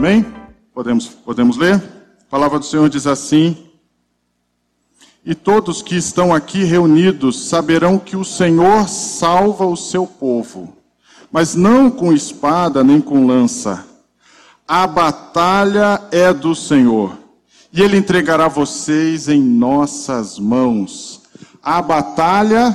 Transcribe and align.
Amém? 0.00 0.24
Podemos, 0.72 1.08
podemos 1.08 1.58
ler? 1.58 1.74
A 1.74 2.30
palavra 2.30 2.58
do 2.58 2.64
Senhor 2.64 2.88
diz 2.88 3.06
assim: 3.06 3.54
E 5.22 5.34
todos 5.34 5.82
que 5.82 5.94
estão 5.94 6.32
aqui 6.32 6.64
reunidos 6.64 7.50
saberão 7.50 7.98
que 7.98 8.16
o 8.16 8.24
Senhor 8.24 8.88
salva 8.88 9.66
o 9.66 9.76
seu 9.76 10.06
povo, 10.06 10.74
mas 11.30 11.54
não 11.54 11.90
com 11.90 12.14
espada 12.14 12.82
nem 12.82 12.98
com 12.98 13.26
lança. 13.26 13.84
A 14.66 14.86
batalha 14.86 16.00
é 16.10 16.32
do 16.32 16.54
Senhor, 16.54 17.18
e 17.70 17.82
ele 17.82 17.98
entregará 17.98 18.48
vocês 18.48 19.28
em 19.28 19.42
nossas 19.42 20.38
mãos. 20.38 21.20
A 21.62 21.82
batalha 21.82 22.74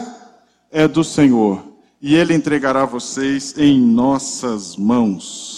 é 0.71 0.88
do 0.88 1.04
Senhor, 1.04 1.64
e 1.99 2.13
ele 2.13 2.35
entregará 2.35 2.85
vocês 2.85 3.55
em 3.57 3.81
nossas 3.81 4.76
mãos. 4.76 5.55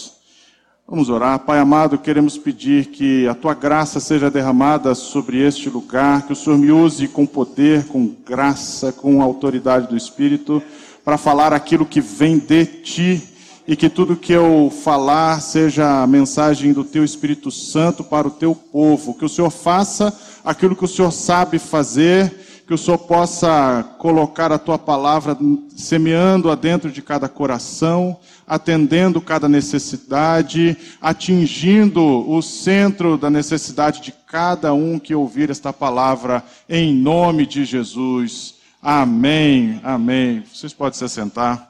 Vamos 0.89 1.09
orar. 1.09 1.39
Pai 1.39 1.59
amado, 1.59 1.97
queremos 1.97 2.37
pedir 2.37 2.85
que 2.85 3.27
a 3.27 3.35
tua 3.35 3.53
graça 3.53 3.99
seja 3.99 4.31
derramada 4.31 4.95
sobre 4.95 5.45
este 5.45 5.69
lugar, 5.69 6.25
que 6.25 6.31
o 6.31 6.35
Senhor 6.35 6.57
me 6.57 6.71
use 6.71 7.09
com 7.09 7.25
poder, 7.25 7.83
com 7.87 8.15
graça, 8.25 8.93
com 8.93 9.21
autoridade 9.21 9.89
do 9.89 9.97
Espírito, 9.97 10.63
para 11.03 11.17
falar 11.17 11.51
aquilo 11.51 11.85
que 11.85 11.99
vem 11.99 12.39
de 12.39 12.65
ti 12.65 13.21
e 13.67 13.75
que 13.75 13.89
tudo 13.89 14.15
que 14.15 14.31
eu 14.31 14.71
falar 14.81 15.41
seja 15.41 16.03
a 16.03 16.07
mensagem 16.07 16.71
do 16.71 16.85
teu 16.85 17.03
Espírito 17.03 17.51
Santo 17.51 18.01
para 18.01 18.25
o 18.25 18.31
teu 18.31 18.55
povo. 18.55 19.13
Que 19.13 19.25
o 19.25 19.29
Senhor 19.29 19.49
faça 19.49 20.17
aquilo 20.41 20.73
que 20.73 20.85
o 20.85 20.87
Senhor 20.87 21.11
sabe 21.11 21.59
fazer 21.59 22.46
que 22.67 22.73
o 22.73 22.77
Senhor 22.77 22.97
possa 22.97 23.95
colocar 23.97 24.51
a 24.51 24.59
tua 24.59 24.77
palavra 24.77 25.37
semeando-a 25.73 26.53
dentro 26.53 26.91
de 26.91 27.01
cada 27.01 27.29
coração, 27.29 28.19
atendendo 28.45 29.21
cada 29.21 29.47
necessidade, 29.47 30.75
atingindo 31.01 32.03
o 32.29 32.41
centro 32.41 33.17
da 33.17 33.29
necessidade 33.29 34.01
de 34.01 34.11
cada 34.11 34.73
um 34.73 34.99
que 34.99 35.15
ouvir 35.15 35.49
esta 35.49 35.71
palavra, 35.71 36.43
em 36.67 36.93
nome 36.93 37.45
de 37.45 37.63
Jesus. 37.63 38.55
Amém, 38.83 39.79
amém. 39.81 40.43
Vocês 40.53 40.73
podem 40.73 40.99
se 40.99 41.05
assentar. 41.05 41.66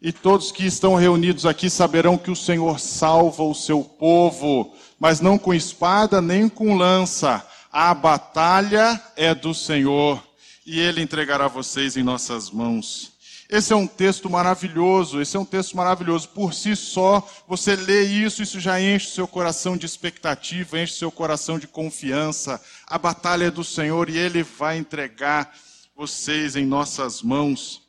E 0.00 0.12
todos 0.12 0.52
que 0.52 0.64
estão 0.64 0.94
reunidos 0.94 1.44
aqui 1.44 1.68
saberão 1.68 2.16
que 2.16 2.30
o 2.30 2.36
Senhor 2.36 2.78
salva 2.78 3.42
o 3.42 3.54
seu 3.54 3.82
povo 3.82 4.74
mas 4.98 5.20
não 5.20 5.38
com 5.38 5.54
espada 5.54 6.20
nem 6.20 6.48
com 6.48 6.76
lança. 6.76 7.46
A 7.70 7.94
batalha 7.94 9.00
é 9.16 9.34
do 9.34 9.54
Senhor 9.54 10.22
e 10.66 10.80
ele 10.80 11.02
entregará 11.02 11.46
vocês 11.48 11.96
em 11.96 12.02
nossas 12.02 12.50
mãos. 12.50 13.16
Esse 13.48 13.72
é 13.72 13.76
um 13.76 13.86
texto 13.86 14.28
maravilhoso, 14.28 15.22
esse 15.22 15.34
é 15.34 15.40
um 15.40 15.44
texto 15.44 15.74
maravilhoso. 15.74 16.28
Por 16.28 16.52
si 16.52 16.76
só, 16.76 17.26
você 17.46 17.76
lê 17.76 18.02
isso, 18.02 18.42
isso 18.42 18.60
já 18.60 18.78
enche 18.78 19.06
o 19.06 19.10
seu 19.10 19.28
coração 19.28 19.74
de 19.74 19.86
expectativa, 19.86 20.78
enche 20.78 20.92
o 20.94 20.98
seu 20.98 21.10
coração 21.10 21.58
de 21.58 21.66
confiança. 21.66 22.60
A 22.86 22.98
batalha 22.98 23.46
é 23.46 23.50
do 23.50 23.64
Senhor 23.64 24.10
e 24.10 24.18
Ele 24.18 24.42
vai 24.42 24.76
entregar 24.76 25.54
vocês 25.96 26.56
em 26.56 26.66
nossas 26.66 27.22
mãos. 27.22 27.87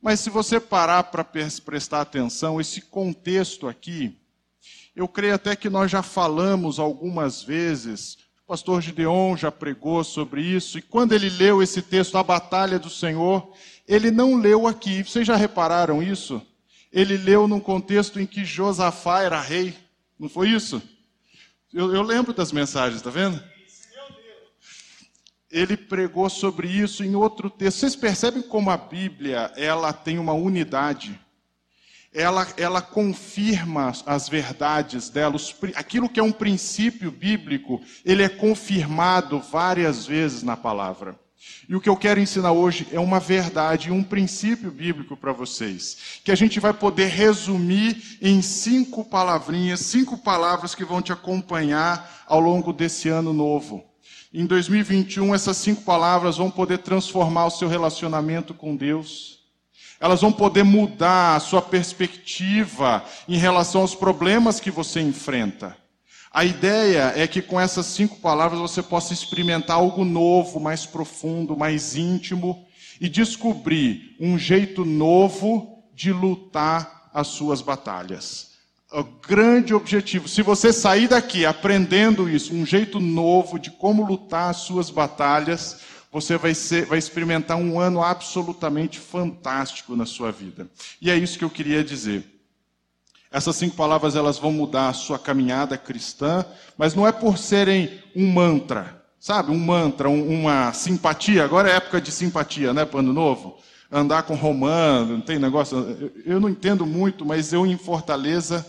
Mas 0.00 0.20
se 0.20 0.30
você 0.30 0.60
parar 0.60 1.04
para 1.04 1.24
prestar 1.24 2.00
atenção, 2.00 2.60
esse 2.60 2.80
contexto 2.80 3.66
aqui, 3.66 4.16
eu 4.94 5.08
creio 5.08 5.34
até 5.34 5.56
que 5.56 5.68
nós 5.68 5.90
já 5.90 6.02
falamos 6.02 6.78
algumas 6.78 7.42
vezes, 7.42 8.16
o 8.44 8.46
pastor 8.46 8.80
Gideon 8.80 9.36
já 9.36 9.50
pregou 9.50 10.02
sobre 10.04 10.42
isso, 10.42 10.78
e 10.78 10.82
quando 10.82 11.12
ele 11.12 11.28
leu 11.28 11.62
esse 11.62 11.82
texto, 11.82 12.16
A 12.16 12.22
Batalha 12.22 12.78
do 12.78 12.88
Senhor, 12.88 13.52
ele 13.86 14.10
não 14.10 14.36
leu 14.36 14.66
aqui. 14.66 15.02
Vocês 15.02 15.26
já 15.26 15.34
repararam 15.34 16.02
isso? 16.02 16.40
Ele 16.92 17.16
leu 17.16 17.48
num 17.48 17.60
contexto 17.60 18.20
em 18.20 18.26
que 18.26 18.44
Josafá 18.44 19.22
era 19.22 19.40
rei. 19.40 19.74
Não 20.18 20.28
foi 20.28 20.50
isso? 20.50 20.82
Eu, 21.72 21.94
eu 21.94 22.02
lembro 22.02 22.32
das 22.32 22.52
mensagens, 22.52 22.96
está 22.96 23.10
vendo? 23.10 23.42
Ele 25.50 25.76
pregou 25.76 26.28
sobre 26.28 26.68
isso 26.68 27.02
em 27.02 27.14
outro 27.14 27.48
texto. 27.48 27.78
Vocês 27.78 27.96
percebem 27.96 28.42
como 28.42 28.70
a 28.70 28.76
Bíblia 28.76 29.52
ela 29.56 29.92
tem 29.92 30.18
uma 30.18 30.32
unidade? 30.32 31.18
ela, 32.12 32.46
ela 32.56 32.80
confirma 32.80 33.92
as 34.06 34.28
verdades 34.28 35.08
dela, 35.08 35.36
os, 35.36 35.54
aquilo 35.74 36.08
que 36.08 36.18
é 36.18 36.22
um 36.22 36.32
princípio 36.32 37.10
bíblico, 37.10 37.80
ele 38.04 38.22
é 38.22 38.28
confirmado 38.28 39.38
várias 39.38 40.06
vezes 40.06 40.42
na 40.42 40.56
palavra. 40.56 41.18
E 41.68 41.76
o 41.76 41.80
que 41.80 41.88
eu 41.88 41.96
quero 41.96 42.18
ensinar 42.18 42.52
hoje 42.52 42.86
é 42.90 42.98
uma 42.98 43.20
verdade, 43.20 43.92
um 43.92 44.02
princípio 44.02 44.70
bíblico 44.70 45.16
para 45.16 45.32
vocês, 45.32 46.20
que 46.24 46.32
a 46.32 46.34
gente 46.34 46.58
vai 46.58 46.72
poder 46.72 47.06
resumir 47.06 48.18
em 48.20 48.42
cinco 48.42 49.04
palavrinhas, 49.04 49.80
cinco 49.80 50.18
palavras 50.18 50.74
que 50.74 50.84
vão 50.84 51.00
te 51.00 51.12
acompanhar 51.12 52.24
ao 52.26 52.40
longo 52.40 52.72
desse 52.72 53.08
ano 53.08 53.32
novo. 53.32 53.84
Em 54.32 54.46
2021, 54.46 55.34
essas 55.34 55.56
cinco 55.56 55.82
palavras 55.82 56.36
vão 56.36 56.50
poder 56.50 56.78
transformar 56.78 57.46
o 57.46 57.50
seu 57.50 57.68
relacionamento 57.68 58.52
com 58.54 58.76
Deus 58.76 59.38
elas 60.00 60.20
vão 60.20 60.32
poder 60.32 60.62
mudar 60.62 61.36
a 61.36 61.40
sua 61.40 61.60
perspectiva 61.60 63.04
em 63.28 63.36
relação 63.36 63.80
aos 63.80 63.94
problemas 63.94 64.60
que 64.60 64.70
você 64.70 65.00
enfrenta. 65.00 65.76
A 66.30 66.44
ideia 66.44 67.12
é 67.16 67.26
que 67.26 67.42
com 67.42 67.58
essas 67.58 67.86
cinco 67.86 68.16
palavras 68.16 68.60
você 68.60 68.82
possa 68.82 69.12
experimentar 69.12 69.76
algo 69.76 70.04
novo, 70.04 70.60
mais 70.60 70.86
profundo, 70.86 71.56
mais 71.56 71.96
íntimo 71.96 72.66
e 73.00 73.08
descobrir 73.08 74.14
um 74.20 74.38
jeito 74.38 74.84
novo 74.84 75.82
de 75.94 76.12
lutar 76.12 77.10
as 77.12 77.28
suas 77.28 77.60
batalhas. 77.60 78.57
O 78.90 79.02
grande 79.02 79.74
objetivo, 79.74 80.26
se 80.26 80.40
você 80.40 80.72
sair 80.72 81.08
daqui 81.08 81.44
aprendendo 81.44 82.28
isso, 82.28 82.54
um 82.54 82.64
jeito 82.64 82.98
novo 82.98 83.58
de 83.58 83.70
como 83.70 84.06
lutar 84.06 84.48
as 84.48 84.58
suas 84.58 84.88
batalhas, 84.88 85.80
você 86.10 86.38
vai, 86.38 86.54
ser, 86.54 86.86
vai 86.86 86.98
experimentar 86.98 87.58
um 87.58 87.78
ano 87.78 88.02
absolutamente 88.02 88.98
fantástico 88.98 89.94
na 89.94 90.06
sua 90.06 90.32
vida. 90.32 90.66
E 91.02 91.10
é 91.10 91.16
isso 91.16 91.38
que 91.38 91.44
eu 91.44 91.50
queria 91.50 91.84
dizer. 91.84 92.24
Essas 93.30 93.56
cinco 93.56 93.76
palavras 93.76 94.16
elas 94.16 94.38
vão 94.38 94.52
mudar 94.52 94.88
a 94.88 94.94
sua 94.94 95.18
caminhada 95.18 95.76
cristã, 95.76 96.46
mas 96.78 96.94
não 96.94 97.06
é 97.06 97.12
por 97.12 97.36
serem 97.36 97.90
um 98.16 98.32
mantra, 98.32 99.04
sabe? 99.20 99.52
Um 99.52 99.58
mantra, 99.58 100.08
um, 100.08 100.40
uma 100.40 100.72
simpatia. 100.72 101.44
Agora 101.44 101.70
é 101.70 101.76
época 101.76 102.00
de 102.00 102.10
simpatia, 102.10 102.72
né? 102.72 102.86
Para 102.86 103.00
ano 103.00 103.12
novo. 103.12 103.58
Andar 103.92 104.22
com 104.22 104.34
romano, 104.34 105.14
não 105.14 105.20
tem 105.20 105.38
negócio. 105.38 106.10
Eu 106.24 106.40
não 106.40 106.48
entendo 106.48 106.86
muito, 106.86 107.24
mas 107.24 107.52
eu 107.52 107.66
em 107.66 107.76
Fortaleza, 107.76 108.64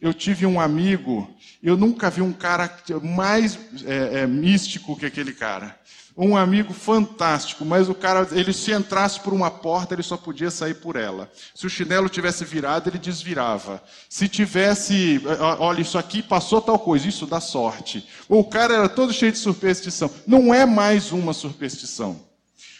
eu 0.00 0.12
tive 0.12 0.46
um 0.46 0.60
amigo, 0.60 1.28
eu 1.62 1.76
nunca 1.76 2.10
vi 2.10 2.22
um 2.22 2.32
cara 2.32 2.70
mais 3.02 3.58
é, 3.84 4.20
é, 4.20 4.26
místico 4.26 4.96
que 4.96 5.06
aquele 5.06 5.32
cara 5.32 5.78
um 6.16 6.34
amigo 6.34 6.72
fantástico, 6.72 7.62
mas 7.64 7.90
o 7.90 7.94
cara, 7.94 8.26
ele 8.32 8.52
se 8.52 8.72
entrasse 8.72 9.20
por 9.20 9.34
uma 9.34 9.50
porta, 9.50 9.94
ele 9.94 10.02
só 10.02 10.16
podia 10.16 10.50
sair 10.50 10.74
por 10.74 10.96
ela. 10.96 11.30
Se 11.54 11.66
o 11.66 11.70
chinelo 11.70 12.08
tivesse 12.08 12.42
virado, 12.42 12.88
ele 12.88 12.98
desvirava. 12.98 13.82
Se 14.08 14.26
tivesse, 14.26 15.20
olha, 15.58 15.82
isso 15.82 15.98
aqui 15.98 16.22
passou 16.22 16.62
tal 16.62 16.78
coisa, 16.78 17.06
isso 17.06 17.26
dá 17.26 17.38
sorte. 17.38 18.08
O 18.28 18.42
cara 18.42 18.74
era 18.74 18.88
todo 18.88 19.12
cheio 19.12 19.30
de 19.30 19.38
superstição. 19.38 20.10
Não 20.26 20.54
é 20.54 20.64
mais 20.64 21.12
uma 21.12 21.34
superstição. 21.34 22.18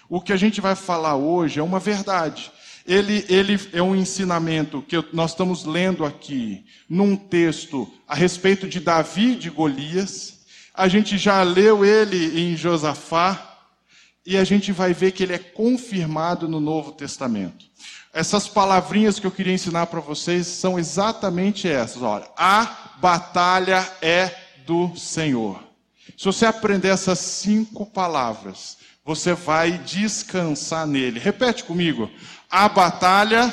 O 0.08 0.20
que 0.20 0.32
a 0.32 0.36
gente 0.36 0.60
vai 0.60 0.74
falar 0.74 1.16
hoje 1.16 1.60
é 1.60 1.62
uma 1.62 1.78
verdade. 1.78 2.50
Ele, 2.86 3.24
ele 3.28 3.58
é 3.72 3.82
um 3.82 3.96
ensinamento 3.96 4.82
que 4.82 4.96
nós 5.12 5.32
estamos 5.32 5.64
lendo 5.64 6.04
aqui, 6.04 6.64
num 6.88 7.16
texto 7.16 7.92
a 8.06 8.14
respeito 8.14 8.68
de 8.68 8.80
Davi 8.80 9.32
e 9.32 9.36
de 9.36 9.50
Golias 9.50 10.36
a 10.76 10.88
gente 10.88 11.16
já 11.16 11.42
leu 11.42 11.84
ele 11.84 12.38
em 12.38 12.54
Josafá 12.54 13.56
e 14.26 14.36
a 14.36 14.44
gente 14.44 14.72
vai 14.72 14.92
ver 14.92 15.12
que 15.12 15.22
ele 15.22 15.32
é 15.32 15.38
confirmado 15.38 16.46
no 16.46 16.60
Novo 16.60 16.92
Testamento. 16.92 17.64
Essas 18.12 18.46
palavrinhas 18.46 19.18
que 19.18 19.26
eu 19.26 19.30
queria 19.30 19.54
ensinar 19.54 19.86
para 19.86 20.00
vocês 20.00 20.46
são 20.46 20.78
exatamente 20.78 21.66
essas. 21.66 22.02
Olha, 22.02 22.28
a 22.36 22.92
batalha 22.98 23.90
é 24.02 24.34
do 24.66 24.94
Senhor. 24.96 25.62
Se 26.16 26.26
você 26.26 26.44
aprender 26.44 26.88
essas 26.88 27.20
cinco 27.20 27.86
palavras, 27.86 28.76
você 29.04 29.32
vai 29.32 29.78
descansar 29.78 30.86
nele. 30.86 31.18
Repete 31.18 31.64
comigo. 31.64 32.10
A 32.50 32.68
batalha 32.68 33.52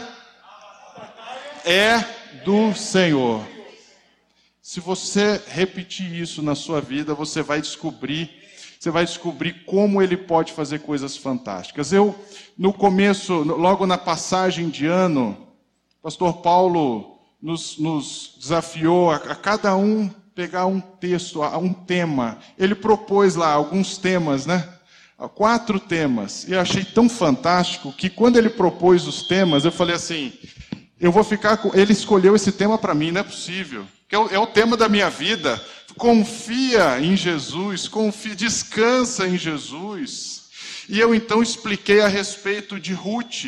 é 1.66 1.98
do 2.46 2.76
Senhor. 2.76 3.44
Se 4.62 4.80
você 4.80 5.42
repetir 5.48 6.14
isso 6.14 6.42
na 6.44 6.54
sua 6.54 6.80
vida, 6.80 7.16
você 7.16 7.42
vai 7.42 7.60
descobrir, 7.60 8.30
você 8.80 8.92
vai 8.92 9.04
descobrir 9.04 9.66
como 9.66 10.02
ele 10.02 10.16
pode 10.16 10.54
fazer 10.54 10.80
coisas 10.80 11.18
fantásticas. 11.18 11.92
Eu, 11.92 12.16
no 12.58 12.72
começo, 12.72 13.34
logo 13.34 13.88
na 13.88 13.98
passagem 13.98 14.70
de 14.70 14.86
ano, 14.86 15.48
pastor 16.02 16.38
Paulo 16.42 17.20
nos, 17.42 17.78
nos 17.80 18.36
desafiou 18.40 19.10
a, 19.10 19.16
a 19.16 19.36
cada 19.36 19.76
um 19.76 20.10
pegar 20.36 20.66
um 20.66 20.80
texto, 20.80 21.42
um 21.42 21.74
tema. 21.74 22.38
Ele 22.58 22.76
propôs 22.76 23.36
lá 23.36 23.52
alguns 23.52 23.98
temas, 23.98 24.46
né? 24.46 24.68
Quatro 25.30 25.80
temas. 25.80 26.46
E 26.48 26.54
eu 26.54 26.60
achei 26.60 26.84
tão 26.84 27.08
fantástico 27.08 27.94
que 27.94 28.10
quando 28.10 28.38
ele 28.38 28.50
propôs 28.50 29.08
os 29.08 29.24
temas, 29.24 29.66
eu 29.66 29.72
falei 29.72 29.96
assim: 29.96 30.34
Eu 31.00 31.12
vou 31.12 31.24
ficar 31.24 31.58
com. 31.58 31.72
Ele 31.74 31.94
escolheu 31.94 32.36
esse 32.36 32.52
tema 32.52 32.78
para 32.78 32.94
mim, 32.94 33.12
não 33.12 33.22
é 33.22 33.24
possível. 33.24 33.86
É 34.12 34.18
o, 34.18 34.28
é 34.30 34.40
o 34.40 34.48
tema 34.48 34.78
da 34.78 34.88
minha 34.88 35.10
vida. 35.10 35.60
Confia 35.98 37.00
em 37.00 37.16
Jesus, 37.16 37.88
confia, 37.88 38.36
descansa 38.36 39.28
em 39.28 39.38
Jesus. 39.38 40.44
E 40.90 41.00
eu 41.00 41.16
então 41.16 41.42
expliquei 41.42 42.02
a 42.02 42.08
respeito 42.08 42.80
de 42.80 42.94
Ruth. 42.94 43.46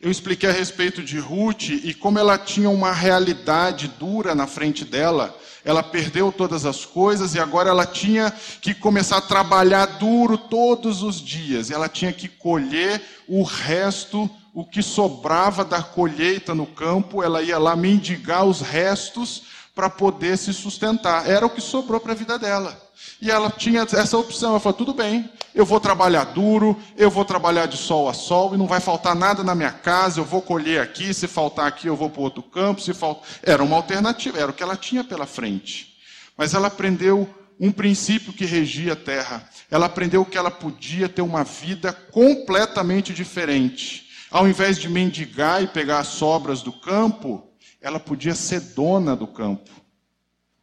Eu 0.00 0.10
expliquei 0.10 0.48
a 0.48 0.52
respeito 0.52 1.02
de 1.02 1.18
Ruth 1.18 1.68
e 1.68 1.92
como 1.92 2.18
ela 2.18 2.38
tinha 2.38 2.70
uma 2.70 2.90
realidade 2.90 3.86
dura 3.86 4.34
na 4.34 4.46
frente 4.46 4.82
dela. 4.82 5.36
Ela 5.62 5.82
perdeu 5.82 6.32
todas 6.32 6.64
as 6.64 6.86
coisas 6.86 7.34
e 7.34 7.38
agora 7.38 7.68
ela 7.68 7.84
tinha 7.84 8.32
que 8.62 8.72
começar 8.72 9.18
a 9.18 9.20
trabalhar 9.20 9.84
duro 9.98 10.38
todos 10.38 11.02
os 11.02 11.20
dias. 11.20 11.70
Ela 11.70 11.86
tinha 11.86 12.14
que 12.14 12.28
colher 12.28 13.02
o 13.28 13.42
resto, 13.42 14.28
o 14.54 14.64
que 14.64 14.82
sobrava 14.82 15.66
da 15.66 15.82
colheita 15.82 16.54
no 16.54 16.64
campo, 16.64 17.22
ela 17.22 17.42
ia 17.42 17.58
lá 17.58 17.76
mendigar 17.76 18.46
os 18.46 18.62
restos 18.62 19.42
para 19.74 19.90
poder 19.90 20.38
se 20.38 20.54
sustentar. 20.54 21.28
Era 21.28 21.44
o 21.44 21.50
que 21.50 21.60
sobrou 21.60 22.00
para 22.00 22.12
a 22.12 22.16
vida 22.16 22.38
dela. 22.38 22.89
E 23.20 23.30
ela 23.30 23.50
tinha 23.50 23.82
essa 23.82 24.16
opção. 24.16 24.50
Ela 24.50 24.60
falou: 24.60 24.78
tudo 24.78 24.94
bem, 24.94 25.30
eu 25.54 25.64
vou 25.64 25.80
trabalhar 25.80 26.24
duro, 26.24 26.76
eu 26.96 27.10
vou 27.10 27.24
trabalhar 27.24 27.66
de 27.66 27.76
sol 27.76 28.08
a 28.08 28.14
sol, 28.14 28.54
e 28.54 28.58
não 28.58 28.66
vai 28.66 28.80
faltar 28.80 29.14
nada 29.14 29.42
na 29.42 29.54
minha 29.54 29.72
casa, 29.72 30.20
eu 30.20 30.24
vou 30.24 30.40
colher 30.40 30.80
aqui, 30.80 31.12
se 31.12 31.26
faltar 31.26 31.66
aqui, 31.66 31.86
eu 31.86 31.96
vou 31.96 32.08
para 32.08 32.22
outro 32.22 32.42
campo. 32.42 32.80
Se 32.80 32.94
faltar... 32.94 33.24
Era 33.42 33.62
uma 33.62 33.76
alternativa, 33.76 34.38
era 34.38 34.50
o 34.50 34.54
que 34.54 34.62
ela 34.62 34.76
tinha 34.76 35.04
pela 35.04 35.26
frente. 35.26 35.96
Mas 36.36 36.54
ela 36.54 36.68
aprendeu 36.68 37.28
um 37.58 37.70
princípio 37.70 38.32
que 38.32 38.46
regia 38.46 38.94
a 38.94 38.96
terra. 38.96 39.46
Ela 39.70 39.86
aprendeu 39.86 40.24
que 40.24 40.38
ela 40.38 40.50
podia 40.50 41.08
ter 41.08 41.20
uma 41.20 41.44
vida 41.44 41.92
completamente 41.92 43.12
diferente. 43.12 44.08
Ao 44.30 44.48
invés 44.48 44.78
de 44.78 44.88
mendigar 44.88 45.62
e 45.62 45.66
pegar 45.66 45.98
as 45.98 46.08
sobras 46.08 46.62
do 46.62 46.72
campo, 46.72 47.46
ela 47.82 48.00
podia 48.00 48.34
ser 48.34 48.60
dona 48.60 49.14
do 49.14 49.26
campo. 49.26 49.70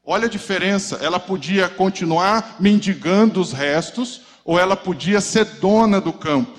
Olha 0.09 0.27
a 0.27 0.29
diferença. 0.29 0.95
Ela 1.01 1.19
podia 1.19 1.67
continuar 1.67 2.55
mendigando 2.61 3.41
os 3.41 3.51
restos, 3.51 4.21
ou 4.45 4.57
ela 4.57 4.77
podia 4.77 5.19
ser 5.19 5.43
dona 5.43 5.99
do 5.99 6.13
campo. 6.13 6.57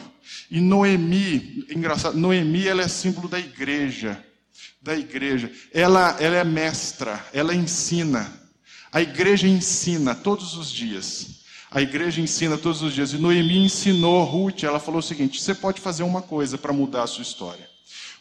E 0.50 0.60
Noemi, 0.60 1.64
engraçado, 1.70 2.18
Noemi 2.18 2.68
ela 2.68 2.82
é 2.82 2.88
símbolo 2.88 3.26
da 3.26 3.38
igreja. 3.38 4.22
Da 4.82 4.94
igreja. 4.94 5.50
Ela, 5.72 6.14
ela 6.20 6.36
é 6.36 6.44
mestra, 6.44 7.24
ela 7.32 7.54
ensina. 7.54 8.30
A 8.92 9.00
igreja 9.00 9.48
ensina 9.48 10.14
todos 10.14 10.54
os 10.54 10.70
dias. 10.70 11.38
A 11.70 11.80
igreja 11.80 12.20
ensina 12.20 12.58
todos 12.58 12.82
os 12.82 12.92
dias. 12.92 13.14
E 13.14 13.18
Noemi 13.18 13.64
ensinou 13.64 14.24
Ruth, 14.24 14.62
ela 14.64 14.78
falou 14.78 15.00
o 15.00 15.02
seguinte: 15.02 15.42
você 15.42 15.54
pode 15.54 15.80
fazer 15.80 16.02
uma 16.02 16.20
coisa 16.20 16.58
para 16.58 16.72
mudar 16.72 17.04
a 17.04 17.06
sua 17.06 17.22
história. 17.22 17.66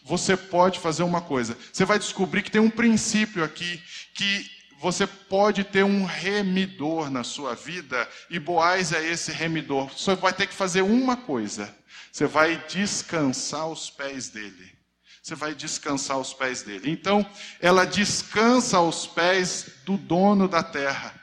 Você 0.06 0.38
pode 0.38 0.79
fazer 0.79 1.03
uma 1.03 1.19
coisa. 1.19 1.57
Você 1.71 1.83
vai 1.83 2.00
descobrir 2.00 2.44
que 2.44 2.51
tem 2.51 2.62
um 2.62 2.69
princípio 2.69 3.44
aqui 3.44 3.81
que 4.13 4.56
você 4.79 5.07
pode 5.07 5.63
ter 5.63 5.83
um 5.83 6.06
remidor 6.06 7.09
na 7.09 7.24
sua 7.24 7.56
vida, 7.56 8.07
e 8.29 8.39
Boaz 8.39 8.91
é 8.91 9.06
esse 9.06 9.31
remidor. 9.31 9.89
Você 9.89 10.15
vai 10.15 10.33
ter 10.33 10.47
que 10.47 10.53
fazer 10.53 10.81
uma 10.81 11.18
coisa: 11.18 11.75
você 12.12 12.25
vai 12.25 12.63
descansar 12.68 13.68
os 13.68 13.89
pés 13.89 14.29
dele. 14.29 14.77
Você 15.21 15.35
vai 15.35 15.53
descansar 15.53 16.15
aos 16.15 16.33
pés 16.33 16.62
dele. 16.62 16.89
Então, 16.89 17.29
ela 17.59 17.85
descansa 17.85 18.77
aos 18.77 19.06
pés 19.06 19.71
do 19.83 19.97
dono 19.97 20.47
da 20.47 20.63
terra. 20.63 21.13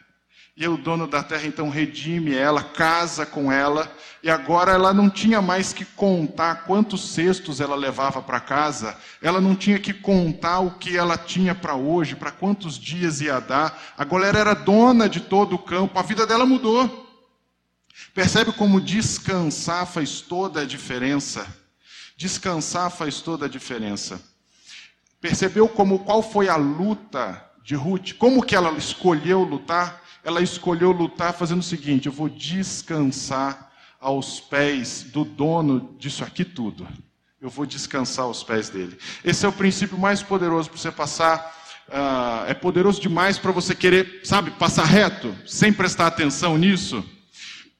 E 0.56 0.68
o 0.68 0.76
dono 0.76 1.08
da 1.08 1.20
terra 1.20 1.46
então 1.46 1.68
redime 1.68 2.32
ela, 2.32 2.62
casa 2.62 3.26
com 3.26 3.50
ela, 3.50 3.92
e 4.22 4.30
agora 4.30 4.70
ela 4.70 4.94
não 4.94 5.10
tinha 5.10 5.42
mais 5.42 5.72
que 5.72 5.84
contar 5.84 6.64
quantos 6.64 7.12
cestos 7.12 7.60
ela 7.60 7.74
levava 7.74 8.22
para 8.22 8.38
casa, 8.38 8.96
ela 9.20 9.40
não 9.40 9.56
tinha 9.56 9.80
que 9.80 9.92
contar 9.92 10.60
o 10.60 10.78
que 10.78 10.96
ela 10.96 11.18
tinha 11.18 11.56
para 11.56 11.74
hoje, 11.74 12.14
para 12.14 12.30
quantos 12.30 12.78
dias 12.78 13.20
ia 13.20 13.40
dar. 13.40 13.76
Agora 13.98 14.28
ela 14.28 14.38
era 14.38 14.54
dona 14.54 15.08
de 15.08 15.20
todo 15.20 15.56
o 15.56 15.58
campo, 15.58 15.98
a 15.98 16.02
vida 16.02 16.24
dela 16.24 16.46
mudou. 16.46 17.04
Percebe 18.14 18.52
como 18.52 18.80
descansar 18.80 19.86
faz 19.86 20.20
toda 20.20 20.60
a 20.60 20.64
diferença? 20.64 21.44
Descansar 22.16 22.92
faz 22.92 23.20
toda 23.20 23.46
a 23.46 23.48
diferença. 23.48 24.22
Percebeu 25.20 25.68
como 25.68 26.04
qual 26.04 26.22
foi 26.22 26.48
a 26.48 26.54
luta 26.54 27.44
de 27.64 27.74
Ruth? 27.74 28.12
Como 28.18 28.44
que 28.44 28.54
ela 28.54 28.70
escolheu 28.72 29.42
lutar? 29.42 30.03
Ela 30.24 30.40
escolheu 30.40 30.90
lutar 30.90 31.34
fazendo 31.34 31.60
o 31.60 31.62
seguinte: 31.62 32.06
eu 32.06 32.12
vou 32.12 32.28
descansar 32.28 33.70
aos 34.00 34.40
pés 34.40 35.02
do 35.02 35.24
dono 35.24 35.94
disso 35.98 36.24
aqui 36.24 36.44
tudo. 36.44 36.88
Eu 37.40 37.50
vou 37.50 37.66
descansar 37.66 38.24
aos 38.24 38.42
pés 38.42 38.70
dele. 38.70 38.98
Esse 39.22 39.44
é 39.44 39.48
o 39.48 39.52
princípio 39.52 39.98
mais 39.98 40.22
poderoso 40.22 40.70
para 40.70 40.78
você 40.78 40.90
passar. 40.90 41.62
Uh, 41.86 42.48
é 42.48 42.54
poderoso 42.54 42.98
demais 42.98 43.36
para 43.36 43.52
você 43.52 43.74
querer, 43.74 44.22
sabe, 44.24 44.50
passar 44.52 44.84
reto, 44.84 45.36
sem 45.46 45.70
prestar 45.70 46.06
atenção 46.06 46.56
nisso. 46.56 47.04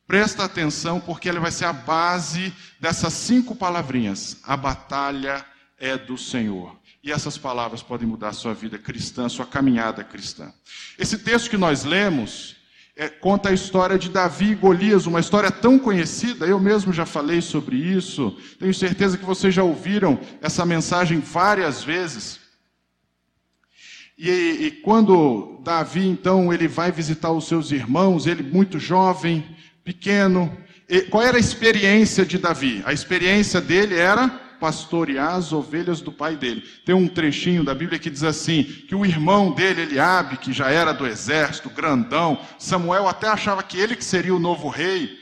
Presta 0.07 0.45
atenção, 0.45 1.01
porque 1.01 1.27
ele 1.27 1.41
vai 1.41 1.51
ser 1.51 1.65
a 1.65 1.73
base 1.73 2.53
dessas 2.79 3.15
cinco 3.15 3.57
palavrinhas. 3.57 4.37
A 4.45 4.55
batalha 4.55 5.43
é 5.79 5.97
do 5.97 6.19
Senhor. 6.19 6.77
E 7.05 7.13
essas 7.13 7.37
palavras 7.37 7.83
podem 7.83 8.09
mudar 8.09 8.31
a 8.31 8.33
sua 8.33 8.55
vida 8.55 8.79
cristã, 8.79 9.27
a 9.27 9.29
sua 9.29 9.45
caminhada 9.45 10.03
cristã. 10.03 10.51
Esse 10.99 11.19
texto 11.19 11.51
que 11.51 11.57
nós 11.59 11.85
lemos 11.85 12.57
é, 12.97 13.11
conta 13.11 13.51
a 13.51 13.53
história 13.53 13.99
de 13.99 14.09
Davi 14.09 14.53
e 14.53 14.55
Golias, 14.55 15.05
uma 15.05 15.21
história 15.21 15.51
tão 15.51 15.79
conhecida, 15.79 16.47
eu 16.47 16.59
mesmo 16.59 16.95
já 16.95 17.05
falei 17.05 17.43
sobre 17.43 17.77
isso, 17.77 18.35
tenho 18.59 18.73
certeza 18.73 19.19
que 19.19 19.25
vocês 19.25 19.53
já 19.53 19.63
ouviram 19.63 20.19
essa 20.41 20.65
mensagem 20.65 21.21
várias 21.21 21.85
vezes. 21.85 22.41
E, 24.17 24.31
e 24.31 24.71
quando 24.71 25.61
Davi, 25.63 26.07
então, 26.07 26.55
ele 26.55 26.67
vai 26.67 26.91
visitar 26.91 27.33
os 27.33 27.47
seus 27.47 27.71
irmãos, 27.71 28.27
ele 28.27 28.43
muito 28.43 28.79
jovem, 28.79 29.45
pequeno, 29.85 30.57
qual 31.11 31.23
era 31.23 31.37
a 31.37 31.41
experiência 31.41 32.25
de 32.25 32.39
Davi? 32.39 32.83
A 32.87 32.95
experiência 32.95 33.61
dele 33.61 33.97
era 33.97 34.44
pastorear 34.65 35.35
as 35.35 35.53
ovelhas 35.53 36.01
do 36.01 36.11
pai 36.11 36.37
dele. 36.37 36.63
Tem 36.87 36.95
um 36.95 37.07
trechinho 37.07 37.63
da 37.63 37.75
Bíblia 37.75 37.99
que 37.99 38.09
diz 38.09 38.25
assim: 38.25 38.65
que 38.65 38.95
o 38.95 39.05
irmão 39.05 39.53
dele, 39.53 39.83
Eliabe, 39.83 40.39
que 40.39 40.55
já 40.55 40.71
era 40.71 40.95
do 40.95 41.07
exército, 41.07 41.69
grandão, 41.69 42.41
Samuel 42.59 43.07
até 43.07 43.29
achava 43.29 43.63
que 43.63 43.79
ele 43.79 43.95
que 43.95 44.03
seria 44.03 44.35
o 44.35 44.39
novo 44.39 44.71
rei, 44.71 45.19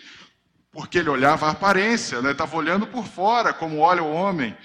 porque 0.70 0.98
ele 0.98 1.10
olhava 1.10 1.46
a 1.46 1.50
aparência, 1.50 2.20
estava 2.30 2.52
né? 2.52 2.58
olhando 2.58 2.86
por 2.86 3.04
fora, 3.04 3.52
como 3.52 3.80
olha 3.80 4.00
o 4.00 4.12
homem. 4.12 4.56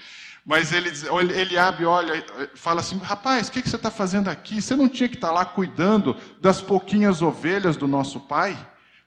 Mas 0.46 0.72
ele, 0.72 0.90
Eliabe 1.34 1.84
olha, 1.84 2.24
fala 2.54 2.80
assim: 2.80 2.98
rapaz, 2.98 3.48
o 3.48 3.52
que, 3.52 3.60
que 3.60 3.68
você 3.68 3.74
está 3.74 3.90
fazendo 3.90 4.28
aqui? 4.28 4.62
Você 4.62 4.76
não 4.76 4.88
tinha 4.88 5.08
que 5.08 5.16
estar 5.16 5.28
tá 5.28 5.34
lá 5.34 5.44
cuidando 5.44 6.16
das 6.40 6.62
pouquinhas 6.62 7.20
ovelhas 7.20 7.76
do 7.76 7.88
nosso 7.88 8.20
pai? 8.20 8.56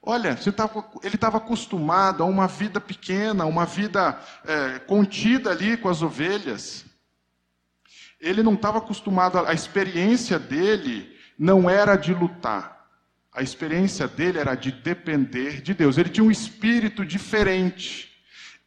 Olha, 0.04 0.34
tava, 0.34 0.84
ele 1.04 1.14
estava 1.14 1.36
acostumado 1.36 2.24
a 2.24 2.26
uma 2.26 2.48
vida 2.48 2.80
pequena, 2.80 3.44
uma 3.44 3.64
vida 3.64 4.18
é, 4.44 4.80
contida 4.80 5.50
ali 5.50 5.76
com 5.76 5.88
as 5.88 6.02
ovelhas. 6.02 6.84
Ele 8.20 8.42
não 8.42 8.54
estava 8.54 8.78
acostumado, 8.78 9.38
a, 9.38 9.50
a 9.50 9.54
experiência 9.54 10.40
dele 10.40 11.16
não 11.38 11.70
era 11.70 11.94
de 11.94 12.12
lutar. 12.12 12.88
A 13.32 13.42
experiência 13.42 14.08
dele 14.08 14.38
era 14.38 14.56
de 14.56 14.72
depender 14.72 15.62
de 15.62 15.72
Deus. 15.72 15.96
Ele 15.96 16.10
tinha 16.10 16.24
um 16.24 16.30
espírito 16.30 17.04
diferente. 17.04 18.11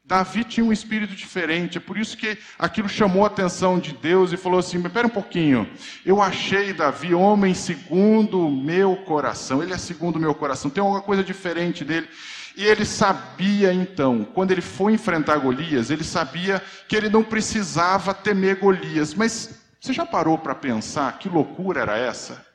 Davi 0.08 0.44
tinha 0.44 0.64
um 0.64 0.72
espírito 0.72 1.16
diferente, 1.16 1.80
é 1.80 1.82
por 1.82 1.98
isso 1.98 2.16
que 2.16 2.38
aquilo 2.60 2.88
chamou 2.88 3.24
a 3.24 3.28
atenção 3.28 3.80
de 3.80 3.92
Deus 3.92 4.32
e 4.32 4.38
falou 4.38 4.60
assim: 4.60 4.78
espera 4.78 5.08
um 5.08 5.10
pouquinho, 5.10 5.68
eu 6.06 6.22
achei 6.22 6.74
Davi 6.74 7.16
homem 7.16 7.56
segundo 7.56 8.46
o 8.46 8.52
meu 8.52 8.98
coração, 8.98 9.64
ele 9.64 9.74
é 9.74 9.78
segundo 9.80 10.18
o 10.18 10.20
meu 10.20 10.36
coração, 10.36 10.70
tem 10.70 10.82
alguma 10.82 11.02
coisa 11.02 11.24
diferente 11.24 11.84
dele. 11.84 12.08
E 12.56 12.64
ele 12.64 12.86
sabia 12.86 13.74
então, 13.74 14.24
quando 14.24 14.52
ele 14.52 14.62
foi 14.62 14.94
enfrentar 14.94 15.38
Golias, 15.40 15.90
ele 15.90 16.04
sabia 16.04 16.62
que 16.88 16.96
ele 16.96 17.10
não 17.10 17.24
precisava 17.24 18.14
temer 18.14 18.60
Golias, 18.60 19.14
mas 19.14 19.60
você 19.82 19.92
já 19.92 20.06
parou 20.06 20.38
para 20.38 20.56
pensar 20.56 21.18
que 21.18 21.28
loucura 21.28 21.82
era 21.82 21.98
essa? 21.98 22.46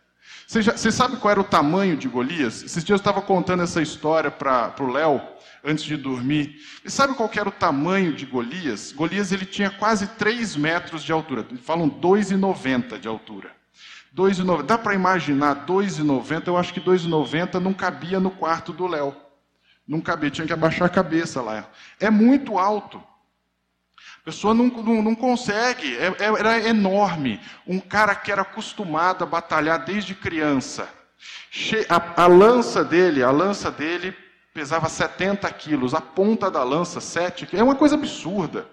Você, 0.47 0.63
já, 0.63 0.77
você, 0.77 0.91
sabe 0.91 1.17
qual 1.17 1.31
era 1.31 1.41
o 1.41 1.45
tamanho 1.45 1.97
de 1.97 2.09
Golias? 2.09 2.63
Esses 2.63 2.83
dias 2.83 2.91
eu 2.91 2.97
estava 2.97 3.23
contando 3.23 3.63
essa 3.63 3.81
história 3.81 4.31
para 4.31 4.75
o 4.81 4.91
Léo 4.91 5.21
antes 5.65 5.85
de 5.85 5.97
dormir. 5.97 6.57
E 6.85 6.91
sabe 6.91 7.15
qual 7.15 7.31
era 7.35 7.49
o 7.49 7.53
tamanho 7.53 8.13
de 8.13 8.27
Golias? 8.27 8.93
Golias 8.93 9.31
ele 9.33 9.47
tinha 9.47 9.71
quase 9.71 10.07
3 10.07 10.57
metros 10.57 11.03
de 11.03 11.13
altura. 11.13 11.47
Falam 11.63 11.89
2,90 11.89 12.99
de 12.99 13.07
altura. 13.07 13.53
2,90. 14.15 14.63
Dá 14.63 14.77
para 14.77 14.95
imaginar 14.95 15.67
2,90? 15.67 16.49
Eu 16.49 16.57
acho 16.57 16.75
que 16.75 16.81
2,90 16.81 17.55
não 17.61 17.73
cabia 17.73 18.19
no 18.19 18.31
quarto 18.31 18.73
do 18.73 18.87
Léo. 18.87 19.15
Não 19.87 20.01
cabia, 20.01 20.31
tinha 20.31 20.47
que 20.47 20.53
abaixar 20.53 20.87
a 20.87 20.91
cabeça 20.91 21.41
lá. 21.43 21.69
É 21.99 22.11
muito 22.11 22.59
alto. 22.59 23.03
A 24.21 24.25
pessoa 24.25 24.52
não, 24.52 24.66
não, 24.66 25.02
não 25.02 25.14
consegue, 25.14 25.97
é, 25.97 26.09
é, 26.19 26.26
era 26.38 26.59
enorme. 26.69 27.40
Um 27.66 27.80
cara 27.80 28.14
que 28.14 28.30
era 28.30 28.42
acostumado 28.42 29.25
a 29.25 29.26
batalhar 29.26 29.85
desde 29.85 30.14
criança. 30.14 30.88
A, 31.88 32.25
a 32.25 32.26
lança 32.26 32.85
dele, 32.85 33.23
a 33.23 33.30
lança 33.30 33.71
dele 33.71 34.14
pesava 34.52 34.88
70 34.88 35.50
quilos, 35.52 35.95
a 35.95 36.00
ponta 36.00 36.50
da 36.50 36.62
lança, 36.62 37.00
7 37.00 37.47
quilos. 37.47 37.61
É 37.61 37.64
uma 37.64 37.76
coisa 37.76 37.95
absurda. 37.95 38.66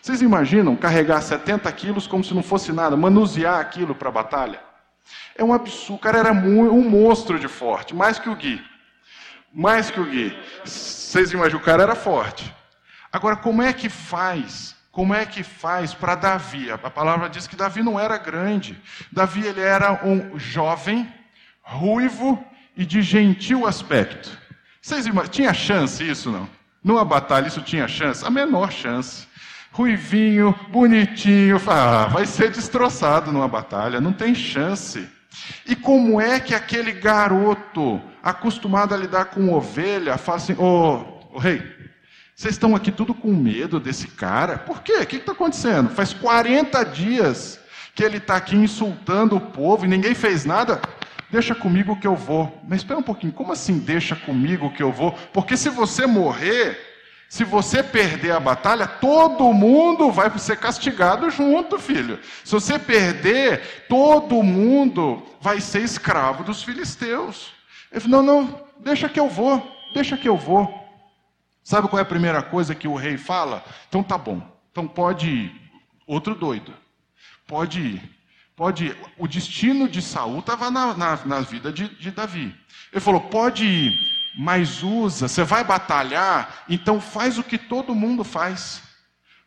Vocês 0.00 0.22
imaginam 0.22 0.76
carregar 0.76 1.20
70 1.20 1.70
quilos 1.72 2.06
como 2.06 2.22
se 2.22 2.34
não 2.34 2.42
fosse 2.42 2.72
nada, 2.72 2.96
manusear 2.96 3.58
aquilo 3.58 3.94
para 3.94 4.08
a 4.08 4.12
batalha? 4.12 4.60
É 5.36 5.42
um 5.42 5.52
absurdo. 5.52 5.96
O 5.96 5.98
cara 5.98 6.18
era 6.18 6.32
um 6.32 6.88
monstro 6.88 7.38
de 7.38 7.48
forte, 7.48 7.94
mais 7.94 8.18
que 8.18 8.28
o 8.28 8.36
Gui. 8.36 8.62
Mais 9.52 9.90
que 9.90 10.00
o 10.00 10.04
Gui. 10.04 10.36
Vocês 10.64 11.32
imaginam, 11.32 11.60
o 11.60 11.64
cara 11.64 11.82
era 11.82 11.94
forte. 11.94 12.54
Agora, 13.12 13.36
como 13.36 13.62
é 13.62 13.72
que 13.72 13.88
faz? 13.88 14.74
Como 14.90 15.14
é 15.14 15.26
que 15.26 15.42
faz 15.42 15.92
para 15.92 16.14
Davi? 16.14 16.70
A 16.70 16.78
palavra 16.78 17.28
diz 17.28 17.46
que 17.46 17.56
Davi 17.56 17.82
não 17.82 18.00
era 18.00 18.16
grande. 18.16 18.80
Davi 19.10 19.46
ele 19.46 19.60
era 19.60 20.04
um 20.04 20.38
jovem, 20.38 21.06
ruivo 21.62 22.42
e 22.76 22.86
de 22.86 23.02
gentil 23.02 23.66
aspecto. 23.66 24.38
Vocês 24.80 25.06
imaginam, 25.06 25.30
tinha 25.30 25.54
chance 25.54 26.08
isso 26.08 26.30
não? 26.30 26.48
Numa 26.82 27.04
batalha 27.04 27.46
isso 27.48 27.62
tinha 27.62 27.86
chance? 27.86 28.24
A 28.24 28.30
menor 28.30 28.72
chance. 28.72 29.26
Ruivinho, 29.70 30.54
bonitinho, 30.68 31.60
ah, 31.66 32.06
vai 32.06 32.26
ser 32.26 32.50
destroçado 32.50 33.32
numa 33.32 33.48
batalha, 33.48 34.00
não 34.00 34.12
tem 34.12 34.34
chance. 34.34 35.08
E 35.66 35.74
como 35.74 36.20
é 36.20 36.38
que 36.38 36.54
aquele 36.54 36.92
garoto, 36.92 38.02
acostumado 38.22 38.94
a 38.94 38.98
lidar 38.98 39.26
com 39.26 39.50
ovelha, 39.50 40.18
fala 40.18 40.36
assim: 40.36 40.52
Ô 40.58 40.64
oh, 40.64 41.28
oh, 41.32 41.38
rei, 41.38 41.62
vocês 42.34 42.54
estão 42.54 42.74
aqui 42.74 42.90
tudo 42.90 43.14
com 43.14 43.32
medo 43.32 43.78
desse 43.78 44.08
cara? 44.08 44.58
Por 44.58 44.82
quê? 44.82 44.94
O 44.94 45.06
que 45.06 45.16
está 45.16 45.32
acontecendo? 45.32 45.90
Faz 45.90 46.12
40 46.12 46.82
dias 46.84 47.60
que 47.94 48.02
ele 48.02 48.16
está 48.16 48.36
aqui 48.36 48.56
insultando 48.56 49.36
o 49.36 49.40
povo 49.40 49.84
e 49.84 49.88
ninguém 49.88 50.14
fez 50.14 50.44
nada. 50.44 50.80
Deixa 51.30 51.54
comigo 51.54 51.98
que 51.98 52.06
eu 52.06 52.16
vou. 52.16 52.60
Mas 52.66 52.80
espera 52.80 52.98
um 52.98 53.02
pouquinho, 53.02 53.32
como 53.32 53.52
assim 53.52 53.78
deixa 53.78 54.16
comigo 54.16 54.72
que 54.72 54.82
eu 54.82 54.90
vou? 54.90 55.12
Porque 55.32 55.56
se 55.56 55.68
você 55.68 56.06
morrer, 56.06 56.78
se 57.28 57.44
você 57.44 57.82
perder 57.82 58.32
a 58.32 58.40
batalha, 58.40 58.86
todo 58.86 59.52
mundo 59.52 60.10
vai 60.10 60.30
ser 60.38 60.56
castigado 60.56 61.30
junto, 61.30 61.78
filho. 61.78 62.18
Se 62.44 62.52
você 62.52 62.78
perder, 62.78 63.86
todo 63.88 64.42
mundo 64.42 65.22
vai 65.40 65.60
ser 65.60 65.82
escravo 65.82 66.44
dos 66.44 66.62
filisteus. 66.62 67.52
Ele 67.90 68.00
falou: 68.00 68.22
não, 68.22 68.42
não, 68.42 68.60
deixa 68.80 69.08
que 69.08 69.20
eu 69.20 69.28
vou, 69.28 69.66
deixa 69.94 70.16
que 70.16 70.28
eu 70.28 70.36
vou. 70.36 70.81
Sabe 71.62 71.88
qual 71.88 71.98
é 71.98 72.02
a 72.02 72.06
primeira 72.06 72.42
coisa 72.42 72.74
que 72.74 72.88
o 72.88 72.96
rei 72.96 73.16
fala? 73.16 73.64
Então 73.88 74.02
tá 74.02 74.18
bom, 74.18 74.42
então 74.70 74.86
pode 74.86 75.28
ir. 75.28 75.62
Outro 76.06 76.34
doido, 76.34 76.74
pode 77.46 77.80
ir. 77.80 78.22
Pode 78.56 78.86
ir. 78.86 78.96
O 79.16 79.26
destino 79.26 79.88
de 79.88 80.02
Saul 80.02 80.40
estava 80.40 80.70
na, 80.70 80.94
na, 80.94 81.16
na, 81.24 81.40
vida 81.40 81.72
de, 81.72 81.88
de 81.88 82.10
Davi. 82.10 82.54
Ele 82.92 83.00
falou: 83.00 83.20
pode 83.20 83.64
ir, 83.64 83.98
mas 84.36 84.82
usa, 84.82 85.28
você 85.28 85.44
vai 85.44 85.64
batalhar, 85.64 86.64
então 86.68 87.00
faz 87.00 87.38
o 87.38 87.42
que 87.42 87.56
todo 87.56 87.94
mundo 87.94 88.24
faz. 88.24 88.82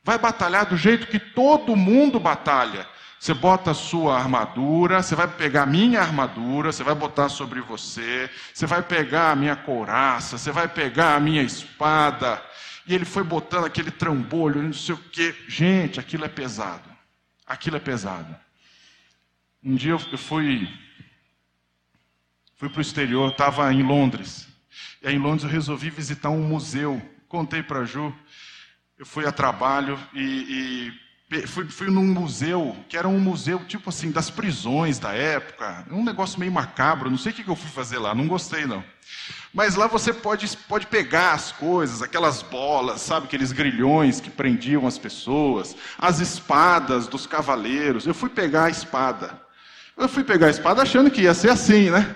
Vai 0.04 0.18
batalhar 0.18 0.66
do 0.66 0.78
jeito 0.78 1.08
que 1.08 1.20
todo 1.20 1.76
mundo 1.76 2.20
batalha. 2.20 2.88
Você 3.20 3.34
bota 3.34 3.72
a 3.72 3.74
sua 3.74 4.18
armadura, 4.18 5.02
você 5.02 5.16
vai 5.16 5.28
pegar 5.28 5.64
a 5.64 5.66
minha 5.66 6.02
armadura, 6.02 6.72
você 6.72 6.84
vai 6.84 6.94
botar 6.94 7.30
sobre 7.30 7.62
você, 7.62 8.30
você 8.54 8.66
vai 8.66 8.82
pegar 8.82 9.32
a 9.32 9.36
minha 9.36 9.56
couraça, 9.56 10.38
você 10.38 10.52
vai 10.52 10.68
pegar 10.68 11.16
a 11.16 11.20
minha 11.20 11.42
espada. 11.42 12.42
E 12.88 12.94
ele 12.94 13.06
foi 13.06 13.24
botando 13.24 13.66
aquele 13.66 13.90
trambolho, 13.90 14.62
não 14.62 14.74
sei 14.74 14.94
o 14.94 14.98
quê. 14.98 15.36
Gente, 15.48 16.00
aquilo 16.00 16.26
é 16.26 16.30
pesado. 16.30 16.90
Aquilo 17.46 17.78
é 17.78 17.80
pesado. 17.80 18.36
Um 19.64 19.76
dia 19.76 19.94
eu 19.94 20.18
fui 20.18 20.72
fui 22.56 22.70
para 22.70 22.80
o 22.80 22.82
exterior, 22.82 23.32
estava 23.32 23.74
em 23.74 23.82
Londres. 23.82 24.48
E 25.02 25.08
aí 25.08 25.16
em 25.16 25.20
Londres 25.20 25.44
eu 25.44 25.50
resolvi 25.50 25.90
visitar 25.90 26.30
um 26.30 26.44
museu. 26.44 27.02
Contei 27.28 27.64
para 27.64 27.86
Ju. 27.86 28.14
Eu 28.98 29.06
fui 29.06 29.26
a 29.26 29.32
trabalho 29.32 30.00
e, 30.14 30.22
e 30.22 30.94
fui, 31.48 31.66
fui 31.66 31.88
num 31.90 32.06
museu, 32.06 32.76
que 32.88 32.98
era 32.98 33.08
um 33.08 33.20
museu 33.20 33.60
tipo 33.66 33.90
assim, 33.90 34.12
das 34.12 34.30
prisões 34.30 35.00
da 35.00 35.14
época. 35.14 35.86
Um 35.92 36.04
negócio 36.04 36.40
meio 36.40 36.52
macabro. 36.52 37.10
Não 37.10 37.18
sei 37.18 37.32
o 37.32 37.36
que 37.36 37.48
eu 37.48 37.56
fui 37.56 37.70
fazer 37.70 37.98
lá, 37.98 38.14
não 38.14 38.28
gostei 38.28 38.66
não. 38.66 38.84
Mas 39.54 39.76
lá 39.76 39.88
você 39.88 40.12
pode, 40.12 40.46
pode 40.68 40.88
pegar 40.88 41.34
as 41.34 41.52
coisas, 41.52 42.02
aquelas 42.02 42.42
bolas, 42.42 43.02
sabe, 43.02 43.26
aqueles 43.26 43.52
grilhões 43.52 44.20
que 44.20 44.30
prendiam 44.30 44.86
as 44.86 44.98
pessoas, 44.98 45.76
as 45.98 46.20
espadas 46.20 47.08
dos 47.08 47.26
cavaleiros. 47.26 48.06
Eu 48.06 48.14
fui 48.14 48.30
pegar 48.30 48.66
a 48.66 48.70
espada. 48.70 49.40
Eu 49.98 50.10
fui 50.10 50.24
pegar 50.24 50.48
a 50.48 50.52
espada 50.52 50.82
achando 50.82 51.10
que 51.10 51.22
ia 51.22 51.34
ser 51.34 51.50
assim, 51.50 51.90
né? 51.90 52.14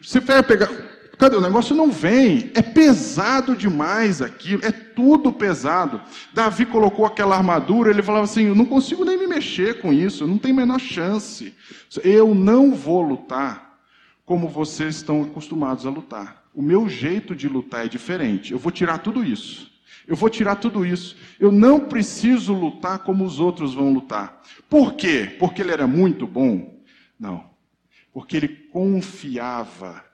Você 0.00 0.20
vai 0.20 0.42
pegar. 0.42 0.68
Cadê? 1.18 1.36
O 1.36 1.40
negócio 1.40 1.74
não 1.74 1.90
vem. 1.90 2.50
É 2.54 2.62
pesado 2.62 3.56
demais 3.56 4.20
aquilo. 4.20 4.64
É 4.64 4.72
tudo 4.72 5.32
pesado. 5.32 6.00
Davi 6.32 6.66
colocou 6.66 7.06
aquela 7.06 7.36
armadura, 7.36 7.90
ele 7.90 8.02
falava 8.02 8.24
assim: 8.24 8.46
Eu 8.46 8.54
não 8.54 8.64
consigo 8.66 9.04
nem 9.04 9.18
me 9.18 9.26
mexer 9.26 9.80
com 9.80 9.92
isso, 9.92 10.26
não 10.26 10.38
tem 10.38 10.52
a 10.52 10.54
menor 10.54 10.80
chance. 10.80 11.54
Eu 12.02 12.34
não 12.34 12.74
vou 12.74 13.02
lutar 13.02 13.78
como 14.24 14.48
vocês 14.48 14.96
estão 14.96 15.22
acostumados 15.22 15.86
a 15.86 15.90
lutar. 15.90 16.44
O 16.54 16.62
meu 16.62 16.88
jeito 16.88 17.34
de 17.34 17.48
lutar 17.48 17.84
é 17.84 17.88
diferente. 17.88 18.52
Eu 18.52 18.58
vou 18.58 18.72
tirar 18.72 18.98
tudo 18.98 19.24
isso. 19.24 19.72
Eu 20.06 20.16
vou 20.16 20.28
tirar 20.28 20.56
tudo 20.56 20.84
isso. 20.84 21.16
Eu 21.40 21.50
não 21.50 21.80
preciso 21.80 22.52
lutar 22.52 23.00
como 23.00 23.24
os 23.24 23.40
outros 23.40 23.74
vão 23.74 23.92
lutar. 23.92 24.42
Por 24.68 24.94
quê? 24.94 25.34
Porque 25.38 25.62
ele 25.62 25.72
era 25.72 25.86
muito 25.86 26.26
bom? 26.26 26.80
Não. 27.18 27.50
Porque 28.12 28.36
ele 28.36 28.48
confiava 28.48 30.04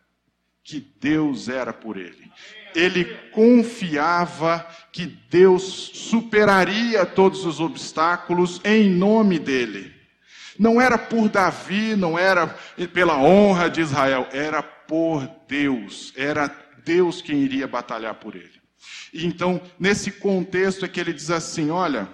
que 0.71 0.87
Deus 1.01 1.49
era 1.49 1.73
por 1.73 1.97
ele. 1.97 2.31
Ele 2.77 3.05
confiava 3.33 4.65
que 4.93 5.05
Deus 5.29 5.65
superaria 5.65 7.05
todos 7.05 7.45
os 7.45 7.59
obstáculos 7.59 8.61
em 8.65 8.89
nome 8.89 9.41
dele. 9.41 9.93
Não 10.57 10.81
era 10.81 10.97
por 10.97 11.29
Davi, 11.29 11.97
não 11.97 12.17
era 12.17 12.47
pela 12.93 13.19
honra 13.21 13.69
de 13.69 13.81
Israel, 13.81 14.29
era 14.31 14.63
por 14.63 15.29
Deus. 15.49 16.13
Era 16.17 16.55
Deus 16.85 17.21
quem 17.21 17.39
iria 17.39 17.67
batalhar 17.67 18.15
por 18.15 18.37
ele. 18.37 18.61
Então, 19.13 19.61
nesse 19.77 20.13
contexto 20.13 20.85
é 20.85 20.89
que 20.89 21.01
ele 21.01 21.13
diz 21.13 21.33
assim: 21.33 21.71
olha, 21.71 22.09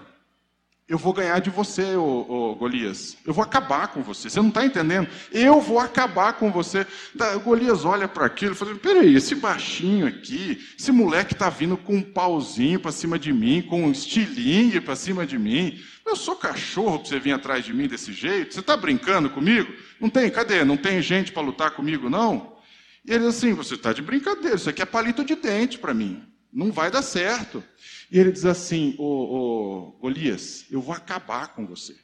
eu 0.88 0.96
vou 0.96 1.12
ganhar 1.12 1.40
de 1.40 1.50
você, 1.50 1.96
ô, 1.96 2.24
ô, 2.28 2.54
Golias. 2.54 3.16
Eu 3.26 3.34
vou 3.34 3.42
acabar 3.42 3.88
com 3.88 4.04
você. 4.04 4.30
Você 4.30 4.40
não 4.40 4.50
está 4.50 4.64
entendendo? 4.64 5.08
Eu 5.32 5.60
vou 5.60 5.80
acabar 5.80 6.34
com 6.34 6.52
você. 6.52 6.86
Da, 7.12 7.36
Golias 7.36 7.84
olha 7.84 8.06
para 8.06 8.26
aquilo 8.26 8.52
e 8.52 8.54
fala: 8.54 8.72
peraí, 8.76 9.16
esse 9.16 9.34
baixinho 9.34 10.06
aqui, 10.06 10.64
esse 10.78 10.92
moleque 10.92 11.32
está 11.32 11.50
vindo 11.50 11.76
com 11.76 11.96
um 11.96 12.02
pauzinho 12.02 12.78
para 12.78 12.92
cima 12.92 13.18
de 13.18 13.32
mim, 13.32 13.62
com 13.62 13.82
um 13.82 13.90
estilingue 13.90 14.80
para 14.80 14.94
cima 14.94 15.26
de 15.26 15.36
mim. 15.36 15.76
Eu 16.06 16.14
sou 16.14 16.36
cachorro 16.36 17.00
para 17.00 17.08
você 17.08 17.18
vir 17.18 17.32
atrás 17.32 17.64
de 17.64 17.74
mim 17.74 17.88
desse 17.88 18.12
jeito? 18.12 18.54
Você 18.54 18.60
está 18.60 18.76
brincando 18.76 19.28
comigo? 19.28 19.72
Não 20.00 20.08
tem, 20.08 20.30
cadê? 20.30 20.64
Não 20.64 20.76
tem 20.76 21.02
gente 21.02 21.32
para 21.32 21.42
lutar 21.42 21.72
comigo, 21.72 22.08
não? 22.08 22.58
E 23.04 23.12
ele 23.12 23.26
assim: 23.26 23.54
você 23.54 23.74
está 23.74 23.92
de 23.92 24.02
brincadeira, 24.02 24.54
isso 24.54 24.70
aqui 24.70 24.82
é 24.82 24.86
palito 24.86 25.24
de 25.24 25.34
dente 25.34 25.78
para 25.78 25.92
mim. 25.92 26.22
Não 26.52 26.70
vai 26.70 26.92
dar 26.92 27.02
certo. 27.02 27.62
E 28.10 28.18
ele 28.18 28.32
diz 28.32 28.44
assim: 28.44 28.94
ô, 28.98 29.96
Golias, 30.00 30.66
eu 30.70 30.80
vou 30.80 30.94
acabar 30.94 31.48
com 31.48 31.66
você. 31.66 31.96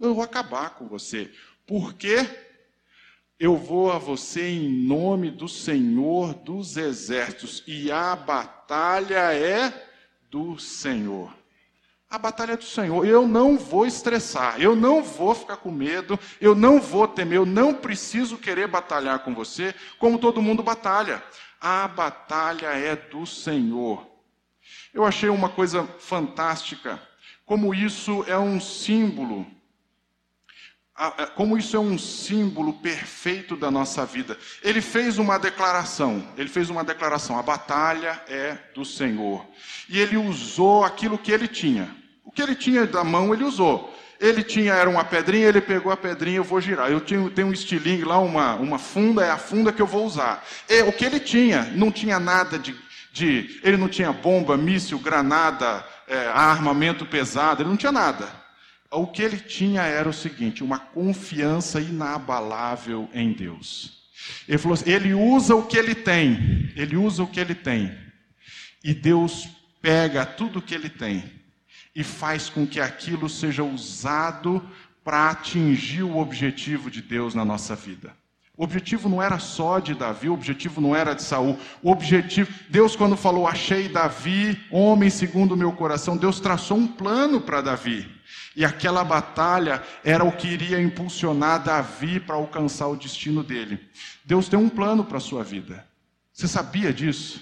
Eu 0.00 0.14
vou 0.14 0.22
acabar 0.22 0.70
com 0.70 0.86
você. 0.86 1.30
Porque 1.66 2.26
eu 3.38 3.56
vou 3.56 3.92
a 3.92 3.98
você 3.98 4.48
em 4.48 4.68
nome 4.68 5.30
do 5.30 5.48
Senhor 5.48 6.34
dos 6.34 6.76
exércitos. 6.76 7.62
E 7.66 7.90
a 7.90 8.16
batalha 8.16 9.32
é 9.32 9.86
do 10.30 10.58
Senhor. 10.58 11.36
A 12.10 12.16
batalha 12.16 12.52
é 12.52 12.56
do 12.56 12.64
Senhor. 12.64 13.06
Eu 13.06 13.28
não 13.28 13.58
vou 13.58 13.86
estressar, 13.86 14.60
eu 14.60 14.74
não 14.74 15.02
vou 15.02 15.34
ficar 15.34 15.58
com 15.58 15.70
medo, 15.70 16.18
eu 16.40 16.54
não 16.54 16.80
vou 16.80 17.06
temer, 17.06 17.36
eu 17.36 17.46
não 17.46 17.74
preciso 17.74 18.38
querer 18.38 18.66
batalhar 18.66 19.18
com 19.20 19.34
você 19.34 19.74
como 19.98 20.18
todo 20.18 20.40
mundo 20.40 20.62
batalha. 20.62 21.22
A 21.60 21.86
batalha 21.86 22.68
é 22.68 22.96
do 22.96 23.26
Senhor. 23.26 24.07
Eu 24.92 25.04
achei 25.04 25.28
uma 25.28 25.48
coisa 25.48 25.84
fantástica, 25.98 27.00
como 27.44 27.74
isso 27.74 28.24
é 28.26 28.38
um 28.38 28.60
símbolo, 28.60 29.46
como 31.34 31.56
isso 31.56 31.76
é 31.76 31.80
um 31.80 31.96
símbolo 31.96 32.74
perfeito 32.74 33.56
da 33.56 33.70
nossa 33.70 34.04
vida. 34.04 34.36
Ele 34.62 34.80
fez 34.80 35.18
uma 35.18 35.38
declaração, 35.38 36.26
ele 36.36 36.48
fez 36.48 36.70
uma 36.70 36.82
declaração, 36.82 37.38
a 37.38 37.42
batalha 37.42 38.20
é 38.28 38.58
do 38.74 38.84
Senhor. 38.84 39.46
E 39.88 39.98
ele 39.98 40.16
usou 40.16 40.84
aquilo 40.84 41.18
que 41.18 41.30
ele 41.30 41.46
tinha. 41.46 41.94
O 42.24 42.30
que 42.30 42.42
ele 42.42 42.54
tinha 42.54 42.86
da 42.86 43.04
mão, 43.04 43.32
ele 43.32 43.44
usou. 43.44 43.94
Ele 44.20 44.42
tinha, 44.42 44.74
era 44.74 44.90
uma 44.90 45.04
pedrinha, 45.04 45.46
ele 45.46 45.60
pegou 45.60 45.92
a 45.92 45.96
pedrinha, 45.96 46.38
eu 46.38 46.44
vou 46.44 46.60
girar. 46.60 46.90
Eu 46.90 47.00
tenho, 47.00 47.30
tenho 47.30 47.46
um 47.46 47.52
estilingue 47.52 48.04
lá, 48.04 48.18
uma, 48.18 48.56
uma 48.56 48.78
funda, 48.78 49.24
é 49.24 49.30
a 49.30 49.38
funda 49.38 49.72
que 49.72 49.80
eu 49.80 49.86
vou 49.86 50.04
usar. 50.04 50.44
E, 50.68 50.82
o 50.82 50.92
que 50.92 51.04
ele 51.04 51.20
tinha, 51.20 51.62
não 51.76 51.92
tinha 51.92 52.18
nada 52.18 52.58
de 52.58 52.74
de. 53.18 53.60
Ele 53.62 53.76
não 53.76 53.88
tinha 53.88 54.12
bomba, 54.12 54.56
míssil, 54.56 54.98
granada, 54.98 55.84
é, 56.06 56.28
armamento 56.28 57.04
pesado, 57.04 57.62
ele 57.62 57.68
não 57.68 57.76
tinha 57.76 57.92
nada. 57.92 58.28
O 58.90 59.06
que 59.06 59.20
ele 59.20 59.38
tinha 59.38 59.82
era 59.82 60.08
o 60.08 60.12
seguinte: 60.12 60.64
uma 60.64 60.78
confiança 60.78 61.80
inabalável 61.80 63.08
em 63.12 63.32
Deus. 63.32 63.98
Ele 64.46 64.58
falou 64.58 64.74
assim, 64.74 64.90
ele 64.90 65.14
usa 65.14 65.54
o 65.54 65.66
que 65.66 65.76
ele 65.76 65.94
tem, 65.94 66.72
ele 66.76 66.96
usa 66.96 67.22
o 67.22 67.26
que 67.26 67.40
ele 67.40 67.54
tem. 67.54 67.96
E 68.82 68.94
Deus 68.94 69.48
pega 69.80 70.26
tudo 70.26 70.62
que 70.62 70.74
ele 70.74 70.88
tem 70.88 71.38
e 71.94 72.04
faz 72.04 72.48
com 72.48 72.66
que 72.66 72.80
aquilo 72.80 73.28
seja 73.28 73.62
usado 73.62 74.62
para 75.02 75.30
atingir 75.30 76.02
o 76.02 76.18
objetivo 76.18 76.90
de 76.90 77.00
Deus 77.00 77.34
na 77.34 77.44
nossa 77.44 77.74
vida. 77.74 78.14
O 78.58 78.64
objetivo 78.64 79.08
não 79.08 79.22
era 79.22 79.38
só 79.38 79.78
de 79.78 79.94
Davi, 79.94 80.28
o 80.28 80.34
objetivo 80.34 80.80
não 80.80 80.94
era 80.94 81.14
de 81.14 81.22
Saul. 81.22 81.56
O 81.80 81.92
objetivo, 81.92 82.52
Deus 82.68 82.96
quando 82.96 83.16
falou 83.16 83.46
achei 83.46 83.88
Davi, 83.88 84.60
homem 84.68 85.08
segundo 85.08 85.52
o 85.52 85.56
meu 85.56 85.70
coração, 85.70 86.16
Deus 86.16 86.40
traçou 86.40 86.76
um 86.76 86.88
plano 86.88 87.40
para 87.40 87.60
Davi. 87.60 88.10
E 88.56 88.64
aquela 88.64 89.04
batalha 89.04 89.80
era 90.02 90.24
o 90.24 90.32
que 90.32 90.48
iria 90.48 90.80
impulsionar 90.80 91.62
Davi 91.62 92.18
para 92.18 92.34
alcançar 92.34 92.88
o 92.88 92.96
destino 92.96 93.44
dele. 93.44 93.78
Deus 94.24 94.48
tem 94.48 94.58
um 94.58 94.68
plano 94.68 95.04
para 95.04 95.18
a 95.18 95.20
sua 95.20 95.44
vida. 95.44 95.86
Você 96.32 96.48
sabia 96.48 96.92
disso? 96.92 97.40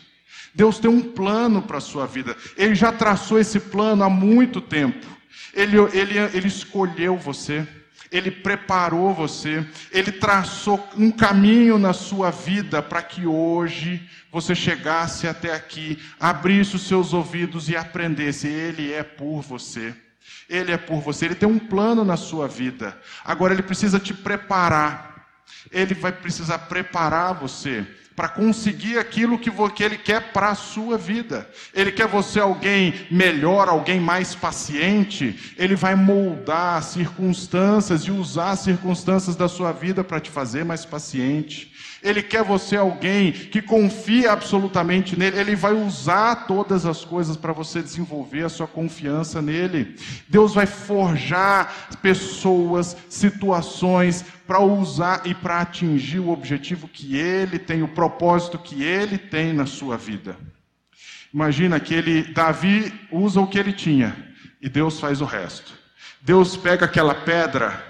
Deus 0.54 0.78
tem 0.78 0.90
um 0.90 1.00
plano 1.00 1.62
para 1.62 1.78
a 1.78 1.80
sua 1.80 2.06
vida. 2.06 2.37
Ele 2.58 2.75
já 2.75 2.92
traçou 2.92 3.40
esse 3.40 3.58
plano 3.58 4.04
há 4.04 4.11
muito 4.11 4.61
tempo. 4.61 5.06
Ele, 5.54 5.78
ele, 5.94 6.18
ele 6.35 6.46
escolheu 6.46 7.16
você. 7.16 7.66
Ele 8.16 8.30
preparou 8.30 9.12
você, 9.12 9.66
Ele 9.92 10.11
traçou 10.11 10.88
um 10.96 11.11
caminho 11.11 11.78
na 11.78 11.92
sua 11.92 12.30
vida 12.30 12.82
para 12.82 13.02
que 13.02 13.26
hoje 13.26 14.08
você 14.32 14.54
chegasse 14.54 15.26
até 15.26 15.54
aqui, 15.54 15.99
abrisse 16.18 16.76
os 16.76 16.87
seus 16.87 17.12
ouvidos 17.12 17.68
e 17.68 17.76
aprendesse. 17.76 18.46
Ele 18.46 18.92
é 18.92 19.02
por 19.02 19.40
você. 19.40 19.94
Ele 20.49 20.73
é 20.73 20.76
por 20.76 21.00
você. 21.00 21.26
Ele 21.26 21.35
tem 21.35 21.49
um 21.49 21.58
plano 21.58 22.04
na 22.04 22.16
sua 22.16 22.49
vida. 22.49 22.99
Agora 23.25 23.52
Ele 23.52 23.62
precisa 23.62 23.99
te 23.99 24.14
preparar. 24.14 25.26
Ele 25.70 25.94
vai 25.94 26.12
precisar 26.12 26.58
preparar 26.61 27.35
você 27.35 27.87
para 28.16 28.30
conseguir 28.30 28.99
aquilo 28.99 29.38
que, 29.38 29.50
Ele 29.85 29.99
quer 29.99 30.32
para 30.32 30.49
a 30.49 30.54
sua 30.54 30.96
vida. 30.96 31.46
Ele 31.75 31.92
quer 31.92 32.08
você 32.08 32.40
alguém 32.40 33.06
melhor, 33.11 33.68
alguém 33.68 34.00
mais 34.00 34.35
paciente. 34.35 35.54
Ele 35.58 35.76
vai 35.76 35.94
moldar 35.94 36.78
as 36.78 36.87
circunstâncias 36.87 38.02
e 38.02 38.11
usar 38.11 38.52
as 38.52 38.61
circunstâncias 38.61 39.37
da 39.37 39.46
sua 39.49 39.70
vida 39.70 40.02
para 40.02 40.18
te 40.18 40.30
fazer 40.30 40.64
mais 40.64 40.87
paciente. 40.87 41.76
Ele 42.02 42.23
quer 42.23 42.42
você 42.42 42.76
alguém 42.76 43.32
que 43.32 43.61
confia 43.61 44.32
absolutamente 44.32 45.18
nele. 45.18 45.38
Ele 45.38 45.56
vai 45.56 45.73
usar 45.73 46.46
todas 46.46 46.87
as 46.87 47.04
coisas 47.04 47.37
para 47.37 47.52
você 47.52 47.82
desenvolver 47.82 48.44
a 48.44 48.49
sua 48.49 48.66
confiança 48.66 49.42
nele. 49.42 49.94
Deus 50.28 50.54
vai 50.54 50.66
forjar 50.66 51.99
pessoas, 52.00 52.96
situações 53.08 54.25
para 54.46 54.60
usar 54.60 55.26
e 55.26 55.34
para 55.34 55.60
atingir 55.60 56.20
o 56.20 56.30
objetivo 56.30 56.88
que 56.88 57.16
ele 57.16 57.58
tem, 57.58 57.82
o 57.82 57.88
propósito 57.88 58.58
que 58.58 58.82
ele 58.82 59.18
tem 59.18 59.52
na 59.52 59.66
sua 59.66 59.96
vida. 59.96 60.36
Imagina 61.32 61.80
que 61.80 61.92
ele, 61.92 62.22
Davi 62.32 62.92
usa 63.10 63.40
o 63.40 63.46
que 63.46 63.58
ele 63.58 63.72
tinha 63.72 64.16
e 64.60 64.68
Deus 64.68 65.00
faz 65.00 65.20
o 65.20 65.24
resto. 65.24 65.72
Deus 66.22 66.56
pega 66.56 66.86
aquela 66.86 67.14
pedra 67.14 67.84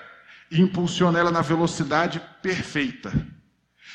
e 0.51 0.61
impulsiona 0.61 1.19
ela 1.19 1.31
na 1.31 1.43
velocidade 1.43 2.21
perfeita. 2.43 3.13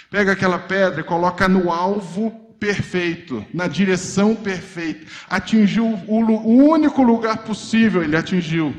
Pega 0.09 0.33
aquela 0.33 0.59
pedra 0.59 1.01
e 1.01 1.03
coloca 1.03 1.47
no 1.47 1.71
alvo 1.71 2.31
perfeito, 2.59 3.45
na 3.53 3.67
direção 3.67 4.35
perfeita. 4.35 5.07
Atingiu 5.29 5.85
o, 6.07 6.71
único 6.71 7.01
lugar 7.01 7.39
possível, 7.39 8.03
ele 8.03 8.15
atingiu. 8.15 8.75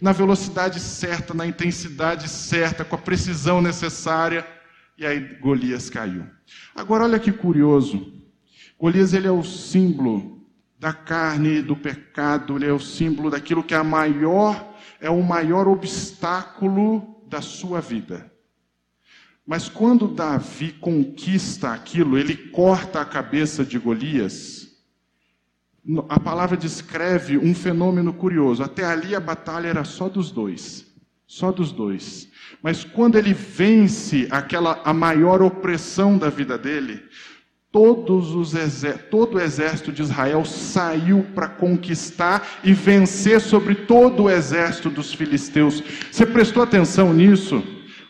Na 0.00 0.12
velocidade 0.12 0.80
certa, 0.80 1.34
na 1.34 1.46
intensidade 1.46 2.28
certa, 2.28 2.84
com 2.84 2.94
a 2.96 2.98
precisão 2.98 3.60
necessária. 3.60 4.46
E 4.96 5.06
aí 5.06 5.20
Golias 5.40 5.88
caiu. 5.88 6.26
Agora 6.74 7.04
olha 7.04 7.18
que 7.18 7.32
curioso. 7.32 8.12
Golias 8.78 9.12
ele 9.12 9.26
é 9.26 9.30
o 9.30 9.44
símbolo 9.44 10.46
da 10.78 10.92
carne, 10.92 11.60
do 11.60 11.74
pecado, 11.74 12.56
ele 12.56 12.66
é 12.66 12.72
o 12.72 12.78
símbolo 12.78 13.30
daquilo 13.30 13.64
que 13.64 13.74
é 13.74 13.76
a 13.76 13.84
maior, 13.84 14.74
é 15.00 15.10
o 15.10 15.22
maior 15.22 15.66
obstáculo 15.66 17.24
da 17.28 17.42
sua 17.42 17.80
vida. 17.80 18.30
Mas 19.44 19.68
quando 19.68 20.06
Davi 20.06 20.72
conquista 20.72 21.72
aquilo, 21.72 22.18
ele 22.18 22.36
corta 22.36 23.00
a 23.00 23.04
cabeça 23.04 23.64
de 23.64 23.78
Golias. 23.78 24.67
A 26.08 26.20
palavra 26.20 26.56
descreve 26.56 27.38
um 27.38 27.54
fenômeno 27.54 28.12
curioso. 28.12 28.62
Até 28.62 28.84
ali 28.84 29.14
a 29.14 29.20
batalha 29.20 29.68
era 29.68 29.84
só 29.84 30.08
dos 30.08 30.30
dois, 30.30 30.86
só 31.26 31.50
dos 31.50 31.72
dois. 31.72 32.28
Mas 32.62 32.84
quando 32.84 33.16
ele 33.16 33.32
vence 33.32 34.28
aquela 34.30 34.82
a 34.84 34.92
maior 34.92 35.40
opressão 35.40 36.18
da 36.18 36.28
vida 36.28 36.58
dele, 36.58 37.02
todos 37.72 38.34
os 38.34 38.52
todo 39.10 39.36
o 39.36 39.40
exército 39.40 39.90
de 39.90 40.02
Israel 40.02 40.44
saiu 40.44 41.24
para 41.34 41.48
conquistar 41.48 42.46
e 42.62 42.72
vencer 42.74 43.40
sobre 43.40 43.74
todo 43.74 44.24
o 44.24 44.30
exército 44.30 44.90
dos 44.90 45.14
filisteus. 45.14 45.82
Você 46.10 46.26
prestou 46.26 46.62
atenção 46.62 47.14
nisso? 47.14 47.62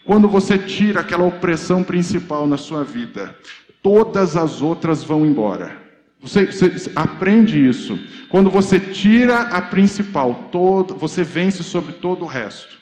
Quando 0.04 0.26
você 0.26 0.58
tira 0.58 1.00
aquela 1.00 1.24
opressão 1.24 1.84
principal 1.84 2.46
na 2.46 2.56
sua 2.56 2.82
vida, 2.82 3.36
todas 3.82 4.36
as 4.36 4.62
outras 4.62 5.04
vão 5.04 5.24
embora. 5.24 5.87
Você, 6.20 6.46
você, 6.46 6.90
aprende 6.96 7.64
isso. 7.64 7.98
Quando 8.28 8.50
você 8.50 8.80
tira 8.80 9.40
a 9.42 9.62
principal, 9.62 10.48
todo, 10.50 10.94
você 10.94 11.22
vence 11.22 11.62
sobre 11.62 11.92
todo 11.92 12.24
o 12.24 12.28
resto. 12.28 12.76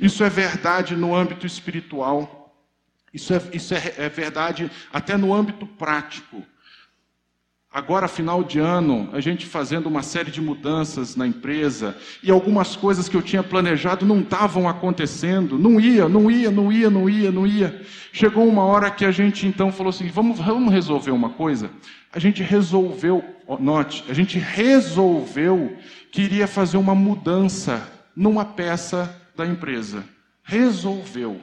Isso 0.00 0.24
é 0.24 0.30
verdade 0.30 0.96
no 0.96 1.14
âmbito 1.14 1.46
espiritual. 1.46 2.56
Isso 3.12 3.34
é, 3.34 3.42
isso 3.52 3.74
é, 3.74 3.94
é 3.98 4.08
verdade 4.08 4.70
até 4.92 5.16
no 5.16 5.34
âmbito 5.34 5.66
prático. 5.66 6.42
Agora, 7.72 8.08
final 8.08 8.42
de 8.42 8.58
ano, 8.58 9.08
a 9.12 9.20
gente 9.20 9.46
fazendo 9.46 9.86
uma 9.86 10.02
série 10.02 10.32
de 10.32 10.40
mudanças 10.40 11.14
na 11.14 11.24
empresa 11.24 11.96
e 12.20 12.28
algumas 12.28 12.74
coisas 12.74 13.08
que 13.08 13.16
eu 13.16 13.22
tinha 13.22 13.44
planejado 13.44 14.04
não 14.04 14.18
estavam 14.18 14.68
acontecendo, 14.68 15.56
não 15.56 15.80
ia, 15.80 16.08
não 16.08 16.28
ia, 16.28 16.50
não 16.50 16.72
ia, 16.72 16.90
não 16.90 17.08
ia, 17.08 17.30
não 17.30 17.46
ia. 17.46 17.80
Chegou 18.12 18.48
uma 18.48 18.64
hora 18.64 18.90
que 18.90 19.04
a 19.04 19.12
gente 19.12 19.46
então 19.46 19.70
falou 19.70 19.90
assim: 19.90 20.08
vamos, 20.08 20.40
vamos 20.40 20.72
resolver 20.72 21.12
uma 21.12 21.30
coisa. 21.30 21.70
A 22.12 22.18
gente 22.18 22.42
resolveu, 22.42 23.24
note, 23.60 24.04
a 24.08 24.14
gente 24.14 24.36
resolveu 24.36 25.76
que 26.10 26.22
iria 26.22 26.48
fazer 26.48 26.76
uma 26.76 26.96
mudança 26.96 27.88
numa 28.16 28.44
peça 28.44 29.14
da 29.36 29.46
empresa. 29.46 30.02
Resolveu 30.42 31.40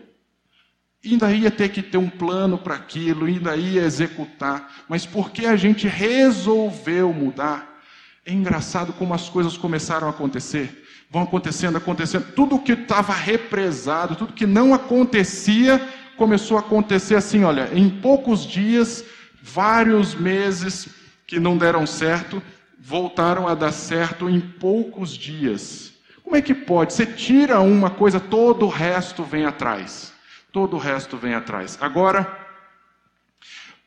ainda 1.13 1.31
ia 1.31 1.49
ter 1.49 1.69
que 1.69 1.81
ter 1.81 1.97
um 1.97 2.09
plano 2.09 2.57
para 2.57 2.75
aquilo, 2.75 3.25
ainda 3.25 3.55
ia 3.55 3.83
executar, 3.83 4.71
mas 4.87 5.05
porque 5.05 5.45
a 5.45 5.55
gente 5.55 5.87
resolveu 5.87 7.13
mudar, 7.13 7.81
é 8.25 8.33
engraçado 8.33 8.91
como 8.93 9.13
as 9.13 9.29
coisas 9.29 9.57
começaram 9.57 10.07
a 10.07 10.09
acontecer. 10.09 10.85
Vão 11.09 11.23
acontecendo, 11.23 11.77
acontecendo. 11.77 12.33
Tudo 12.35 12.59
que 12.59 12.73
estava 12.73 13.13
represado, 13.13 14.17
tudo 14.17 14.33
que 14.33 14.45
não 14.45 14.73
acontecia, 14.73 15.81
começou 16.17 16.57
a 16.57 16.59
acontecer 16.59 17.15
assim, 17.15 17.45
olha, 17.45 17.69
em 17.73 17.89
poucos 17.89 18.45
dias, 18.45 19.05
vários 19.41 20.13
meses 20.13 20.89
que 21.25 21.39
não 21.39 21.57
deram 21.57 21.87
certo, 21.87 22.43
voltaram 22.77 23.47
a 23.47 23.55
dar 23.55 23.71
certo 23.71 24.29
em 24.29 24.41
poucos 24.41 25.11
dias. 25.11 25.93
Como 26.21 26.35
é 26.35 26.41
que 26.41 26.53
pode? 26.53 26.93
Você 26.93 27.05
tira 27.05 27.61
uma 27.61 27.89
coisa, 27.89 28.19
todo 28.19 28.65
o 28.65 28.69
resto 28.69 29.23
vem 29.23 29.45
atrás 29.45 30.16
todo 30.57 30.75
o 30.75 30.79
resto 30.79 31.17
vem 31.17 31.35
atrás. 31.35 31.77
Agora, 31.79 32.23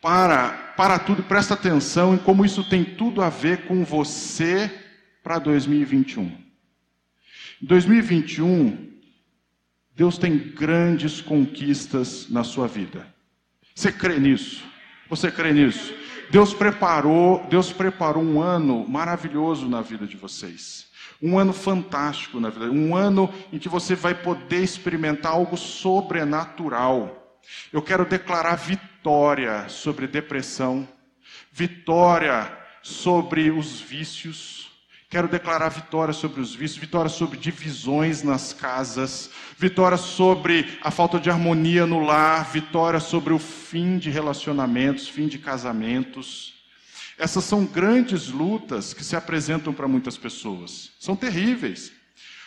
para, 0.01 0.51
para 0.77 1.01
tudo, 1.01 1.21
presta 1.21 1.55
atenção 1.55 2.15
em 2.15 2.19
como 2.19 2.45
isso 2.45 2.63
tem 2.63 2.85
tudo 2.85 3.23
a 3.23 3.29
ver 3.29 3.67
com 3.67 3.85
você 3.85 4.71
para 5.21 5.41
2021. 5.41 6.27
Em 7.61 7.67
2021, 7.67 8.89
Deus 9.97 10.17
tem 10.17 10.39
grandes 10.39 11.21
conquistas 11.21 12.31
na 12.31 12.45
sua 12.45 12.69
vida. 12.69 13.05
Você 13.75 13.91
crê 13.91 14.21
nisso? 14.21 14.65
Você 15.09 15.29
crê 15.29 15.53
nisso? 15.53 15.93
Deus 16.31 16.55
preparou, 16.55 17.45
Deus 17.51 17.73
preparou 17.73 18.23
um 18.23 18.41
ano 18.41 18.89
maravilhoso 18.89 19.69
na 19.69 19.83
vida 19.83 20.07
de 20.07 20.17
vocês. 20.17 20.89
Um 21.23 21.39
ano 21.39 21.53
fantástico, 21.53 22.41
na 22.41 22.49
verdade, 22.49 22.73
um 22.73 22.97
ano 22.97 23.33
em 23.53 23.59
que 23.59 23.69
você 23.69 23.95
vai 23.95 24.15
poder 24.15 24.63
experimentar 24.63 25.33
algo 25.33 25.57
sobrenatural. 25.57 27.39
Eu 27.73 27.83
quero 27.83 28.07
declarar 28.07 28.57
vitória 28.57 29.69
sobre 29.69 30.07
depressão, 30.07 30.89
vitória 31.53 32.51
sobre 32.83 33.51
os 33.51 33.81
vícios. 33.81 34.71
Quero 35.11 35.29
declarar 35.29 35.69
vitória 35.69 36.15
sobre 36.15 36.41
os 36.41 36.55
vícios, 36.55 36.79
vitória 36.79 37.11
sobre 37.11 37.37
divisões 37.37 38.23
nas 38.23 38.53
casas, 38.53 39.31
vitória 39.59 39.97
sobre 39.97 40.79
a 40.83 40.91
falta 40.91 41.19
de 41.19 41.29
harmonia 41.29 41.85
no 41.85 41.99
lar, 41.99 42.49
vitória 42.51 43.01
sobre 43.01 43.33
o 43.33 43.39
fim 43.39 43.99
de 43.99 44.09
relacionamentos, 44.09 45.09
fim 45.09 45.27
de 45.27 45.39
casamentos. 45.39 46.60
Essas 47.21 47.45
são 47.45 47.67
grandes 47.67 48.29
lutas 48.29 48.95
que 48.95 49.05
se 49.05 49.15
apresentam 49.15 49.75
para 49.75 49.87
muitas 49.87 50.17
pessoas. 50.17 50.91
São 50.99 51.15
terríveis. 51.15 51.93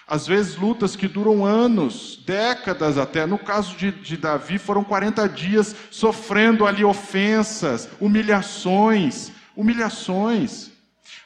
Às 0.07 0.25
vezes, 0.25 0.55
lutas 0.55 0.95
que 0.95 1.07
duram 1.07 1.45
anos, 1.45 2.19
décadas 2.25 2.97
até. 2.97 3.23
No 3.27 3.37
caso 3.37 3.77
de, 3.77 3.91
de 3.91 4.17
Davi, 4.17 4.57
foram 4.57 4.83
40 4.83 5.29
dias 5.29 5.75
sofrendo 5.91 6.65
ali 6.65 6.83
ofensas, 6.83 7.87
humilhações, 8.01 9.31
humilhações. 9.55 10.71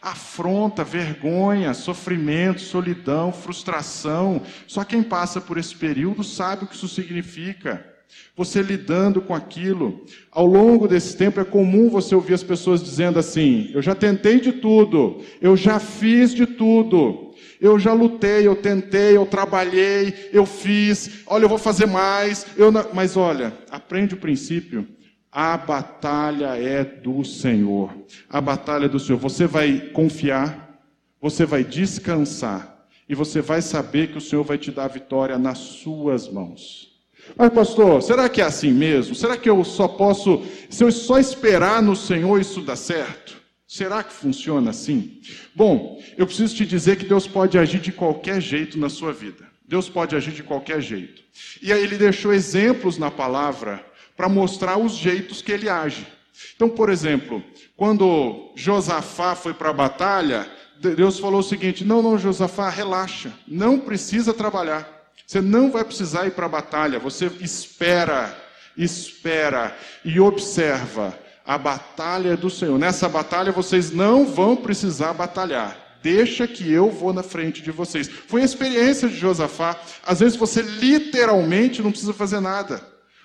Afronta, 0.01 0.83
vergonha, 0.83 1.73
sofrimento, 1.73 2.60
solidão, 2.60 3.31
frustração. 3.31 4.41
Só 4.67 4.83
quem 4.83 5.01
passa 5.01 5.39
por 5.39 5.57
esse 5.57 5.73
período 5.73 6.21
sabe 6.21 6.65
o 6.65 6.67
que 6.67 6.75
isso 6.75 6.89
significa. 6.89 7.96
Você 8.35 8.61
lidando 8.61 9.21
com 9.21 9.33
aquilo. 9.33 10.05
Ao 10.31 10.45
longo 10.45 10.87
desse 10.87 11.17
tempo 11.17 11.39
é 11.39 11.43
comum 11.43 11.89
você 11.89 12.13
ouvir 12.13 12.33
as 12.33 12.43
pessoas 12.43 12.83
dizendo 12.83 13.17
assim: 13.17 13.71
Eu 13.73 13.81
já 13.81 13.95
tentei 13.95 14.39
de 14.39 14.51
tudo, 14.53 15.21
eu 15.41 15.57
já 15.57 15.79
fiz 15.79 16.33
de 16.33 16.45
tudo, 16.45 17.33
eu 17.59 17.79
já 17.79 17.93
lutei, 17.93 18.45
eu 18.45 18.55
tentei, 18.55 19.17
eu 19.17 19.25
trabalhei, 19.25 20.29
eu 20.31 20.45
fiz, 20.45 21.23
olha, 21.25 21.45
eu 21.45 21.49
vou 21.49 21.57
fazer 21.57 21.87
mais. 21.87 22.45
Eu 22.55 22.71
não... 22.71 22.85
Mas 22.93 23.17
olha, 23.17 23.53
aprende 23.69 24.13
o 24.13 24.17
princípio. 24.17 24.87
A 25.31 25.57
batalha 25.57 26.57
é 26.57 26.83
do 26.83 27.23
Senhor. 27.23 27.93
A 28.29 28.39
batalha 28.39 28.85
é 28.85 28.89
do 28.89 28.99
Senhor. 28.99 29.19
Você 29.19 29.45
vai 29.45 29.79
confiar, 29.93 30.81
você 31.21 31.45
vai 31.45 31.63
descansar 31.63 32.85
e 33.09 33.15
você 33.15 33.41
vai 33.41 33.61
saber 33.61 34.11
que 34.11 34.17
o 34.17 34.21
Senhor 34.21 34.43
vai 34.43 34.57
te 34.57 34.71
dar 34.71 34.85
a 34.85 34.89
vitória 34.89 35.37
nas 35.37 35.57
suas 35.57 36.31
mãos. 36.31 36.96
Mas, 37.35 37.49
pastor, 37.51 38.01
será 38.01 38.29
que 38.29 38.41
é 38.41 38.45
assim 38.45 38.71
mesmo? 38.71 39.15
Será 39.15 39.37
que 39.37 39.49
eu 39.49 39.63
só 39.63 39.87
posso, 39.87 40.43
se 40.69 40.83
eu 40.83 40.91
só 40.91 41.19
esperar 41.19 41.81
no 41.81 41.95
Senhor, 41.95 42.39
isso 42.39 42.61
dá 42.61 42.75
certo? 42.75 43.37
Será 43.67 44.01
que 44.01 44.13
funciona 44.13 44.69
assim? 44.69 45.19
Bom, 45.53 46.01
eu 46.17 46.25
preciso 46.25 46.55
te 46.55 46.65
dizer 46.65 46.95
que 46.95 47.05
Deus 47.05 47.27
pode 47.27 47.57
agir 47.57 47.79
de 47.79 47.91
qualquer 47.91 48.41
jeito 48.41 48.79
na 48.79 48.89
sua 48.89 49.11
vida. 49.11 49.45
Deus 49.67 49.89
pode 49.89 50.15
agir 50.15 50.31
de 50.31 50.41
qualquer 50.41 50.81
jeito. 50.81 51.21
E 51.61 51.73
aí 51.73 51.83
ele 51.83 51.97
deixou 51.97 52.33
exemplos 52.33 52.97
na 52.97 53.11
palavra 53.11 53.85
para 54.15 54.29
mostrar 54.29 54.77
os 54.77 54.93
jeitos 54.93 55.41
que 55.41 55.51
ele 55.51 55.67
age. 55.67 56.07
Então, 56.55 56.69
por 56.69 56.89
exemplo, 56.89 57.43
quando 57.75 58.53
Josafá 58.55 59.35
foi 59.35 59.53
para 59.53 59.69
a 59.69 59.73
batalha, 59.73 60.49
Deus 60.79 61.19
falou 61.19 61.41
o 61.41 61.43
seguinte: 61.43 61.83
Não, 61.83 62.01
não, 62.01 62.17
Josafá, 62.17 62.69
relaxa, 62.69 63.33
não 63.47 63.79
precisa 63.79 64.33
trabalhar. 64.33 64.96
Você 65.25 65.41
não 65.41 65.71
vai 65.71 65.84
precisar 65.84 66.25
ir 66.27 66.32
para 66.32 66.45
a 66.45 66.49
batalha, 66.49 66.99
você 66.99 67.25
espera, 67.41 68.36
espera 68.77 69.75
e 70.06 70.19
observa 70.19 71.17
a 71.45 71.58
batalha 71.58 72.36
do 72.36 72.49
Senhor. 72.49 72.77
Nessa 72.77 73.08
batalha 73.08 73.51
vocês 73.51 73.91
não 73.91 74.25
vão 74.25 74.56
precisar 74.56 75.13
batalhar. 75.13 75.88
Deixa 76.01 76.47
que 76.47 76.71
eu 76.71 76.89
vou 76.89 77.12
na 77.12 77.23
frente 77.23 77.62
de 77.62 77.71
vocês. 77.71 78.08
Foi 78.08 78.41
a 78.41 78.45
experiência 78.45 79.10
de 79.10 79.15
Josafá. 79.15 79.80
Às 80.06 80.19
vezes 80.19 80.38
você 80.38 80.62
literalmente 80.62 81.82
não 81.82 81.91
precisa 81.91 82.13
fazer 82.13 82.39
nada, 82.39 82.82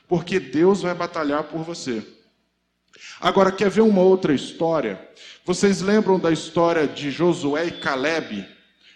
porque 0.09 0.41
Deus 0.41 0.83
vai 0.83 0.95
batalhar 0.95 1.45
por 1.45 1.63
você. 1.63 2.03
Agora, 3.21 3.53
quer 3.53 3.71
ver 3.71 3.83
uma 3.83 4.03
outra 4.03 4.35
história? 4.35 5.01
Vocês 5.45 5.81
lembram 5.81 6.19
da 6.19 6.31
história 6.31 6.87
de 6.87 7.11
Josué 7.11 7.67
e 7.67 7.71
Caleb? 7.73 8.47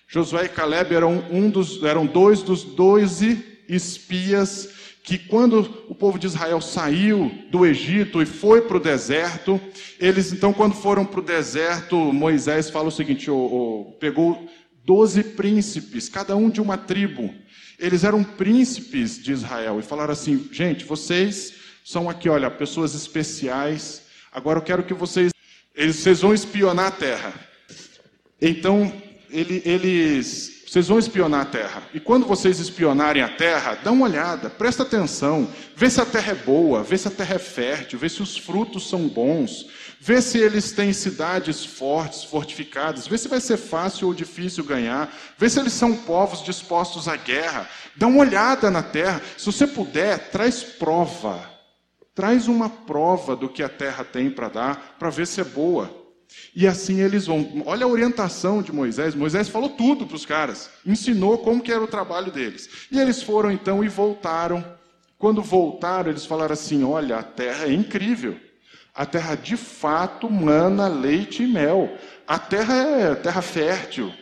Josué 0.09 0.45
e 0.45 0.49
Caleb 0.49 0.95
eram, 0.95 1.25
um 1.31 1.51
dos, 1.51 1.83
eram 1.83 2.07
dois 2.07 2.42
dos 2.42 2.62
doze 2.62 3.45
espias 3.69 4.71
que, 5.03 5.19
quando 5.19 5.61
o 5.88 5.95
povo 5.95 6.19
de 6.19 6.27
Israel 6.27 6.61
saiu 6.61 7.31
do 7.51 7.64
Egito 7.64 8.21
e 8.21 8.27
foi 8.27 8.62
para 8.62 8.77
o 8.77 8.81
deserto, 8.81 9.61
eles 10.01 10.33
então, 10.33 10.53
quando 10.53 10.75
foram 10.75 11.05
para 11.05 11.21
o 11.21 11.23
deserto, 11.23 11.97
Moisés 11.97 12.71
fala 12.71 12.88
o 12.88 12.92
seguinte: 12.92 13.29
pegou 14.01 14.49
doze 14.85 15.23
príncipes, 15.23 16.09
cada 16.09 16.37
um 16.37 16.51
de 16.51 16.61
uma 16.61 16.77
tribo. 16.77 17.33
Eles 17.79 18.05
eram 18.05 18.25
príncipes 18.25 19.23
de 19.23 19.33
Israel 19.33 19.79
e 19.79 19.83
falaram 19.83 20.12
assim: 20.12 20.49
gente, 20.51 20.85
vocês 20.85 21.55
são 21.85 22.11
aqui, 22.11 22.29
olha, 22.29 22.51
pessoas 22.51 22.95
especiais. 22.95 24.03
Agora 24.33 24.59
eu 24.59 24.62
quero 24.62 24.83
que 24.83 24.95
vocês, 24.95 25.33
eles, 25.75 25.97
vocês 25.97 26.21
vão 26.21 26.35
espionar 26.35 26.87
a 26.87 26.90
terra. 26.90 27.35
Então 28.40 28.92
ele, 29.31 29.62
eles, 29.65 30.65
vocês 30.67 30.89
vão 30.89 30.99
espionar 30.99 31.43
a 31.43 31.45
terra. 31.47 31.83
E 31.95 32.01
quando 32.01 32.27
vocês 32.27 32.59
espionarem 32.59 33.23
a 33.23 33.29
terra, 33.29 33.79
dá 33.83 33.93
uma 33.93 34.07
olhada, 34.07 34.51
presta 34.51 34.83
atenção, 34.83 35.49
vê 35.75 35.89
se 35.89 36.01
a 36.01 36.07
terra 36.07 36.33
é 36.33 36.35
boa, 36.35 36.83
vê 36.83 36.99
se 36.99 37.09
a 37.09 37.11
terra 37.11 37.37
é 37.37 37.39
fértil, 37.39 37.99
vê 37.99 38.09
se 38.09 38.23
os 38.23 38.37
frutos 38.37 38.89
são 38.89 39.09
bons, 39.09 39.67
vê 40.01 40.21
se 40.21 40.39
eles 40.39 40.73
têm 40.73 40.93
cidades 40.93 41.65
fortes, 41.65 42.25
fortificadas, 42.25 43.07
vê 43.07 43.17
se 43.17 43.29
vai 43.29 43.41
ser 43.41 43.57
fácil 43.57 44.09
ou 44.09 44.15
difícil 44.15 44.65
ganhar, 44.65 45.15
vê 45.39 45.49
se 45.49 45.59
eles 45.59 45.73
são 45.73 45.97
povos 45.97 46.43
dispostos 46.43 47.09
à 47.09 47.17
guerra. 47.17 47.69
Dá 47.97 48.07
uma 48.07 48.21
olhada 48.21 48.71
na 48.71 48.83
terra. 48.83 49.23
Se 49.37 49.47
você 49.47 49.67
puder, 49.67 50.31
traz 50.31 50.62
prova. 50.62 51.57
Traz 52.15 52.49
uma 52.49 52.71
prova 52.71 53.37
do 53.37 53.49
que 53.49 53.62
a 53.62 53.69
terra 53.69 54.03
tem 54.03 54.31
para 54.31 54.49
dar, 54.49 54.97
para 54.99 55.11
ver 55.11 55.27
se 55.27 55.41
é 55.41 55.45
boa. 55.45 56.06
E 56.55 56.67
assim 56.67 57.01
eles 57.01 57.27
vão. 57.27 57.62
Olha 57.67 57.85
a 57.85 57.89
orientação 57.89 58.62
de 58.62 58.73
Moisés. 58.73 59.15
Moisés 59.15 59.49
falou 59.49 59.71
tudo 59.71 60.07
para 60.07 60.17
os 60.17 60.27
caras, 60.27 60.71
ensinou 60.85 61.39
como 61.39 61.62
que 61.62 61.73
era 61.73 61.83
o 61.83 61.89
trabalho 61.89 62.33
deles. 62.33 62.69
E 62.91 62.99
eles 62.99 63.23
foram 63.23 63.51
então 63.51 63.85
e 63.85 63.89
voltaram. 63.89 64.65
Quando 65.19 65.43
voltaram, 65.43 66.11
eles 66.11 66.27
falaram 66.27 66.53
assim: 66.53 66.85
Olha, 66.85 67.19
a 67.19 67.23
terra 67.23 67.67
é 67.67 67.73
incrível. 67.73 68.39
A 68.95 69.05
terra 69.05 69.35
de 69.35 69.57
fato 69.57 70.31
mana 70.31 70.89
leite 70.89 71.43
e 71.43 71.47
mel. 71.47 71.97
A 72.27 72.39
terra 72.39 72.75
é 72.75 73.15
terra 73.15 73.43
fértil. 73.43 74.12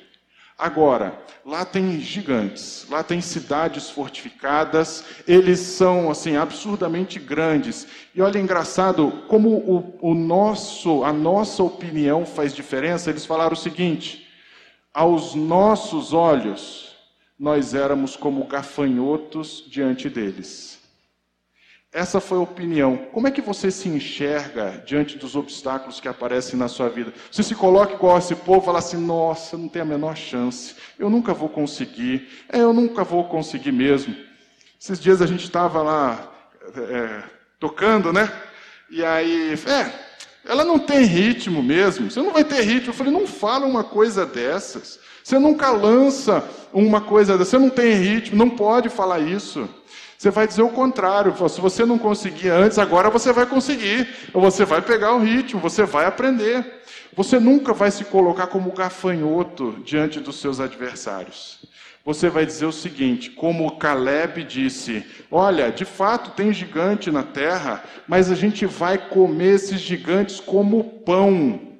Agora, 0.56 1.18
lá 1.44 1.64
tem 1.64 1.98
gigantes, 1.98 2.86
lá 2.88 3.02
tem 3.02 3.20
cidades 3.20 3.90
fortificadas, 3.90 5.04
eles 5.26 5.58
são 5.58 6.10
assim 6.10 6.36
absurdamente 6.36 7.18
grandes. 7.18 7.88
E 8.14 8.22
olha 8.22 8.38
engraçado 8.38 9.24
como 9.26 9.48
o, 9.50 9.98
o 10.00 10.14
nosso, 10.14 11.02
a 11.02 11.12
nossa 11.12 11.62
opinião 11.62 12.24
faz 12.24 12.54
diferença. 12.54 13.10
Eles 13.10 13.26
falaram 13.26 13.54
o 13.54 13.56
seguinte: 13.56 14.28
aos 14.92 15.34
nossos 15.34 16.12
olhos, 16.12 16.94
nós 17.36 17.74
éramos 17.74 18.14
como 18.16 18.46
gafanhotos 18.46 19.64
diante 19.68 20.08
deles. 20.08 20.83
Essa 21.94 22.20
foi 22.20 22.38
a 22.38 22.40
opinião. 22.40 22.96
Como 23.12 23.28
é 23.28 23.30
que 23.30 23.40
você 23.40 23.70
se 23.70 23.88
enxerga 23.88 24.82
diante 24.84 25.16
dos 25.16 25.36
obstáculos 25.36 26.00
que 26.00 26.08
aparecem 26.08 26.58
na 26.58 26.66
sua 26.66 26.88
vida? 26.88 27.14
Você 27.30 27.40
se 27.44 27.54
coloca 27.54 27.94
igual 27.94 28.18
esse 28.18 28.34
povo 28.34 28.62
e 28.62 28.64
fala 28.64 28.80
assim: 28.80 28.96
nossa, 28.96 29.56
não 29.56 29.68
tem 29.68 29.80
a 29.80 29.84
menor 29.84 30.16
chance, 30.16 30.74
eu 30.98 31.08
nunca 31.08 31.32
vou 31.32 31.48
conseguir, 31.48 32.28
é, 32.52 32.58
eu 32.58 32.72
nunca 32.72 33.04
vou 33.04 33.22
conseguir 33.28 33.70
mesmo. 33.70 34.12
Esses 34.80 34.98
dias 34.98 35.22
a 35.22 35.26
gente 35.26 35.44
estava 35.44 35.82
lá 35.82 36.32
é, 36.76 37.22
tocando, 37.60 38.12
né? 38.12 38.28
E 38.90 39.04
aí, 39.04 39.52
é, 39.52 39.92
ela 40.44 40.64
não 40.64 40.80
tem 40.80 41.04
ritmo 41.04 41.62
mesmo, 41.62 42.10
você 42.10 42.20
não 42.20 42.32
vai 42.32 42.42
ter 42.42 42.60
ritmo. 42.62 42.88
Eu 42.88 42.94
falei: 42.94 43.12
não 43.12 43.24
fala 43.24 43.66
uma 43.66 43.84
coisa 43.84 44.26
dessas. 44.26 44.98
Você 45.22 45.38
nunca 45.38 45.70
lança 45.70 46.44
uma 46.72 47.00
coisa 47.00 47.38
dessa, 47.38 47.52
você 47.52 47.58
não 47.58 47.70
tem 47.70 47.94
ritmo, 47.94 48.36
não 48.36 48.50
pode 48.50 48.88
falar 48.88 49.20
isso. 49.20 49.68
Você 50.18 50.30
vai 50.30 50.46
dizer 50.46 50.62
o 50.62 50.70
contrário. 50.70 51.34
Se 51.48 51.60
você 51.60 51.84
não 51.84 51.98
conseguia 51.98 52.54
antes, 52.54 52.78
agora 52.78 53.10
você 53.10 53.32
vai 53.32 53.46
conseguir. 53.46 54.08
Você 54.32 54.64
vai 54.64 54.80
pegar 54.80 55.14
o 55.14 55.22
ritmo, 55.22 55.60
você 55.60 55.84
vai 55.84 56.06
aprender. 56.06 56.82
Você 57.16 57.38
nunca 57.38 57.72
vai 57.72 57.90
se 57.90 58.04
colocar 58.04 58.48
como 58.48 58.72
gafanhoto 58.72 59.76
diante 59.84 60.18
dos 60.18 60.40
seus 60.40 60.60
adversários. 60.60 61.64
Você 62.04 62.28
vai 62.28 62.44
dizer 62.44 62.66
o 62.66 62.72
seguinte, 62.72 63.30
como 63.30 63.78
Caleb 63.78 64.44
disse: 64.44 65.06
Olha, 65.30 65.70
de 65.70 65.86
fato 65.86 66.32
tem 66.32 66.52
gigante 66.52 67.10
na 67.10 67.22
terra, 67.22 67.82
mas 68.06 68.30
a 68.30 68.34
gente 68.34 68.66
vai 68.66 68.98
comer 68.98 69.54
esses 69.54 69.80
gigantes 69.80 70.38
como 70.38 70.84
pão. 70.84 71.73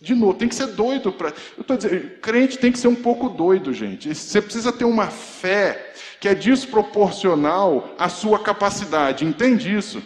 De 0.00 0.14
novo, 0.14 0.34
tem 0.34 0.48
que 0.48 0.54
ser 0.54 0.68
doido 0.68 1.12
para. 1.12 1.28
Eu 1.56 1.60
estou 1.60 1.76
dizendo, 1.76 2.10
crente 2.20 2.58
tem 2.58 2.72
que 2.72 2.78
ser 2.78 2.88
um 2.88 2.94
pouco 2.94 3.28
doido, 3.28 3.72
gente. 3.72 4.14
Você 4.14 4.40
precisa 4.40 4.72
ter 4.72 4.84
uma 4.84 5.08
fé 5.08 5.92
que 6.18 6.26
é 6.26 6.34
desproporcional 6.34 7.94
à 7.98 8.08
sua 8.08 8.38
capacidade. 8.38 9.26
Entende 9.26 9.74
isso? 9.74 10.02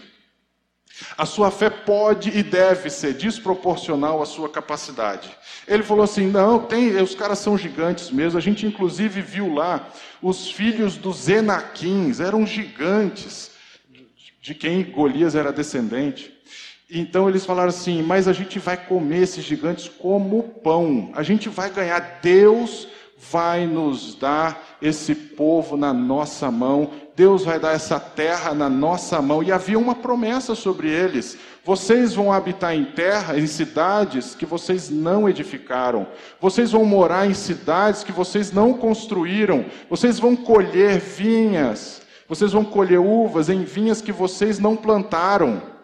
A 1.17 1.25
sua 1.25 1.51
fé 1.51 1.71
pode 1.71 2.37
e 2.37 2.43
deve 2.43 2.91
ser 2.91 3.15
desproporcional 3.15 4.21
à 4.21 4.27
sua 4.27 4.49
capacidade. 4.49 5.31
Ele 5.67 5.85
falou 5.85 6.03
assim: 6.03 6.27
não, 6.27 6.59
tem, 6.59 6.97
os 7.01 7.15
caras 7.15 7.39
são 7.39 7.57
gigantes 7.57 8.11
mesmo. 8.11 8.37
A 8.37 8.43
gente 8.43 8.67
inclusive 8.67 9.21
viu 9.21 9.55
lá 9.55 9.89
os 10.21 10.51
filhos 10.51 10.97
dos 10.97 11.29
Enaquins, 11.29 12.19
eram 12.19 12.45
gigantes, 12.45 13.53
de 14.43 14.55
quem 14.55 14.83
Golias 14.83 15.37
era 15.37 15.53
descendente. 15.53 16.37
Então 16.91 17.29
eles 17.29 17.45
falaram 17.45 17.69
assim: 17.69 18.03
mas 18.03 18.27
a 18.27 18.33
gente 18.33 18.59
vai 18.59 18.77
comer 18.77 19.23
esses 19.23 19.45
gigantes 19.45 19.89
como 19.89 20.43
pão, 20.43 21.11
a 21.15 21.23
gente 21.23 21.49
vai 21.49 21.71
ganhar. 21.71 22.21
Deus 22.23 22.89
vai 23.31 23.67
nos 23.67 24.15
dar 24.15 24.79
esse 24.81 25.15
povo 25.15 25.77
na 25.77 25.93
nossa 25.93 26.51
mão, 26.51 26.91
Deus 27.17 27.45
vai 27.45 27.59
dar 27.59 27.73
essa 27.73 27.99
terra 27.99 28.55
na 28.55 28.71
nossa 28.71 29.21
mão. 29.21 29.43
E 29.43 29.51
havia 29.51 29.79
uma 29.79 29.95
promessa 29.95 30.55
sobre 30.55 30.89
eles: 30.89 31.37
vocês 31.63 32.15
vão 32.15 32.33
habitar 32.33 32.75
em 32.75 32.87
terra, 32.87 33.39
em 33.39 33.47
cidades 33.47 34.35
que 34.35 34.47
vocês 34.47 34.89
não 34.89 35.29
edificaram, 35.29 36.07
vocês 36.41 36.73
vão 36.73 36.87
morar 36.87 37.27
em 37.27 37.35
cidades 37.35 38.03
que 38.03 38.13
vocês 38.13 38.51
não 38.51 38.73
construíram, 38.73 39.67
vocês 39.91 40.19
vão 40.19 40.35
colher 40.35 40.99
vinhas, 40.99 42.01
vocês 42.27 42.53
vão 42.53 42.65
colher 42.65 42.99
uvas 42.99 43.51
em 43.51 43.63
vinhas 43.63 44.01
que 44.01 44.13
vocês 44.13 44.59
não 44.59 44.75
plantaram. 44.75 45.77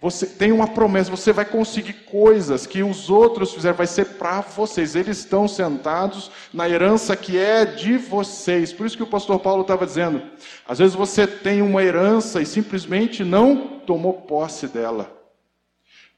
Você 0.00 0.26
tem 0.26 0.50
uma 0.50 0.66
promessa, 0.66 1.10
você 1.10 1.30
vai 1.30 1.44
conseguir 1.44 1.92
coisas 1.92 2.66
que 2.66 2.82
os 2.82 3.10
outros 3.10 3.52
fizeram, 3.52 3.76
vai 3.76 3.86
ser 3.86 4.06
para 4.06 4.40
vocês. 4.40 4.96
Eles 4.96 5.18
estão 5.18 5.46
sentados 5.46 6.30
na 6.54 6.66
herança 6.66 7.14
que 7.14 7.36
é 7.36 7.66
de 7.66 7.98
vocês. 7.98 8.72
Por 8.72 8.86
isso 8.86 8.96
que 8.96 9.02
o 9.02 9.06
pastor 9.06 9.38
Paulo 9.40 9.60
estava 9.60 9.84
dizendo: 9.84 10.22
às 10.66 10.78
vezes 10.78 10.94
você 10.94 11.26
tem 11.26 11.60
uma 11.60 11.82
herança 11.82 12.40
e 12.40 12.46
simplesmente 12.46 13.22
não 13.22 13.80
tomou 13.80 14.14
posse 14.14 14.66
dela. 14.66 15.12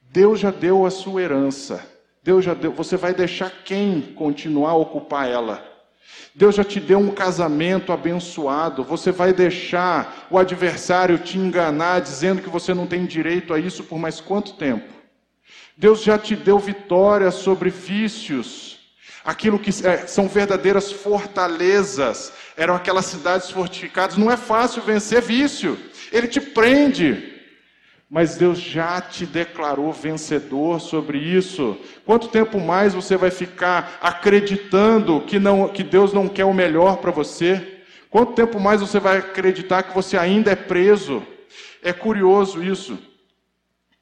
Deus 0.00 0.38
já 0.38 0.52
deu 0.52 0.86
a 0.86 0.90
sua 0.90 1.20
herança. 1.20 1.84
Deus 2.22 2.44
já 2.44 2.54
deu. 2.54 2.70
Você 2.72 2.96
vai 2.96 3.12
deixar 3.12 3.50
quem 3.64 4.00
continuar 4.14 4.70
a 4.70 4.76
ocupar 4.76 5.28
ela? 5.28 5.71
Deus 6.34 6.54
já 6.54 6.64
te 6.64 6.80
deu 6.80 6.98
um 6.98 7.10
casamento 7.10 7.92
abençoado. 7.92 8.82
Você 8.84 9.12
vai 9.12 9.32
deixar 9.32 10.26
o 10.30 10.38
adversário 10.38 11.18
te 11.18 11.38
enganar 11.38 12.00
dizendo 12.00 12.40
que 12.40 12.48
você 12.48 12.72
não 12.72 12.86
tem 12.86 13.04
direito 13.04 13.52
a 13.52 13.58
isso 13.58 13.84
por 13.84 13.98
mais 13.98 14.20
quanto 14.20 14.54
tempo? 14.54 14.92
Deus 15.76 16.02
já 16.02 16.18
te 16.18 16.34
deu 16.34 16.58
vitória 16.58 17.30
sobre 17.30 17.68
vícios. 17.70 18.78
Aquilo 19.24 19.58
que 19.58 19.70
é, 19.86 20.06
são 20.06 20.26
verdadeiras 20.26 20.90
fortalezas, 20.90 22.32
eram 22.56 22.74
aquelas 22.74 23.06
cidades 23.06 23.50
fortificadas. 23.50 24.16
Não 24.16 24.30
é 24.30 24.36
fácil 24.36 24.82
vencer 24.82 25.22
vício, 25.22 25.78
ele 26.10 26.26
te 26.26 26.40
prende 26.40 27.32
mas 28.12 28.36
Deus 28.36 28.60
já 28.60 29.00
te 29.00 29.24
declarou 29.24 29.90
vencedor 29.90 30.82
sobre 30.82 31.16
isso. 31.16 31.78
Quanto 32.04 32.28
tempo 32.28 32.60
mais 32.60 32.92
você 32.92 33.16
vai 33.16 33.30
ficar 33.30 33.98
acreditando 34.02 35.22
que, 35.22 35.38
não, 35.38 35.66
que 35.66 35.82
Deus 35.82 36.12
não 36.12 36.28
quer 36.28 36.44
o 36.44 36.52
melhor 36.52 36.98
para 36.98 37.10
você? 37.10 37.80
Quanto 38.10 38.34
tempo 38.34 38.60
mais 38.60 38.82
você 38.82 39.00
vai 39.00 39.16
acreditar 39.16 39.84
que 39.84 39.94
você 39.94 40.18
ainda 40.18 40.50
é 40.50 40.54
preso? 40.54 41.22
É 41.82 41.90
curioso 41.90 42.62
isso. 42.62 42.98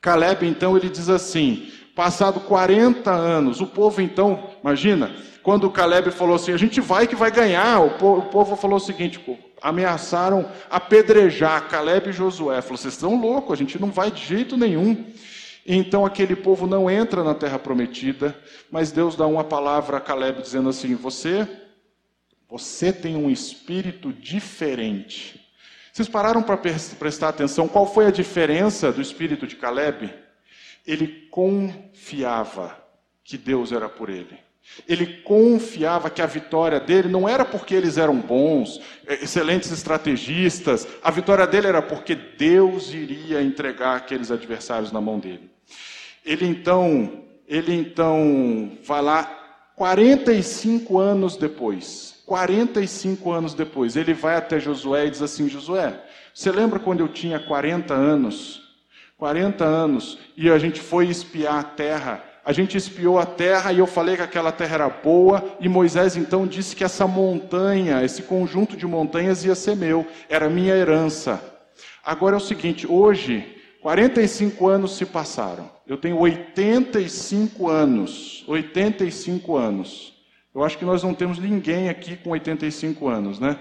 Caleb, 0.01 0.45
então, 0.45 0.77
ele 0.77 0.89
diz 0.89 1.09
assim: 1.09 1.71
passado 1.95 2.41
40 2.41 3.13
anos, 3.13 3.61
o 3.61 3.67
povo, 3.69 4.03
então, 4.03 4.51
imagina, 4.61 5.15
quando 5.43 5.65
o 5.65 5.71
Caleb 5.71 6.11
falou 6.11 6.37
assim: 6.37 6.53
a 6.53 6.57
gente 6.57 6.81
vai 6.81 7.07
que 7.07 7.17
vai 7.17 7.31
ganhar, 7.31 7.81
o 7.81 7.91
povo, 7.91 8.21
o 8.21 8.27
povo 8.27 8.57
falou 8.57 8.77
o 8.77 8.81
seguinte: 8.81 9.21
ameaçaram 9.63 10.51
apedrejar 10.69 11.69
Caleb 11.69 12.11
e 12.11 12.13
Josué. 12.13 12.61
Falou: 12.61 12.77
vocês 12.77 12.95
estão 12.95 13.21
loucos, 13.21 13.53
a 13.53 13.57
gente 13.57 13.81
não 13.81 13.91
vai 13.91 14.11
de 14.11 14.25
jeito 14.25 14.57
nenhum. 14.57 15.07
Então 15.67 16.05
aquele 16.05 16.35
povo 16.35 16.67
não 16.67 16.91
entra 16.91 17.23
na 17.23 17.35
terra 17.35 17.59
prometida, 17.59 18.37
mas 18.71 18.91
Deus 18.91 19.15
dá 19.15 19.27
uma 19.27 19.45
palavra 19.45 19.99
a 19.99 20.01
Caleb 20.01 20.43
dizendo 20.43 20.69
assim: 20.69 20.95
você, 20.95 21.47
você 22.49 22.93
tem 22.93 23.17
um 23.17 23.31
espírito 23.31 24.13
diferente. 24.13 25.41
Vocês 25.93 26.09
pararam 26.09 26.43
para 26.43 26.57
prestar 26.57 27.29
atenção 27.29 27.67
qual 27.67 27.87
foi 27.87 28.07
a 28.07 28.11
diferença 28.11 28.93
do 28.93 29.03
espírito 29.03 29.47
de 29.47 29.57
Caleb? 29.57 30.13
Ele 30.87 31.29
confiava 31.31 32.79
que 33.25 33.37
Deus 33.37 33.73
era 33.73 33.89
por 33.89 34.09
ele. 34.09 34.39
Ele 34.89 35.07
confiava 35.23 36.11
que 36.11 36.23
a 36.23 36.27
vitória 36.27 36.81
dele 36.81 37.09
não 37.09 37.29
era 37.29 37.45
porque 37.45 37.75
eles 37.75 37.99
eram 37.99 38.17
bons, 38.17 38.81
eh, 39.07 39.19
excelentes 39.23 39.71
estrategistas, 39.71 40.87
a 41.03 41.11
vitória 41.11 41.47
dele 41.47 41.67
era 41.67 41.83
porque 41.83 42.15
Deus 42.15 42.93
iria 42.93 43.43
entregar 43.43 43.97
aqueles 43.97 44.31
adversários 44.31 44.93
na 44.93 45.01
mão 45.01 45.19
dele. 45.19 45.51
Ele 46.25 46.47
então, 46.47 47.25
ele 47.47 47.75
então 47.75 48.73
vai 48.85 49.03
lá 49.03 49.25
45 49.77 50.99
anos 50.99 51.37
depois, 51.37 52.23
45 52.27 53.33
anos 53.33 53.55
depois, 53.55 53.97
ele 53.97 54.13
vai 54.13 54.37
até 54.37 54.61
Josué 54.61 55.07
e 55.07 55.11
diz 55.11 55.23
assim: 55.23 55.49
Josué, 55.49 56.01
você 56.35 56.51
lembra 56.53 56.79
quando 56.79 57.01
eu 57.01 57.09
tinha 57.09 57.41
40 57.41 57.95
anos? 57.95 58.61
40 59.17 59.65
anos, 59.65 60.19
e 60.35 60.51
a 60.51 60.59
gente 60.59 60.81
foi 60.81 61.09
espiar 61.09 61.59
a 61.59 61.63
terra 61.63 62.25
a 62.45 62.53
gente 62.53 62.77
espiou 62.77 63.19
a 63.19 63.27
terra 63.27 63.73
e 63.73 63.79
eu 63.79 63.87
falei 63.87 64.17
que 64.17 64.23
aquela 64.23 64.51
terra 64.51 64.75
era 64.75 64.89
boa, 64.89 65.57
e 65.61 65.69
Moisés 65.69 66.17
então 66.17 66.47
disse 66.47 66.75
que 66.75 66.83
essa 66.83 67.07
montanha, 67.07 68.03
esse 68.03 68.23
conjunto 68.23 68.77
de 68.77 68.87
montanhas 68.87 69.45
ia 69.45 69.55
ser 69.55 69.77
meu, 69.77 70.07
era 70.29 70.49
minha 70.49 70.75
herança. 70.75 71.43
Agora 72.03 72.37
é 72.37 72.39
o 72.39 72.41
seguinte, 72.41 72.87
hoje, 72.87 73.57
45 73.83 74.67
anos 74.67 74.97
se 74.97 75.05
passaram. 75.05 75.71
Eu 75.87 75.99
tenho 75.99 76.19
85 76.19 77.69
anos. 77.69 78.45
85 78.47 79.57
anos. 79.57 80.15
Eu 80.55 80.65
acho 80.65 80.79
que 80.79 80.85
nós 80.85 81.03
não 81.03 81.15
temos 81.15 81.39
ninguém 81.39 81.89
aqui 81.89 82.17
com 82.17 82.31
85 82.31 83.07
anos, 83.09 83.39
né? 83.39 83.59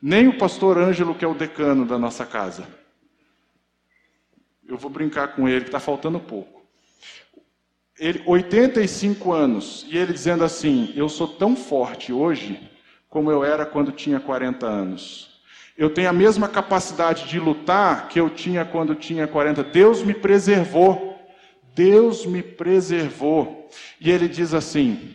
Nem 0.00 0.26
o 0.26 0.38
pastor 0.38 0.78
Ângelo, 0.78 1.14
que 1.14 1.24
é 1.24 1.28
o 1.28 1.34
decano 1.34 1.84
da 1.84 1.98
nossa 1.98 2.26
casa. 2.26 2.66
Eu 4.66 4.76
vou 4.76 4.90
brincar 4.90 5.36
com 5.36 5.46
ele, 5.46 5.60
que 5.60 5.68
está 5.68 5.78
faltando 5.78 6.18
pouco 6.18 6.61
ele, 8.02 8.20
85 8.26 9.32
anos, 9.32 9.86
e 9.88 9.96
ele 9.96 10.12
dizendo 10.12 10.42
assim: 10.42 10.92
Eu 10.96 11.08
sou 11.08 11.28
tão 11.28 11.54
forte 11.54 12.12
hoje 12.12 12.58
como 13.08 13.30
eu 13.30 13.44
era 13.44 13.64
quando 13.64 13.92
tinha 13.92 14.18
40 14.18 14.66
anos. 14.66 15.30
Eu 15.78 15.88
tenho 15.88 16.10
a 16.10 16.12
mesma 16.12 16.48
capacidade 16.48 17.28
de 17.28 17.38
lutar 17.38 18.08
que 18.08 18.18
eu 18.18 18.28
tinha 18.28 18.64
quando 18.64 18.96
tinha 18.96 19.28
40. 19.28 19.62
Deus 19.62 20.02
me 20.02 20.12
preservou. 20.12 21.16
Deus 21.74 22.26
me 22.26 22.42
preservou. 22.42 23.70
E 24.00 24.10
ele 24.10 24.26
diz 24.26 24.52
assim: 24.52 25.14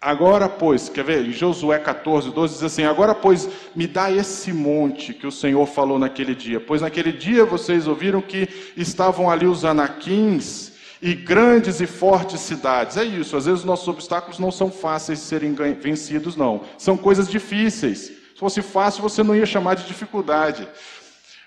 Agora, 0.00 0.48
pois, 0.48 0.88
quer 0.88 1.04
ver? 1.04 1.26
Em 1.26 1.32
Josué 1.32 1.78
14, 1.78 2.30
12 2.30 2.54
diz 2.54 2.62
assim: 2.62 2.84
Agora, 2.84 3.14
pois, 3.14 3.46
me 3.76 3.86
dá 3.86 4.10
esse 4.10 4.54
monte 4.54 5.12
que 5.12 5.26
o 5.26 5.32
Senhor 5.32 5.66
falou 5.66 5.98
naquele 5.98 6.34
dia. 6.34 6.58
Pois 6.58 6.80
naquele 6.80 7.12
dia 7.12 7.44
vocês 7.44 7.86
ouviram 7.86 8.22
que 8.22 8.48
estavam 8.74 9.30
ali 9.30 9.44
os 9.44 9.66
anaquins 9.66 10.69
e 11.02 11.14
grandes 11.14 11.80
e 11.80 11.86
fortes 11.86 12.40
cidades. 12.40 12.96
É 12.96 13.04
isso, 13.04 13.36
às 13.36 13.46
vezes 13.46 13.60
os 13.60 13.66
nossos 13.66 13.88
obstáculos 13.88 14.38
não 14.38 14.50
são 14.50 14.70
fáceis 14.70 15.18
de 15.18 15.24
serem 15.24 15.54
vencidos, 15.54 16.36
não. 16.36 16.62
São 16.76 16.96
coisas 16.96 17.28
difíceis. 17.28 18.00
Se 18.00 18.38
fosse 18.38 18.62
fácil, 18.62 19.02
você 19.02 19.22
não 19.22 19.36
ia 19.36 19.46
chamar 19.46 19.74
de 19.74 19.86
dificuldade. 19.86 20.68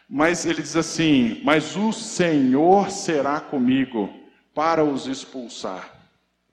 Mas 0.10 0.46
ele 0.46 0.62
diz 0.62 0.76
assim: 0.76 1.42
Mas 1.44 1.76
o 1.76 1.92
Senhor 1.92 2.90
será 2.92 3.40
comigo 3.40 4.10
para 4.54 4.84
os 4.84 5.08
expulsar. 5.08 5.92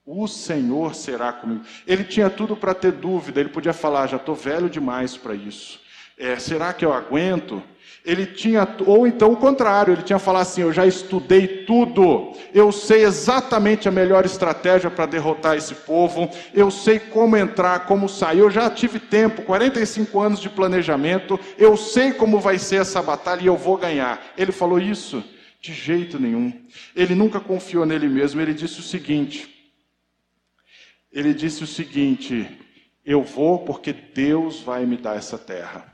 O 0.05 0.27
Senhor 0.27 0.95
será 0.95 1.31
comigo. 1.31 1.63
Ele 1.85 2.03
tinha 2.03 2.29
tudo 2.29 2.55
para 2.55 2.73
ter 2.73 2.91
dúvida, 2.91 3.39
ele 3.39 3.49
podia 3.49 3.73
falar: 3.73 4.07
Já 4.07 4.17
estou 4.17 4.35
velho 4.35 4.69
demais 4.69 5.15
para 5.15 5.35
isso. 5.35 5.79
É, 6.21 6.37
será 6.37 6.71
que 6.71 6.85
eu 6.85 6.93
aguento? 6.93 7.63
Ele 8.05 8.27
tinha, 8.27 8.67
ou 8.85 9.07
então 9.07 9.31
o 9.31 9.37
contrário, 9.37 9.93
ele 9.93 10.03
tinha 10.03 10.19
falado 10.19 10.43
assim: 10.43 10.61
Eu 10.61 10.71
já 10.71 10.85
estudei 10.85 11.65
tudo, 11.65 12.33
eu 12.53 12.71
sei 12.71 13.03
exatamente 13.03 13.87
a 13.87 13.91
melhor 13.91 14.23
estratégia 14.23 14.89
para 14.89 15.07
derrotar 15.07 15.57
esse 15.57 15.73
povo, 15.73 16.29
eu 16.53 16.69
sei 16.69 16.99
como 16.99 17.35
entrar, 17.35 17.85
como 17.85 18.07
sair, 18.07 18.39
eu 18.39 18.51
já 18.51 18.69
tive 18.69 18.99
tempo 18.99 19.41
45 19.41 20.19
anos 20.19 20.39
de 20.39 20.49
planejamento, 20.49 21.39
eu 21.57 21.75
sei 21.75 22.11
como 22.11 22.39
vai 22.39 22.59
ser 22.59 22.81
essa 22.81 23.01
batalha 23.01 23.41
e 23.41 23.47
eu 23.47 23.57
vou 23.57 23.77
ganhar. 23.77 24.19
Ele 24.37 24.51
falou 24.51 24.79
isso? 24.79 25.23
De 25.59 25.73
jeito 25.73 26.19
nenhum. 26.19 26.53
Ele 26.95 27.13
nunca 27.13 27.39
confiou 27.39 27.85
nele 27.85 28.07
mesmo, 28.07 28.41
ele 28.41 28.53
disse 28.53 28.79
o 28.79 28.83
seguinte: 28.83 29.47
Ele 31.11 31.35
disse 31.35 31.63
o 31.63 31.67
seguinte: 31.67 32.47
Eu 33.03 33.23
vou 33.23 33.59
porque 33.59 33.91
Deus 33.91 34.61
vai 34.61 34.87
me 34.87 34.97
dar 34.97 35.17
essa 35.17 35.37
terra. 35.37 35.90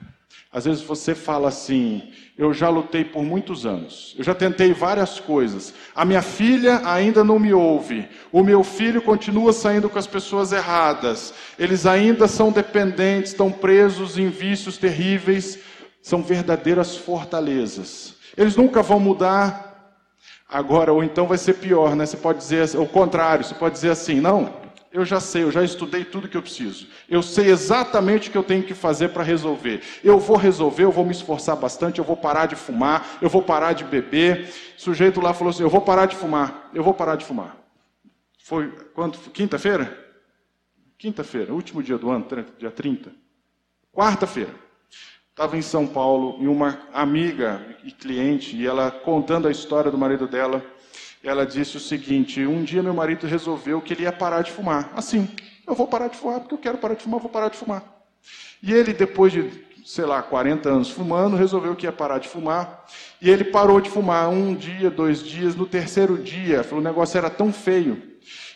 Às 0.52 0.66
vezes 0.66 0.82
você 0.82 1.14
fala 1.14 1.50
assim: 1.50 2.12
eu 2.38 2.54
já 2.54 2.70
lutei 2.70 3.04
por 3.04 3.24
muitos 3.24 3.66
anos, 3.66 4.16
eu 4.18 4.24
já 4.24 4.34
tentei 4.34 4.74
várias 4.74 5.20
coisas, 5.20 5.74
a 5.96 6.06
minha 6.06 6.22
filha 6.22 6.82
ainda 6.86 7.24
não 7.24 7.38
me 7.40 7.54
ouve, 7.54 8.08
o 8.32 8.44
meu 8.44 8.64
filho 8.64 9.02
continua 9.02 9.52
saindo 9.52 9.90
com 9.90 10.00
as 10.00 10.08
pessoas 10.08 10.52
erradas, 10.52 11.34
eles 11.60 11.86
ainda 11.86 12.28
são 12.28 12.52
dependentes, 12.52 13.32
estão 13.32 13.52
presos 13.52 14.18
em 14.18 14.30
vícios 14.30 14.78
terríveis, 14.78 15.60
são 16.02 16.24
verdadeiras 16.24 16.96
fortalezas. 16.96 18.16
Eles 18.38 18.56
nunca 18.56 18.82
vão 18.82 19.00
mudar. 19.00 19.66
Agora, 20.48 20.94
ou 20.94 21.04
então 21.04 21.28
vai 21.28 21.38
ser 21.38 21.56
pior, 21.56 21.96
né? 21.96 22.06
Você 22.06 22.16
pode 22.16 22.40
dizer 22.40 22.78
o 22.78 22.86
contrário, 22.86 23.44
você 23.44 23.54
pode 23.54 23.76
dizer 23.76 23.90
assim: 23.90 24.22
não, 24.22 24.54
eu 24.92 25.06
já 25.06 25.20
sei, 25.20 25.44
eu 25.44 25.52
já 25.52 25.64
estudei 25.64 26.06
tudo 26.06 26.28
que 26.28 26.38
eu 26.38 26.42
preciso. 26.42 26.88
Eu 27.10 27.22
sei 27.22 27.50
exatamente 27.50 28.30
o 28.30 28.32
que 28.32 28.38
eu 28.38 28.44
tenho 28.44 28.64
que 28.64 28.74
fazer 28.74 29.10
para 29.10 29.24
resolver. 29.24 29.82
Eu 30.04 30.20
vou 30.20 30.38
resolver, 30.38 30.84
eu 30.84 30.92
vou 30.92 31.06
me 31.06 31.12
esforçar 31.12 31.56
bastante, 31.56 32.00
eu 32.00 32.06
vou 32.06 32.18
parar 32.18 32.46
de 32.46 32.56
fumar, 32.56 33.18
eu 33.22 33.30
vou 33.30 33.42
parar 33.42 33.74
de 33.74 33.84
beber. 33.84 34.54
O 34.78 34.82
sujeito 34.82 35.20
lá 35.20 35.34
falou 35.34 35.52
assim: 35.52 35.64
eu 35.64 35.70
vou 35.70 35.82
parar 35.82 36.06
de 36.06 36.16
fumar, 36.16 36.70
eu 36.74 36.84
vou 36.84 36.94
parar 36.94 37.16
de 37.16 37.26
fumar. 37.26 37.58
Foi 38.40 38.72
quando? 38.94 39.18
Quinta-feira? 39.32 40.06
Quinta-feira, 40.98 41.54
último 41.54 41.84
dia 41.84 41.98
do 41.98 42.10
ano, 42.10 42.26
dia 42.58 42.72
30. 42.72 43.12
Quarta-feira. 43.94 44.54
Estava 45.30 45.56
em 45.56 45.62
São 45.62 45.86
Paulo 45.86 46.38
e 46.42 46.48
uma 46.48 46.80
amiga 46.92 47.64
e 47.84 47.92
cliente, 47.92 48.56
e 48.56 48.66
ela 48.66 48.90
contando 48.90 49.48
a 49.48 49.52
história 49.52 49.92
do 49.92 49.98
marido 49.98 50.28
dela 50.28 50.64
ela 51.24 51.46
disse 51.46 51.78
o 51.78 51.80
seguinte: 51.80 52.46
um 52.46 52.64
dia 52.64 52.84
meu 52.84 52.94
marido 52.94 53.28
resolveu 53.28 53.82
que 53.82 53.94
ele 53.94 54.04
ia 54.04 54.12
parar 54.12 54.42
de 54.42 54.52
fumar. 54.52 54.92
Assim, 54.96 55.28
eu 55.66 55.76
vou 55.76 55.88
parar 55.88 56.08
de 56.08 56.18
fumar 56.18 56.40
porque 56.40 56.56
eu 56.56 56.60
quero 56.60 56.78
parar 56.78 56.96
de 56.96 57.04
fumar, 57.04 57.20
vou 57.20 57.30
parar 57.30 57.50
de 57.50 57.58
fumar. 57.58 57.84
E 58.62 58.74
ele, 58.74 58.94
depois 58.94 59.32
de 59.32 59.68
sei 59.88 60.04
lá, 60.04 60.22
40 60.22 60.68
anos 60.68 60.90
fumando, 60.90 61.38
resolveu 61.38 61.74
que 61.74 61.86
ia 61.86 61.94
parar 61.94 62.20
de 62.20 62.28
fumar. 62.28 62.86
E 63.22 63.30
ele 63.30 63.46
parou 63.46 63.80
de 63.80 63.90
fumar 63.90 64.28
um 64.28 64.54
dia, 64.54 64.90
dois 64.90 65.24
dias. 65.24 65.56
No 65.56 65.66
terceiro 65.66 66.18
dia, 66.18 66.66
o 66.74 66.82
negócio 66.82 67.18
era 67.18 67.30
tão 67.30 67.54
feio 67.54 68.04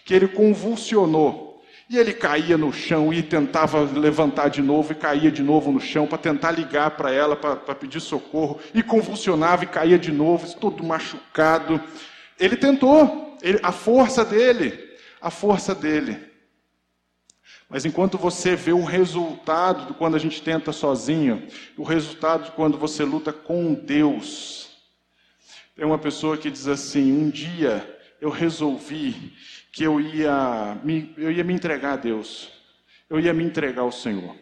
que 0.04 0.13
ele 0.13 0.28
convulsionou. 0.28 1.63
E 1.89 1.97
ele 1.97 2.13
caía 2.13 2.58
no 2.58 2.74
chão 2.74 3.13
e 3.13 3.24
tentava 3.24 3.80
levantar 3.80 4.50
de 4.50 4.62
novo 4.62 4.91
e 4.91 4.95
caía 4.95 5.32
de 5.32 5.41
novo 5.41 5.71
no 5.71 5.80
chão 5.80 6.06
para 6.06 6.17
tentar 6.17 6.52
ligar 6.52 6.91
para 6.91 7.12
ela, 7.12 7.36
para 7.36 7.76
pedir 7.76 8.02
socorro. 8.02 8.60
E 8.74 8.84
convulsionava 8.84 9.63
e 9.63 9.67
caía 9.67 9.97
de 9.97 10.12
novo, 10.12 10.54
todo 10.58 10.84
machucado. 10.84 11.82
Ele 12.41 12.58
tentou, 12.58 13.38
ele, 13.39 13.60
a 13.62 13.71
força 13.71 14.25
dele, 14.25 14.97
a 15.21 15.30
força 15.30 15.75
dele. 15.75 16.17
Mas 17.69 17.86
enquanto 17.86 18.17
você 18.17 18.56
vê 18.56 18.73
o 18.73 18.84
resultado 18.84 19.86
de 19.86 19.93
quando 19.93 20.15
a 20.15 20.19
gente 20.19 20.41
tenta 20.41 20.71
sozinho, 20.71 21.47
o 21.77 21.84
resultado 21.84 22.45
de 22.45 22.51
quando 22.51 22.80
você 22.80 23.04
luta 23.04 23.32
com 23.32 23.75
Deus. 23.75 24.71
Tem 25.75 25.86
uma 25.86 25.99
pessoa 25.99 26.36
que 26.36 26.49
diz 26.49 26.67
assim: 26.67 27.13
um 27.13 27.30
dia 27.30 27.99
eu 28.19 28.32
resolvi 28.32 29.34
que 29.71 29.84
eu 29.84 30.01
ia 30.01 30.80
me, 30.84 31.13
eu 31.17 31.32
ia 31.32 31.43
me 31.43 31.54
entregar 31.54 31.93
a 31.93 31.97
Deus, 31.97 32.49
eu 33.08 33.19
ia 33.19 33.36
me 33.36 33.43
entregar 33.43 33.84
ao 33.84 33.91
Senhor. 33.91 34.36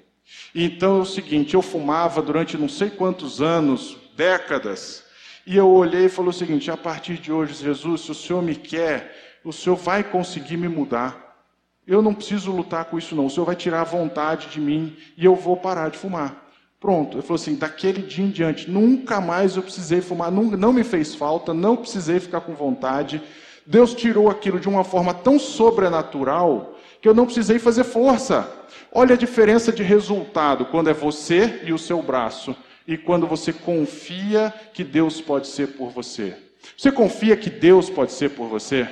Então 0.55 0.99
é 0.99 1.01
o 1.01 1.05
seguinte: 1.05 1.53
eu 1.53 1.61
fumava 1.61 2.21
durante 2.21 2.57
não 2.57 2.69
sei 2.69 2.89
quantos 2.89 3.41
anos, 3.41 3.97
décadas, 4.15 5.03
e 5.49 5.57
eu 5.57 5.67
olhei 5.67 6.05
e 6.05 6.09
falei 6.09 6.29
o 6.29 6.33
seguinte: 6.33 6.69
a 6.69 6.77
partir 6.77 7.17
de 7.17 7.31
hoje, 7.31 7.55
Jesus, 7.55 8.01
se 8.01 8.11
o 8.11 8.13
Senhor 8.13 8.39
me 8.39 8.53
quer, 8.53 9.39
o 9.43 9.51
Senhor 9.51 9.75
vai 9.75 10.03
conseguir 10.03 10.57
me 10.57 10.69
mudar. 10.69 11.43
Eu 11.87 12.03
não 12.03 12.13
preciso 12.13 12.51
lutar 12.51 12.85
com 12.85 12.99
isso, 12.99 13.15
não. 13.15 13.25
O 13.25 13.29
Senhor 13.31 13.47
vai 13.47 13.55
tirar 13.55 13.81
a 13.81 13.83
vontade 13.83 14.49
de 14.49 14.61
mim 14.61 14.95
e 15.17 15.25
eu 15.25 15.35
vou 15.35 15.57
parar 15.57 15.89
de 15.89 15.97
fumar. 15.97 16.47
Pronto. 16.79 17.15
Ele 17.15 17.23
falou 17.23 17.41
assim: 17.41 17.55
daquele 17.55 18.03
dia 18.03 18.23
em 18.23 18.29
diante, 18.29 18.69
nunca 18.69 19.19
mais 19.19 19.55
eu 19.55 19.63
precisei 19.63 20.01
fumar, 20.01 20.31
não, 20.31 20.43
não 20.43 20.71
me 20.71 20.83
fez 20.83 21.15
falta, 21.15 21.51
não 21.51 21.75
precisei 21.75 22.19
ficar 22.19 22.41
com 22.41 22.53
vontade. 22.53 23.19
Deus 23.65 23.95
tirou 23.95 24.29
aquilo 24.29 24.59
de 24.59 24.69
uma 24.69 24.83
forma 24.83 25.15
tão 25.15 25.39
sobrenatural 25.39 26.75
que 27.01 27.09
eu 27.09 27.15
não 27.15 27.25
precisei 27.25 27.57
fazer 27.57 27.85
força. 27.85 28.47
Olha 28.91 29.15
a 29.15 29.17
diferença 29.17 29.71
de 29.71 29.81
resultado 29.81 30.65
quando 30.65 30.91
é 30.91 30.93
você 30.93 31.61
e 31.63 31.73
o 31.73 31.79
seu 31.79 32.03
braço 32.03 32.55
e 32.89 32.97
quando 32.97 33.27
você 33.27 33.53
confia 33.53 34.51
que 34.73 34.83
Deus 34.83 35.21
pode 35.21 35.45
ser 35.45 35.67
por 35.77 35.91
você. 35.91 36.35
Você 36.75 36.91
confia 36.91 37.37
que 37.37 37.47
Deus 37.47 37.87
pode 37.87 38.11
ser 38.11 38.31
por 38.31 38.47
você? 38.47 38.89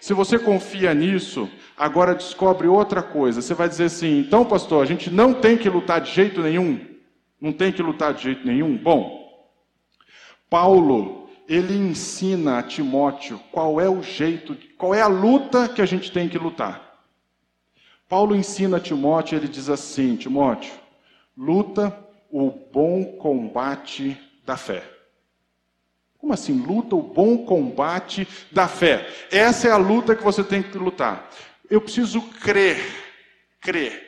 Se 0.00 0.12
você 0.12 0.40
confia 0.40 0.92
nisso, 0.92 1.48
agora 1.76 2.16
descobre 2.16 2.66
outra 2.66 3.00
coisa. 3.00 3.40
Você 3.40 3.54
vai 3.54 3.68
dizer 3.68 3.84
assim: 3.84 4.18
então, 4.18 4.44
pastor, 4.44 4.82
a 4.82 4.86
gente 4.86 5.08
não 5.08 5.32
tem 5.32 5.56
que 5.56 5.68
lutar 5.68 6.00
de 6.00 6.10
jeito 6.10 6.42
nenhum? 6.42 6.84
Não 7.40 7.52
tem 7.52 7.70
que 7.70 7.80
lutar 7.80 8.12
de 8.12 8.24
jeito 8.24 8.44
nenhum? 8.44 8.76
Bom, 8.76 9.48
Paulo, 10.50 11.30
ele 11.48 11.76
ensina 11.76 12.58
a 12.58 12.62
Timóteo 12.64 13.40
qual 13.52 13.80
é 13.80 13.88
o 13.88 14.02
jeito, 14.02 14.56
qual 14.76 14.92
é 14.92 15.00
a 15.00 15.06
luta 15.06 15.68
que 15.68 15.80
a 15.80 15.86
gente 15.86 16.10
tem 16.10 16.28
que 16.28 16.38
lutar. 16.38 17.04
Paulo 18.08 18.34
ensina 18.34 18.78
a 18.78 18.80
Timóteo, 18.80 19.38
ele 19.38 19.46
diz 19.46 19.68
assim: 19.68 20.16
Timóteo, 20.16 20.72
luta 21.36 22.01
o 22.32 22.50
bom 22.50 23.04
combate 23.18 24.18
da 24.46 24.56
fé. 24.56 24.82
Como 26.16 26.32
assim? 26.32 26.54
Luta 26.54 26.96
o 26.96 27.02
bom 27.02 27.44
combate 27.44 28.26
da 28.50 28.66
fé. 28.66 29.06
Essa 29.30 29.68
é 29.68 29.70
a 29.70 29.76
luta 29.76 30.16
que 30.16 30.24
você 30.24 30.42
tem 30.42 30.62
que 30.62 30.78
lutar. 30.78 31.28
Eu 31.68 31.80
preciso 31.80 32.22
crer, 32.22 32.80
crer, 33.60 34.02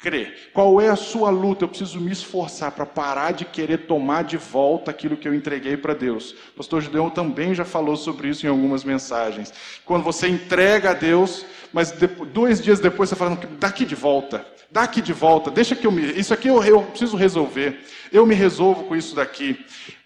crer. 0.00 0.50
Qual 0.52 0.80
é 0.80 0.88
a 0.88 0.96
sua 0.96 1.30
luta? 1.30 1.64
Eu 1.64 1.68
preciso 1.68 2.00
me 2.00 2.10
esforçar 2.10 2.72
para 2.72 2.84
parar 2.84 3.32
de 3.32 3.44
querer 3.44 3.86
tomar 3.86 4.24
de 4.24 4.36
volta 4.36 4.90
aquilo 4.90 5.16
que 5.16 5.28
eu 5.28 5.34
entreguei 5.34 5.76
para 5.76 5.94
Deus. 5.94 6.32
O 6.32 6.56
pastor 6.56 6.82
Gideon 6.82 7.10
também 7.10 7.54
já 7.54 7.64
falou 7.64 7.96
sobre 7.96 8.28
isso 8.28 8.44
em 8.44 8.48
algumas 8.48 8.82
mensagens. 8.82 9.52
Quando 9.84 10.02
você 10.02 10.26
entrega 10.26 10.90
a 10.90 10.94
Deus, 10.94 11.46
mas 11.72 11.92
dois 12.32 12.60
dias 12.60 12.80
depois 12.80 13.08
você 13.08 13.14
fala, 13.14 13.36
daqui 13.60 13.84
de 13.84 13.94
volta, 13.94 14.44
daqui 14.70 15.00
de 15.00 15.12
volta, 15.12 15.50
deixa 15.50 15.74
que 15.74 15.86
eu 15.86 15.92
me. 15.92 16.02
Isso 16.12 16.32
aqui 16.32 16.48
eu, 16.48 16.62
eu 16.64 16.82
preciso 16.82 17.16
resolver. 17.16 17.84
Eu 18.12 18.26
me 18.26 18.34
resolvo 18.34 18.84
com 18.84 18.96
isso 18.96 19.14
daqui. 19.14 19.64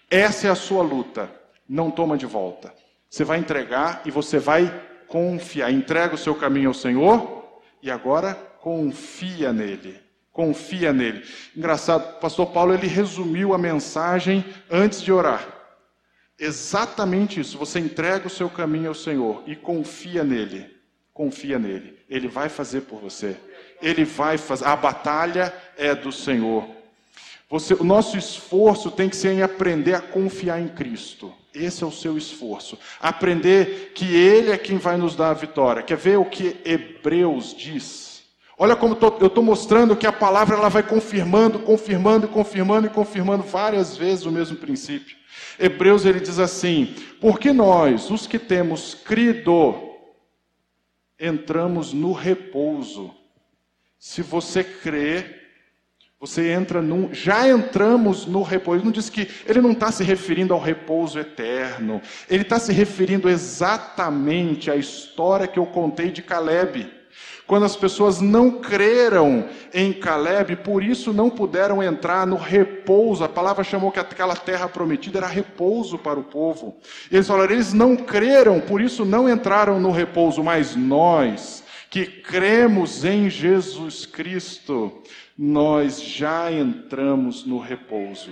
Essa 0.09 0.47
é 0.47 0.49
a 0.49 0.55
sua 0.55 0.83
luta 0.83 1.43
não 1.67 1.89
toma 1.89 2.17
de 2.17 2.25
volta. 2.25 2.73
Você 3.09 3.23
vai 3.23 3.39
entregar 3.39 4.01
e 4.05 4.11
você 4.11 4.39
vai 4.39 4.71
confiar. 5.07 5.71
Entrega 5.71 6.15
o 6.15 6.17
seu 6.17 6.35
caminho 6.35 6.69
ao 6.69 6.73
Senhor 6.73 7.61
e 7.81 7.89
agora 7.91 8.33
confia 8.59 9.53
nele. 9.53 9.99
Confia 10.31 10.91
nele. 10.91 11.23
Engraçado, 11.55 12.17
o 12.17 12.19
pastor 12.19 12.47
Paulo 12.47 12.73
ele 12.73 12.87
resumiu 12.87 13.53
a 13.53 13.57
mensagem 13.57 14.43
antes 14.69 15.01
de 15.01 15.11
orar. 15.11 15.47
Exatamente 16.39 17.39
isso. 17.39 17.57
Você 17.57 17.79
entrega 17.79 18.27
o 18.27 18.31
seu 18.31 18.49
caminho 18.49 18.89
ao 18.89 18.95
Senhor 18.95 19.43
e 19.45 19.55
confia 19.55 20.23
nele. 20.23 20.75
Confia 21.13 21.59
nele. 21.59 21.99
Ele 22.09 22.27
vai 22.27 22.49
fazer 22.49 22.81
por 22.81 22.99
você. 22.99 23.37
Ele 23.83 24.03
vai 24.03 24.39
fazer. 24.39 24.65
A 24.65 24.75
batalha 24.75 25.53
é 25.77 25.93
do 25.93 26.11
Senhor. 26.11 26.67
Você, 27.49 27.75
o 27.75 27.83
nosso 27.83 28.17
esforço 28.17 28.89
tem 28.89 29.07
que 29.07 29.15
ser 29.15 29.33
em 29.33 29.43
aprender 29.43 29.93
a 29.93 30.01
confiar 30.01 30.59
em 30.59 30.69
Cristo. 30.69 31.31
Esse 31.53 31.83
é 31.83 31.87
o 31.87 31.91
seu 31.91 32.17
esforço. 32.17 32.79
Aprender 32.99 33.91
que 33.93 34.15
Ele 34.15 34.51
é 34.51 34.57
quem 34.57 34.77
vai 34.77 34.97
nos 34.97 35.15
dar 35.15 35.29
a 35.29 35.35
vitória. 35.35 35.83
Quer 35.83 35.97
ver 35.97 36.17
o 36.17 36.25
que 36.25 36.59
Hebreus 36.65 37.55
diz? 37.55 38.23
Olha 38.57 38.75
como 38.75 38.95
tô, 38.95 39.17
eu 39.19 39.27
estou 39.27 39.43
mostrando 39.43 39.95
que 39.95 40.07
a 40.07 40.11
palavra 40.11 40.55
ela 40.55 40.69
vai 40.69 40.83
confirmando, 40.83 41.59
confirmando, 41.59 42.27
confirmando 42.27 42.87
e 42.87 42.89
confirmando 42.89 43.43
várias 43.43 43.97
vezes 43.97 44.25
o 44.25 44.31
mesmo 44.31 44.57
princípio. 44.57 45.17
Hebreus 45.59 46.05
ele 46.05 46.19
diz 46.19 46.39
assim: 46.39 46.95
Porque 47.19 47.51
nós, 47.51 48.09
os 48.09 48.25
que 48.25 48.39
temos 48.39 48.95
crido, 48.95 49.75
entramos 51.19 51.93
no 51.93 52.13
repouso. 52.13 53.13
Se 54.05 54.21
você 54.21 54.65
crê, 54.65 55.23
você 56.19 56.51
entra 56.51 56.81
num. 56.81 57.13
Já 57.13 57.47
entramos 57.47 58.25
no 58.25 58.41
repouso. 58.43 58.83
Não 58.83 58.91
diz 58.91 59.09
que. 59.09 59.29
Ele 59.47 59.61
não 59.61 59.71
está 59.71 59.93
se 59.93 60.03
referindo 60.03 60.53
ao 60.53 60.59
repouso 60.59 61.17
eterno. 61.17 62.01
Ele 62.29 62.41
está 62.41 62.59
se 62.59 62.73
referindo 62.73 63.29
exatamente 63.29 64.69
à 64.69 64.75
história 64.75 65.47
que 65.47 65.57
eu 65.57 65.65
contei 65.65 66.11
de 66.11 66.21
Caleb. 66.21 66.91
Quando 67.47 67.63
as 67.63 67.77
pessoas 67.77 68.19
não 68.19 68.51
creram 68.51 69.47
em 69.73 69.93
Caleb, 69.93 70.57
por 70.57 70.83
isso 70.83 71.13
não 71.13 71.29
puderam 71.29 71.81
entrar 71.81 72.27
no 72.27 72.35
repouso. 72.35 73.23
A 73.23 73.29
palavra 73.29 73.63
chamou 73.63 73.89
que 73.89 74.01
aquela 74.01 74.35
terra 74.35 74.67
prometida 74.67 75.19
era 75.19 75.27
repouso 75.27 75.97
para 75.97 76.19
o 76.19 76.23
povo. 76.23 76.75
Eles 77.09 77.25
falaram, 77.25 77.53
eles 77.53 77.71
não 77.71 77.95
creram, 77.95 78.59
por 78.59 78.81
isso 78.81 79.05
não 79.05 79.29
entraram 79.29 79.79
no 79.79 79.91
repouso. 79.91 80.43
Mas 80.43 80.75
nós, 80.75 81.63
que 81.93 82.07
cremos 82.07 83.05
em 83.05 83.29
Jesus 83.29 84.03
Cristo, 84.07 85.03
nós 85.37 86.01
já 86.01 86.51
entramos 86.51 87.45
no 87.45 87.59
repouso. 87.59 88.31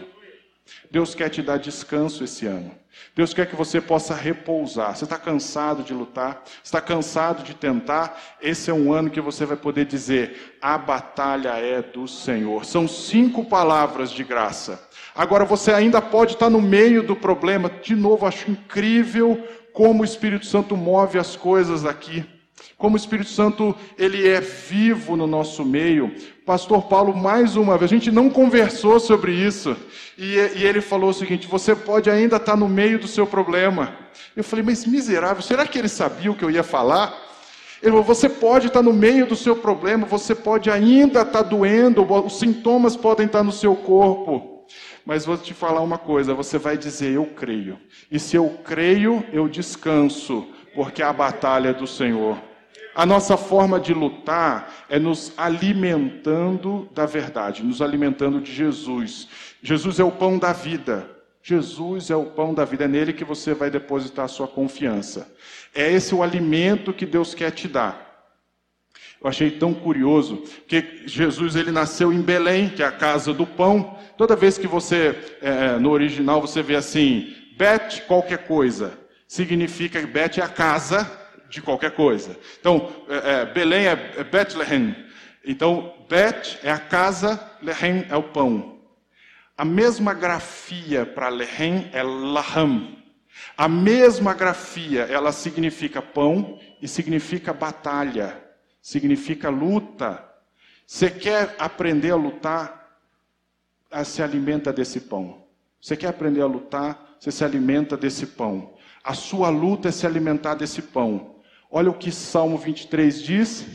Deus 0.89 1.13
quer 1.13 1.29
te 1.29 1.43
dar 1.43 1.59
descanso 1.59 2.23
esse 2.23 2.47
ano. 2.47 2.71
Deus 3.15 3.35
quer 3.35 3.45
que 3.45 3.55
você 3.55 3.79
possa 3.79 4.15
repousar. 4.15 4.95
Você 4.95 5.03
está 5.03 5.15
cansado 5.15 5.83
de 5.83 5.93
lutar? 5.93 6.43
Está 6.63 6.81
cansado 6.81 7.43
de 7.43 7.53
tentar? 7.53 8.19
Esse 8.41 8.71
é 8.71 8.73
um 8.73 8.91
ano 8.91 9.11
que 9.11 9.21
você 9.21 9.45
vai 9.45 9.57
poder 9.57 9.85
dizer: 9.85 10.57
a 10.59 10.75
batalha 10.75 11.49
é 11.49 11.83
do 11.83 12.07
Senhor. 12.07 12.65
São 12.65 12.87
cinco 12.87 13.45
palavras 13.45 14.09
de 14.09 14.23
graça. 14.23 14.89
Agora 15.13 15.45
você 15.45 15.71
ainda 15.71 16.01
pode 16.01 16.33
estar 16.33 16.49
no 16.49 16.63
meio 16.63 17.03
do 17.03 17.15
problema. 17.15 17.69
De 17.69 17.95
novo, 17.95 18.25
acho 18.25 18.49
incrível 18.49 19.47
como 19.71 20.01
o 20.01 20.05
Espírito 20.05 20.47
Santo 20.47 20.75
move 20.75 21.19
as 21.19 21.35
coisas 21.35 21.85
aqui. 21.85 22.25
Como 22.77 22.95
o 22.95 22.97
Espírito 22.97 23.29
Santo 23.29 23.75
ele 23.97 24.27
é 24.27 24.41
vivo 24.41 25.15
no 25.15 25.27
nosso 25.27 25.63
meio. 25.63 26.13
Pastor 26.45 26.83
Paulo, 26.83 27.15
mais 27.15 27.55
uma 27.55 27.77
vez, 27.77 27.91
a 27.91 27.95
gente 27.95 28.11
não 28.11 28.29
conversou 28.29 28.99
sobre 28.99 29.33
isso. 29.33 29.75
E, 30.17 30.35
e 30.55 30.65
ele 30.65 30.81
falou 30.81 31.11
o 31.11 31.13
seguinte: 31.13 31.47
você 31.47 31.75
pode 31.75 32.09
ainda 32.09 32.37
estar 32.37 32.55
no 32.55 32.67
meio 32.67 32.99
do 32.99 33.07
seu 33.07 33.27
problema. 33.27 33.95
Eu 34.35 34.43
falei, 34.43 34.65
mas 34.65 34.85
miserável, 34.85 35.41
será 35.41 35.65
que 35.65 35.77
ele 35.77 35.87
sabia 35.87 36.31
o 36.31 36.35
que 36.35 36.43
eu 36.43 36.51
ia 36.51 36.63
falar? 36.63 37.13
Ele 37.81 37.91
falou, 37.91 38.03
você 38.03 38.29
pode 38.29 38.67
estar 38.67 38.81
no 38.81 38.93
meio 38.93 39.25
do 39.25 39.35
seu 39.35 39.55
problema, 39.55 40.05
você 40.05 40.35
pode 40.35 40.69
ainda 40.69 41.21
estar 41.21 41.41
doendo, 41.41 42.03
os 42.03 42.37
sintomas 42.37 42.95
podem 42.95 43.25
estar 43.25 43.43
no 43.43 43.51
seu 43.51 43.75
corpo. 43.75 44.65
Mas 45.05 45.25
vou 45.25 45.37
te 45.37 45.53
falar 45.53 45.81
uma 45.81 45.97
coisa: 45.97 46.33
você 46.33 46.57
vai 46.57 46.77
dizer, 46.77 47.13
eu 47.13 47.25
creio. 47.25 47.79
E 48.11 48.19
se 48.19 48.35
eu 48.35 48.59
creio, 48.63 49.23
eu 49.33 49.47
descanso, 49.47 50.47
porque 50.75 51.01
a 51.01 51.11
batalha 51.11 51.69
é 51.69 51.73
do 51.73 51.87
Senhor. 51.87 52.50
A 52.93 53.05
nossa 53.05 53.37
forma 53.37 53.79
de 53.79 53.93
lutar 53.93 54.85
é 54.89 54.99
nos 54.99 55.33
alimentando 55.37 56.89
da 56.93 57.05
verdade, 57.05 57.63
nos 57.63 57.81
alimentando 57.81 58.41
de 58.41 58.51
Jesus. 58.51 59.27
Jesus 59.61 59.99
é 59.99 60.03
o 60.03 60.11
pão 60.11 60.37
da 60.37 60.51
vida. 60.51 61.09
Jesus 61.43 62.11
é 62.11 62.15
o 62.15 62.25
pão 62.25 62.53
da 62.53 62.63
vida, 62.65 62.85
é 62.85 62.87
nele 62.87 63.13
que 63.13 63.23
você 63.23 63.53
vai 63.53 63.71
depositar 63.71 64.25
a 64.25 64.27
sua 64.27 64.47
confiança. 64.47 65.33
É 65.73 65.91
esse 65.91 66.13
o 66.13 66.21
alimento 66.21 66.93
que 66.93 67.05
Deus 67.05 67.33
quer 67.33 67.51
te 67.51 67.67
dar. 67.67 68.11
Eu 69.21 69.27
achei 69.29 69.51
tão 69.51 69.73
curioso, 69.73 70.43
que 70.67 71.03
Jesus 71.05 71.55
ele 71.55 71.71
nasceu 71.71 72.11
em 72.11 72.21
Belém, 72.21 72.69
que 72.69 72.83
é 72.83 72.85
a 72.85 72.91
casa 72.91 73.33
do 73.33 73.45
pão. 73.45 73.97
Toda 74.17 74.35
vez 74.35 74.57
que 74.57 74.67
você, 74.67 75.17
é, 75.41 75.77
no 75.77 75.91
original, 75.91 76.41
você 76.41 76.61
vê 76.61 76.75
assim, 76.75 77.33
Bet 77.57 78.01
qualquer 78.03 78.47
coisa, 78.47 78.93
significa 79.27 79.99
que 79.99 80.07
Bet 80.07 80.39
é 80.39 80.43
a 80.43 80.49
casa 80.49 81.20
de 81.51 81.61
qualquer 81.61 81.91
coisa. 81.91 82.35
Então, 82.59 82.89
é, 83.09 83.41
é, 83.41 83.45
Belém 83.45 83.85
é, 83.85 84.13
é 84.17 84.23
Bethlehem. 84.23 84.95
Então, 85.45 85.93
Bet 86.09 86.57
é 86.63 86.71
a 86.71 86.79
casa, 86.79 87.39
Lehem 87.61 88.05
é 88.09 88.15
o 88.15 88.23
pão. 88.23 88.79
A 89.57 89.65
mesma 89.65 90.13
grafia 90.13 91.05
para 91.05 91.29
Lehem 91.29 91.89
é 91.93 92.01
Laham. 92.01 92.97
A 93.57 93.67
mesma 93.67 94.33
grafia, 94.33 95.01
ela 95.01 95.31
significa 95.31 96.01
pão 96.01 96.59
e 96.81 96.87
significa 96.87 97.53
batalha, 97.53 98.41
significa 98.81 99.49
luta. 99.49 100.23
Você 100.87 101.09
quer 101.09 101.55
aprender 101.59 102.11
a 102.11 102.15
lutar? 102.15 102.79
Se 104.05 104.23
alimenta 104.23 104.71
desse 104.71 105.01
pão. 105.01 105.45
Você 105.81 105.97
quer 105.97 106.07
aprender 106.07 106.41
a 106.41 106.45
lutar? 106.45 107.15
Você 107.19 107.31
se 107.31 107.43
alimenta 107.43 107.97
desse 107.97 108.25
pão. 108.25 108.73
A 109.03 109.13
sua 109.13 109.49
luta 109.49 109.89
é 109.89 109.91
se 109.91 110.05
alimentar 110.05 110.55
desse 110.55 110.81
pão. 110.81 111.30
Olha 111.71 111.89
o 111.89 111.93
que 111.93 112.11
Salmo 112.11 112.57
23 112.57 113.23
diz: 113.23 113.65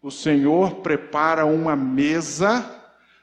O 0.00 0.10
Senhor 0.10 0.76
prepara 0.76 1.44
uma 1.44 1.74
mesa 1.74 2.64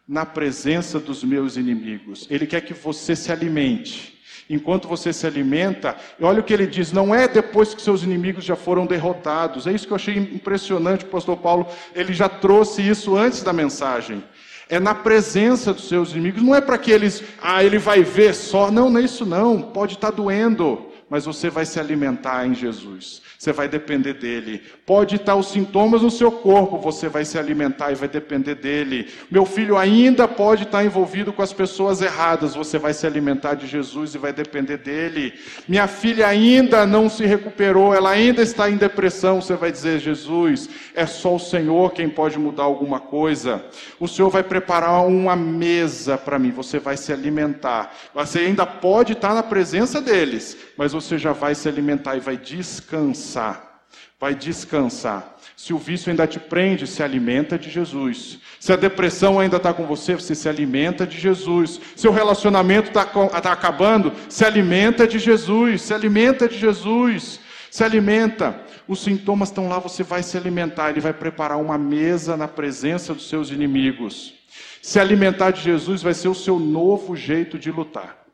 na 0.05 0.25
presença 0.25 0.99
dos 0.99 1.23
meus 1.23 1.55
inimigos. 1.55 2.27
Ele 2.29 2.45
quer 2.45 2.59
que 2.61 2.73
você 2.73 3.15
se 3.15 3.31
alimente 3.31 4.19
enquanto 4.49 4.87
você 4.87 5.13
se 5.13 5.25
alimenta. 5.25 5.95
Olha 6.21 6.41
o 6.41 6.43
que 6.43 6.53
ele 6.53 6.67
diz: 6.67 6.91
não 6.91 7.15
é 7.15 7.25
depois 7.25 7.73
que 7.73 7.81
seus 7.81 8.03
inimigos 8.03 8.43
já 8.43 8.57
foram 8.57 8.85
derrotados. 8.85 9.65
É 9.65 9.71
isso 9.71 9.87
que 9.87 9.93
eu 9.93 9.97
achei 9.97 10.17
impressionante. 10.17 11.05
O 11.05 11.09
pastor 11.09 11.37
Paulo 11.37 11.65
ele 11.95 12.13
já 12.13 12.27
trouxe 12.27 12.81
isso 12.81 13.15
antes 13.15 13.43
da 13.43 13.53
mensagem. 13.53 14.21
É 14.67 14.77
na 14.77 14.93
presença 14.93 15.73
dos 15.73 15.87
seus 15.87 16.11
inimigos. 16.11 16.41
Não 16.43 16.53
é 16.53 16.59
para 16.59 16.77
que 16.77 16.91
eles, 16.91 17.23
ah, 17.41 17.63
ele 17.63 17.77
vai 17.77 18.03
ver 18.03 18.33
só. 18.33 18.69
Não, 18.69 18.89
não 18.89 18.99
é 18.99 19.03
isso 19.03 19.25
não. 19.25 19.61
Pode 19.61 19.93
estar 19.93 20.11
doendo 20.11 20.91
mas 21.09 21.25
você 21.25 21.49
vai 21.49 21.65
se 21.65 21.79
alimentar 21.79 22.47
em 22.47 22.55
Jesus. 22.55 23.21
Você 23.37 23.53
vai 23.53 23.67
depender 23.67 24.13
dele. 24.13 24.63
Pode 24.85 25.17
estar 25.17 25.35
os 25.35 25.51
sintomas 25.51 26.01
no 26.01 26.09
seu 26.09 26.31
corpo, 26.31 26.79
você 26.79 27.07
vai 27.07 27.23
se 27.23 27.37
alimentar 27.37 27.91
e 27.91 27.95
vai 27.95 28.07
depender 28.07 28.55
dele. 28.55 29.07
Meu 29.29 29.45
filho 29.45 29.77
ainda 29.77 30.27
pode 30.27 30.63
estar 30.63 30.83
envolvido 30.83 31.31
com 31.31 31.43
as 31.43 31.53
pessoas 31.53 32.01
erradas, 32.01 32.55
você 32.55 32.79
vai 32.79 32.91
se 32.91 33.05
alimentar 33.05 33.53
de 33.53 33.67
Jesus 33.67 34.15
e 34.15 34.17
vai 34.17 34.33
depender 34.33 34.77
dele. 34.77 35.33
Minha 35.67 35.85
filha 35.85 36.27
ainda 36.27 36.87
não 36.87 37.07
se 37.07 37.23
recuperou, 37.23 37.93
ela 37.93 38.09
ainda 38.09 38.41
está 38.41 38.67
em 38.69 38.77
depressão, 38.77 39.41
você 39.41 39.55
vai 39.55 39.71
dizer: 39.71 39.99
Jesus, 39.99 40.69
é 40.95 41.05
só 41.05 41.35
o 41.35 41.39
Senhor 41.39 41.91
quem 41.91 42.09
pode 42.09 42.39
mudar 42.39 42.63
alguma 42.63 42.99
coisa. 42.99 43.63
O 43.99 44.07
Senhor 44.07 44.29
vai 44.29 44.41
preparar 44.41 45.05
uma 45.05 45.35
mesa 45.35 46.17
para 46.17 46.39
mim, 46.39 46.49
você 46.49 46.79
vai 46.79 46.97
se 46.97 47.13
alimentar. 47.13 47.93
Você 48.13 48.39
ainda 48.39 48.65
pode 48.65 49.13
estar 49.13 49.35
na 49.35 49.43
presença 49.43 50.01
deles, 50.01 50.57
mas 50.75 50.94
você 50.95 51.17
já 51.17 51.33
vai 51.33 51.53
se 51.53 51.67
alimentar 51.67 52.15
e 52.15 52.19
vai 52.19 52.37
descansar. 52.37 53.83
Vai 54.19 54.33
descansar. 54.33 55.35
Se 55.55 55.73
o 55.73 55.77
vício 55.77 56.09
ainda 56.09 56.25
te 56.25 56.39
prende, 56.39 56.87
se 56.87 57.03
alimenta 57.03 57.57
de 57.57 57.69
Jesus. 57.69 58.39
Se 58.59 58.73
a 58.73 58.75
depressão 58.75 59.39
ainda 59.39 59.57
está 59.57 59.73
com 59.73 59.85
você, 59.85 60.15
você 60.15 60.33
se 60.33 60.49
alimenta 60.49 61.05
de 61.05 61.17
Jesus. 61.17 61.79
Se 61.95 62.07
o 62.07 62.11
relacionamento 62.11 62.89
está 62.89 63.05
tá 63.05 63.51
acabando, 63.51 64.11
se 64.27 64.43
alimenta 64.43 65.07
de 65.07 65.19
Jesus. 65.19 65.81
Se 65.81 65.93
alimenta 65.93 66.47
de 66.47 66.57
Jesus. 66.57 67.39
Se 67.69 67.83
alimenta. 67.83 68.59
Os 68.87 69.03
sintomas 69.03 69.49
estão 69.49 69.67
lá, 69.67 69.79
você 69.79 70.03
vai 70.03 70.23
se 70.23 70.37
alimentar. 70.37 70.89
Ele 70.89 71.01
vai 71.01 71.13
preparar 71.13 71.57
uma 71.57 71.77
mesa 71.77 72.35
na 72.35 72.47
presença 72.47 73.13
dos 73.13 73.29
seus 73.29 73.49
inimigos. 73.49 74.33
Se 74.81 74.99
alimentar 74.99 75.51
de 75.51 75.61
Jesus 75.61 76.01
vai 76.01 76.13
ser 76.13 76.27
o 76.27 76.35
seu 76.35 76.59
novo 76.59 77.15
jeito 77.15 77.57
de 77.57 77.71
lutar. 77.71 78.24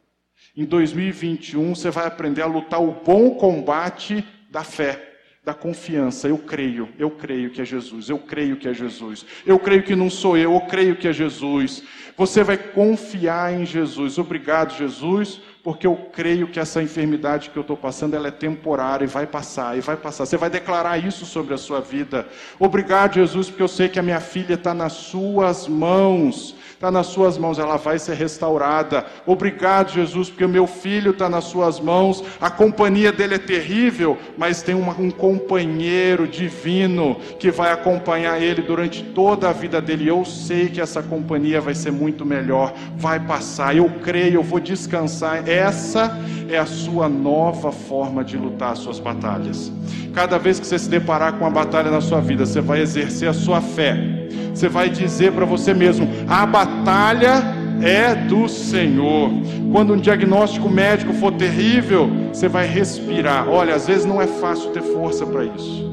Em 0.55 0.65
2021 0.65 1.73
você 1.73 1.89
vai 1.89 2.05
aprender 2.05 2.41
a 2.41 2.45
lutar 2.45 2.81
o 2.81 2.91
bom 2.91 3.35
combate 3.35 4.25
da 4.49 4.65
fé, 4.65 5.11
da 5.45 5.53
confiança. 5.53 6.27
Eu 6.27 6.37
creio, 6.37 6.89
eu 6.99 7.09
creio 7.09 7.51
que 7.51 7.61
é 7.61 7.65
Jesus, 7.65 8.09
eu 8.09 8.19
creio 8.19 8.57
que 8.57 8.67
é 8.67 8.73
Jesus. 8.73 9.25
Eu 9.45 9.57
creio 9.57 9.81
que 9.83 9.95
não 9.95 10.09
sou 10.09 10.37
eu, 10.37 10.53
eu 10.53 10.61
creio 10.61 10.97
que 10.97 11.07
é 11.07 11.13
Jesus. 11.13 11.83
Você 12.17 12.43
vai 12.43 12.57
confiar 12.57 13.53
em 13.53 13.65
Jesus. 13.65 14.17
Obrigado, 14.17 14.77
Jesus, 14.77 15.39
porque 15.63 15.87
eu 15.87 15.95
creio 15.95 16.49
que 16.49 16.59
essa 16.59 16.83
enfermidade 16.83 17.49
que 17.49 17.57
eu 17.57 17.61
estou 17.61 17.77
passando 17.77 18.15
ela 18.15 18.27
é 18.27 18.31
temporária 18.31 19.05
e 19.05 19.07
vai 19.07 19.25
passar, 19.25 19.77
e 19.77 19.81
vai 19.81 19.95
passar. 19.95 20.25
Você 20.25 20.35
vai 20.35 20.49
declarar 20.49 20.97
isso 20.97 21.25
sobre 21.25 21.53
a 21.53 21.57
sua 21.57 21.79
vida. 21.79 22.27
Obrigado, 22.59 23.13
Jesus, 23.13 23.47
porque 23.47 23.63
eu 23.63 23.69
sei 23.69 23.87
que 23.87 23.99
a 23.99 24.03
minha 24.03 24.19
filha 24.19 24.55
está 24.55 24.73
nas 24.73 24.91
suas 24.91 25.65
mãos 25.65 26.59
está 26.81 26.89
nas 26.89 27.05
suas 27.05 27.37
mãos, 27.37 27.59
ela 27.59 27.77
vai 27.77 27.99
ser 27.99 28.15
restaurada. 28.15 29.05
Obrigado, 29.27 29.91
Jesus, 29.91 30.31
porque 30.31 30.43
o 30.43 30.49
meu 30.49 30.65
filho 30.65 31.11
está 31.11 31.29
nas 31.29 31.43
suas 31.43 31.79
mãos. 31.79 32.23
A 32.41 32.49
companhia 32.49 33.11
dele 33.11 33.35
é 33.35 33.37
terrível, 33.37 34.17
mas 34.35 34.63
tem 34.63 34.73
uma, 34.73 34.99
um 34.99 35.11
companheiro 35.11 36.27
divino 36.27 37.17
que 37.39 37.51
vai 37.51 37.71
acompanhar 37.71 38.41
ele 38.41 38.63
durante 38.63 39.03
toda 39.03 39.47
a 39.47 39.53
vida 39.53 39.79
dele. 39.79 40.07
Eu 40.09 40.25
sei 40.25 40.69
que 40.69 40.81
essa 40.81 41.03
companhia 41.03 41.61
vai 41.61 41.75
ser 41.75 41.91
muito 41.91 42.25
melhor, 42.25 42.73
vai 42.97 43.19
passar. 43.19 43.75
Eu 43.75 43.87
creio, 44.03 44.39
eu 44.39 44.43
vou 44.43 44.59
descansar. 44.59 45.47
Essa 45.47 46.17
é 46.49 46.57
a 46.57 46.65
sua 46.65 47.07
nova 47.07 47.71
forma 47.71 48.23
de 48.23 48.37
lutar 48.37 48.71
as 48.71 48.79
suas 48.79 48.99
batalhas. 48.99 49.71
Cada 50.15 50.39
vez 50.39 50.59
que 50.59 50.65
você 50.65 50.79
se 50.79 50.89
deparar 50.89 51.33
com 51.33 51.45
uma 51.45 51.51
batalha 51.51 51.91
na 51.91 52.01
sua 52.01 52.19
vida, 52.19 52.43
você 52.43 52.59
vai 52.59 52.81
exercer 52.81 53.29
a 53.29 53.33
sua 53.33 53.61
fé 53.61 54.20
você 54.53 54.69
vai 54.69 54.89
dizer 54.89 55.31
para 55.31 55.45
você 55.45 55.73
mesmo: 55.73 56.07
a 56.27 56.45
batalha 56.45 57.43
é 57.81 58.13
do 58.13 58.47
Senhor. 58.47 59.31
Quando 59.71 59.93
um 59.93 59.97
diagnóstico 59.97 60.69
médico 60.69 61.13
for 61.13 61.31
terrível, 61.31 62.09
você 62.31 62.47
vai 62.47 62.67
respirar. 62.67 63.49
Olha, 63.49 63.75
às 63.75 63.87
vezes 63.87 64.05
não 64.05 64.21
é 64.21 64.27
fácil 64.27 64.71
ter 64.71 64.81
força 64.81 65.25
para 65.25 65.45
isso, 65.45 65.91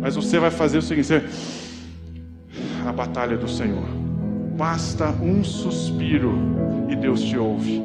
mas 0.00 0.14
você 0.14 0.38
vai 0.38 0.50
fazer 0.50 0.78
o 0.78 0.82
seguinte: 0.82 1.22
a 2.86 2.92
batalha 2.92 3.34
é 3.34 3.38
do 3.38 3.48
Senhor. 3.48 3.88
Basta 4.56 5.10
um 5.22 5.44
suspiro 5.44 6.38
e 6.88 6.96
Deus 6.96 7.20
te 7.22 7.36
ouve. 7.36 7.82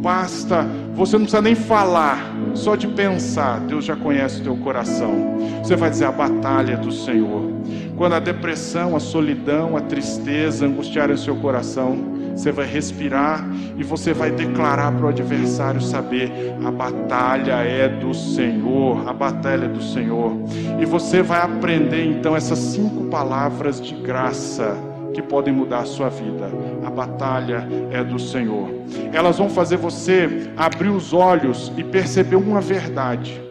Basta, 0.00 0.66
você 0.94 1.16
não 1.16 1.26
precisa 1.26 1.40
nem 1.40 1.54
falar, 1.54 2.34
só 2.54 2.74
de 2.74 2.88
pensar, 2.88 3.60
Deus 3.60 3.84
já 3.84 3.94
conhece 3.94 4.40
o 4.40 4.42
teu 4.42 4.56
coração. 4.56 5.38
Você 5.62 5.76
vai 5.76 5.90
dizer 5.90 6.06
a 6.06 6.12
batalha 6.12 6.72
é 6.72 6.76
do 6.76 6.90
Senhor. 6.90 7.52
Quando 7.96 8.14
a 8.14 8.20
depressão, 8.20 8.96
a 8.96 9.00
solidão, 9.00 9.76
a 9.76 9.80
tristeza 9.80 10.66
angustiarem 10.66 11.14
o 11.14 11.18
seu 11.18 11.36
coração, 11.36 12.12
você 12.34 12.50
vai 12.50 12.66
respirar 12.66 13.46
e 13.76 13.84
você 13.84 14.12
vai 14.12 14.30
declarar 14.30 14.92
para 14.92 15.06
o 15.06 15.08
adversário 15.08 15.80
saber: 15.80 16.32
a 16.64 16.70
batalha 16.70 17.52
é 17.62 17.88
do 17.88 18.14
Senhor, 18.14 19.06
a 19.06 19.12
batalha 19.12 19.66
é 19.66 19.68
do 19.68 19.82
Senhor. 19.82 20.32
E 20.80 20.84
você 20.84 21.22
vai 21.22 21.42
aprender 21.42 22.04
então 22.04 22.34
essas 22.34 22.58
cinco 22.58 23.04
palavras 23.04 23.80
de 23.80 23.94
graça 23.94 24.76
que 25.12 25.20
podem 25.20 25.52
mudar 25.52 25.80
a 25.80 25.84
sua 25.84 26.08
vida. 26.08 26.50
A 26.84 26.90
batalha 26.90 27.68
é 27.90 28.02
do 28.02 28.18
Senhor. 28.18 28.70
Elas 29.12 29.36
vão 29.36 29.50
fazer 29.50 29.76
você 29.76 30.50
abrir 30.56 30.88
os 30.88 31.12
olhos 31.12 31.70
e 31.76 31.84
perceber 31.84 32.36
uma 32.36 32.60
verdade. 32.60 33.41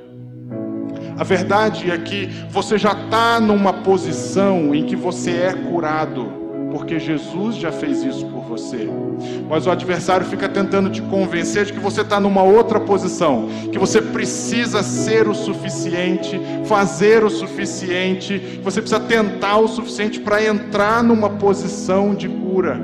A 1.21 1.23
verdade 1.23 1.91
é 1.91 1.99
que 1.99 2.25
você 2.49 2.79
já 2.79 2.93
está 2.93 3.39
numa 3.39 3.71
posição 3.71 4.73
em 4.73 4.87
que 4.87 4.95
você 4.95 5.29
é 5.29 5.53
curado 5.53 6.33
porque 6.71 6.99
Jesus 6.99 7.57
já 7.57 7.71
fez 7.71 8.01
isso 8.01 8.25
por 8.25 8.41
você. 8.41 8.89
Mas 9.47 9.67
o 9.67 9.69
adversário 9.69 10.25
fica 10.25 10.49
tentando 10.49 10.89
te 10.89 10.99
convencer 10.99 11.65
de 11.65 11.73
que 11.73 11.79
você 11.79 12.01
está 12.01 12.19
numa 12.19 12.41
outra 12.41 12.79
posição, 12.79 13.47
que 13.71 13.77
você 13.77 14.01
precisa 14.01 14.81
ser 14.81 15.27
o 15.27 15.35
suficiente, 15.35 16.41
fazer 16.65 17.23
o 17.23 17.29
suficiente, 17.29 18.39
que 18.39 18.63
você 18.63 18.81
precisa 18.81 18.99
tentar 18.99 19.57
o 19.57 19.67
suficiente 19.67 20.19
para 20.19 20.43
entrar 20.43 21.03
numa 21.03 21.29
posição 21.29 22.15
de 22.15 22.27
cura. 22.27 22.81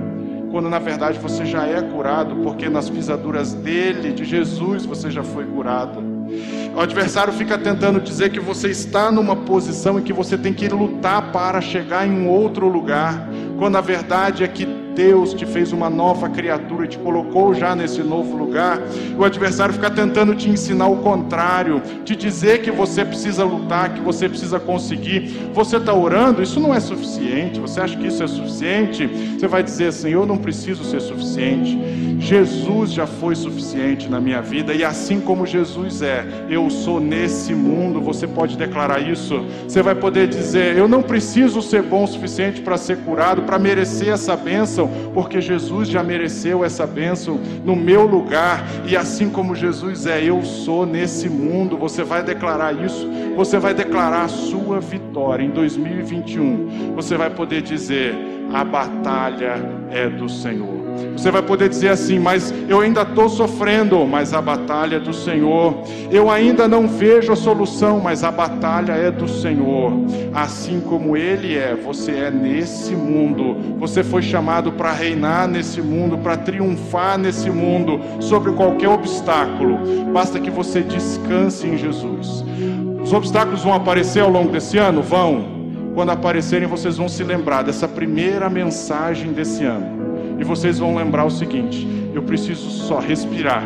Quando 0.52 0.70
na 0.70 0.78
verdade 0.78 1.18
você 1.18 1.44
já 1.44 1.66
é 1.66 1.82
curado, 1.82 2.36
porque 2.44 2.70
nas 2.70 2.88
pisaduras 2.88 3.56
dele, 3.56 4.14
de 4.14 4.24
Jesus, 4.24 4.86
você 4.86 5.10
já 5.10 5.24
foi 5.24 5.46
curado. 5.46 6.07
O 6.76 6.80
adversário 6.80 7.34
fica 7.34 7.58
tentando 7.58 8.00
dizer 8.00 8.30
que 8.30 8.40
você 8.40 8.70
está 8.70 9.12
numa 9.12 9.36
posição 9.36 10.00
em 10.00 10.04
que 10.04 10.14
você 10.14 10.38
tem 10.38 10.54
que 10.54 10.68
lutar 10.68 11.32
para 11.32 11.60
chegar 11.60 12.08
em 12.08 12.12
um 12.12 12.28
outro 12.28 12.68
lugar, 12.68 13.28
quando 13.58 13.78
a 13.78 13.82
verdade 13.82 14.44
é 14.44 14.48
que 14.48 14.77
Deus 14.98 15.32
te 15.32 15.46
fez 15.46 15.72
uma 15.72 15.92
nova 15.92 16.28
criatura 16.28 16.86
e 16.86 16.88
te 16.88 16.98
colocou 16.98 17.54
já 17.54 17.76
nesse 17.76 18.02
novo 18.02 18.36
lugar. 18.36 18.82
O 19.16 19.24
adversário 19.24 19.72
fica 19.72 19.92
tentando 19.92 20.34
te 20.34 20.50
ensinar 20.50 20.88
o 20.88 20.98
contrário, 20.98 21.84
te 22.04 22.16
dizer 22.16 22.64
que 22.64 22.72
você 22.72 23.06
precisa 23.06 23.44
lutar, 23.44 23.94
que 23.94 24.02
você 24.02 24.28
precisa 24.28 24.60
conseguir. 24.60 25.52
Você 25.54 25.78
está 25.78 25.94
orando, 25.94 26.42
isso 26.42 26.60
não 26.60 26.74
é 26.74 26.80
suficiente. 26.80 27.60
Você 27.60 27.80
acha 27.80 27.96
que 27.96 28.08
isso 28.08 28.24
é 28.24 28.28
suficiente? 28.28 29.08
Você 29.38 29.48
vai 29.48 29.62
dizer 29.62 29.90
assim: 29.90 30.10
Eu 30.10 30.26
não 30.26 30.38
preciso 30.38 30.84
ser 30.84 31.00
suficiente. 31.00 31.78
Jesus 32.20 32.92
já 32.92 33.06
foi 33.06 33.36
suficiente 33.36 34.10
na 34.10 34.20
minha 34.20 34.42
vida 34.42 34.74
e 34.74 34.84
assim 34.84 35.20
como 35.20 35.46
Jesus 35.46 36.02
é, 36.02 36.26
eu 36.50 36.70
sou 36.70 37.00
nesse 37.00 37.54
mundo. 37.54 38.02
Você 38.02 38.26
pode 38.28 38.58
declarar 38.58 39.00
isso. 39.00 39.46
Você 39.68 39.84
vai 39.84 39.94
poder 39.94 40.28
dizer: 40.28 40.76
Eu 40.76 40.88
não 40.88 41.04
preciso 41.04 41.62
ser 41.62 41.84
bom 41.84 42.04
o 42.04 42.08
suficiente 42.08 42.62
para 42.62 42.78
ser 42.78 42.98
curado, 42.98 43.44
para 43.44 43.60
merecer 43.60 44.10
essa 44.10 44.36
bênção, 44.36 44.87
porque 45.14 45.42
Jesus 45.42 45.88
já 45.88 46.04
mereceu 46.04 46.64
essa 46.64 46.86
bênção 46.86 47.40
no 47.64 47.76
meu 47.76 48.06
lugar 48.06 48.64
e 48.86 48.96
assim 48.96 49.30
como 49.30 49.56
Jesus 49.56 50.06
é, 50.06 50.24
eu 50.24 50.44
sou 50.44 50.86
nesse 50.86 51.30
mundo. 51.30 51.78
Você 51.78 52.04
vai 52.04 52.24
declarar 52.24 52.74
isso. 52.74 53.08
Você 53.36 53.60
vai 53.60 53.74
declarar 53.74 54.24
a 54.24 54.28
sua 54.28 54.80
vitória 54.80 55.44
em 55.44 55.50
2021. 55.50 56.94
Você 56.96 57.16
vai 57.16 57.30
poder 57.30 57.62
dizer: 57.62 58.16
A 58.54 58.64
batalha 58.64 59.56
é 59.90 60.10
do 60.10 60.30
Senhor. 60.30 60.78
Você 61.16 61.32
vai 61.32 61.42
poder 61.42 61.70
dizer 61.70 61.90
assim, 61.90 62.20
mas 62.20 62.54
eu 62.68 62.80
ainda 62.80 63.02
estou 63.02 63.30
sofrendo, 63.30 64.06
mas 64.06 64.34
a 64.34 64.42
batalha 64.42 64.98
é 64.98 65.00
do 65.00 65.14
Senhor. 65.14 65.82
Eu 66.12 66.30
ainda 66.30 66.68
não 66.68 66.88
vejo 66.88 67.32
a 67.32 67.36
solução, 67.36 68.00
mas 68.00 68.24
a 68.24 68.32
batalha 68.32 68.94
é 68.94 69.12
do 69.12 69.28
Senhor. 69.28 69.94
Assim 70.34 70.80
como 70.80 71.18
Ele 71.18 71.58
é, 71.58 71.76
você 71.76 72.12
é 72.12 72.32
nesse 72.32 72.96
mundo. 72.96 73.58
Você 73.80 74.04
foi 74.04 74.22
chamado 74.22 74.72
para 74.72 74.92
reinar 74.92 75.48
nesse 75.48 75.82
mundo, 75.82 76.18
para 76.18 76.38
triunfar 76.38 77.18
nesse 77.18 77.50
mundo, 77.50 78.00
sobre 78.20 78.52
qualquer 78.54 78.90
obstáculo. 78.90 79.80
Basta 80.14 80.40
que 80.40 80.50
você 80.50 80.82
descanse 80.82 81.68
em 81.68 81.78
Jesus. 81.78 82.44
Os 83.04 83.14
obstáculos 83.14 83.64
vão 83.64 83.74
aparecer 83.74 84.22
ao 84.22 84.30
longo 84.30 84.52
desse 84.52 84.78
ano? 84.78 85.02
Vão. 85.02 85.57
Quando 85.98 86.12
aparecerem, 86.12 86.68
vocês 86.68 86.96
vão 86.96 87.10
se 87.10 87.24
lembrar 87.24 87.64
dessa 87.64 87.88
primeira 87.88 88.52
mensagem 88.52 89.34
desse 89.34 89.64
ano 89.64 90.38
e 90.40 90.44
vocês 90.44 90.78
vão 90.78 90.96
lembrar 90.96 91.26
o 91.26 91.32
seguinte: 91.32 91.88
eu 92.14 92.22
preciso 92.22 92.70
só 92.70 93.00
respirar, 93.00 93.64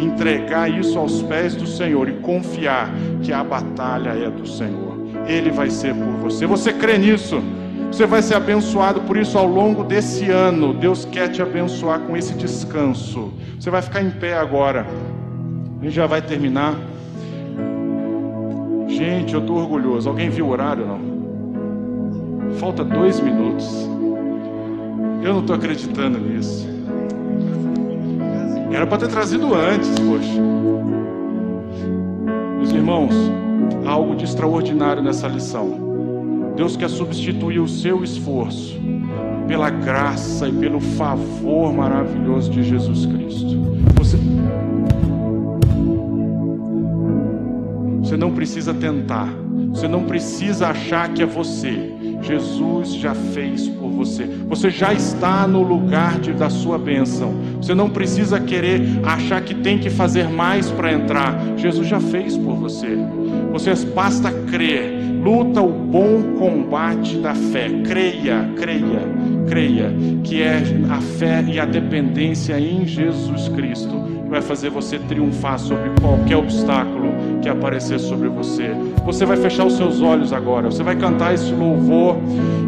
entregar 0.00 0.70
isso 0.70 0.96
aos 0.96 1.20
pés 1.22 1.56
do 1.56 1.66
Senhor 1.66 2.08
e 2.08 2.12
confiar 2.18 2.88
que 3.20 3.32
a 3.32 3.42
batalha 3.42 4.10
é 4.10 4.30
do 4.30 4.46
Senhor. 4.46 4.96
Ele 5.26 5.50
vai 5.50 5.70
ser 5.70 5.92
por 5.92 6.30
você. 6.30 6.46
Você 6.46 6.72
crê 6.72 6.96
nisso? 6.96 7.42
Você 7.90 8.06
vai 8.06 8.22
ser 8.22 8.36
abençoado 8.36 9.00
por 9.00 9.16
isso 9.16 9.36
ao 9.36 9.48
longo 9.48 9.82
desse 9.82 10.30
ano. 10.30 10.72
Deus 10.72 11.04
quer 11.04 11.30
te 11.30 11.42
abençoar 11.42 11.98
com 11.98 12.16
esse 12.16 12.32
descanso. 12.34 13.32
Você 13.58 13.70
vai 13.70 13.82
ficar 13.82 14.00
em 14.00 14.10
pé 14.12 14.34
agora. 14.34 14.86
A 15.80 15.84
gente 15.84 15.96
já 15.96 16.06
vai 16.06 16.22
terminar. 16.22 16.76
Gente, 18.86 19.34
eu 19.34 19.40
estou 19.40 19.56
orgulhoso. 19.56 20.08
Alguém 20.08 20.30
viu 20.30 20.46
o 20.46 20.50
horário 20.50 20.86
não? 20.86 21.09
Falta 22.58 22.84
dois 22.84 23.20
minutos. 23.20 23.88
Eu 25.22 25.34
não 25.34 25.40
estou 25.40 25.56
acreditando 25.56 26.18
nisso. 26.18 26.68
Era 28.72 28.86
para 28.86 28.98
ter 28.98 29.08
trazido 29.08 29.54
antes, 29.54 29.90
poxa. 29.98 30.40
Meus 32.56 32.70
irmãos, 32.70 33.14
há 33.84 33.90
algo 33.90 34.14
de 34.14 34.24
extraordinário 34.24 35.02
nessa 35.02 35.26
lição. 35.28 35.90
Deus 36.56 36.76
quer 36.76 36.88
substituir 36.88 37.58
o 37.58 37.68
seu 37.68 38.04
esforço 38.04 38.78
pela 39.48 39.68
graça 39.68 40.48
e 40.48 40.52
pelo 40.52 40.80
favor 40.80 41.72
maravilhoso 41.72 42.50
de 42.50 42.62
Jesus 42.62 43.04
Cristo. 43.06 43.60
Você, 43.96 44.16
você 48.00 48.16
não 48.16 48.32
precisa 48.32 48.72
tentar, 48.72 49.28
você 49.70 49.88
não 49.88 50.04
precisa 50.04 50.68
achar 50.68 51.12
que 51.12 51.22
é 51.22 51.26
você. 51.26 51.99
Jesus 52.22 52.94
já 52.94 53.14
fez 53.14 53.68
por 53.68 53.90
você. 53.90 54.24
Você 54.48 54.70
já 54.70 54.92
está 54.92 55.46
no 55.46 55.62
lugar 55.62 56.18
de, 56.18 56.32
da 56.32 56.50
sua 56.50 56.78
bênção. 56.78 57.34
Você 57.56 57.74
não 57.74 57.90
precisa 57.90 58.38
querer 58.40 58.82
achar 59.02 59.40
que 59.40 59.54
tem 59.54 59.78
que 59.78 59.90
fazer 59.90 60.28
mais 60.28 60.70
para 60.70 60.92
entrar. 60.92 61.38
Jesus 61.56 61.86
já 61.86 62.00
fez 62.00 62.36
por 62.36 62.54
você. 62.56 62.96
Você 63.52 63.74
basta 63.86 64.30
crer. 64.50 64.98
Luta 65.22 65.60
o 65.60 65.70
bom 65.70 66.34
combate 66.38 67.18
da 67.18 67.34
fé. 67.34 67.68
Creia, 67.84 68.50
creia, 68.56 69.02
creia 69.48 69.94
que 70.24 70.40
é 70.42 70.62
a 70.88 71.00
fé 71.00 71.44
e 71.46 71.60
a 71.60 71.64
dependência 71.64 72.58
em 72.58 72.86
Jesus 72.86 73.48
Cristo 73.48 74.10
que 74.24 74.30
vai 74.30 74.40
fazer 74.40 74.70
você 74.70 74.96
triunfar 74.96 75.58
sobre 75.58 75.90
qualquer 76.00 76.36
obstáculo 76.36 77.09
que 77.40 77.48
aparecer 77.48 77.98
sobre 77.98 78.28
você. 78.28 78.70
Você 79.04 79.24
vai 79.24 79.36
fechar 79.36 79.64
os 79.64 79.76
seus 79.76 80.00
olhos 80.00 80.32
agora, 80.32 80.70
você 80.70 80.82
vai 80.82 80.96
cantar 80.96 81.34
esse 81.34 81.52
louvor 81.52 82.18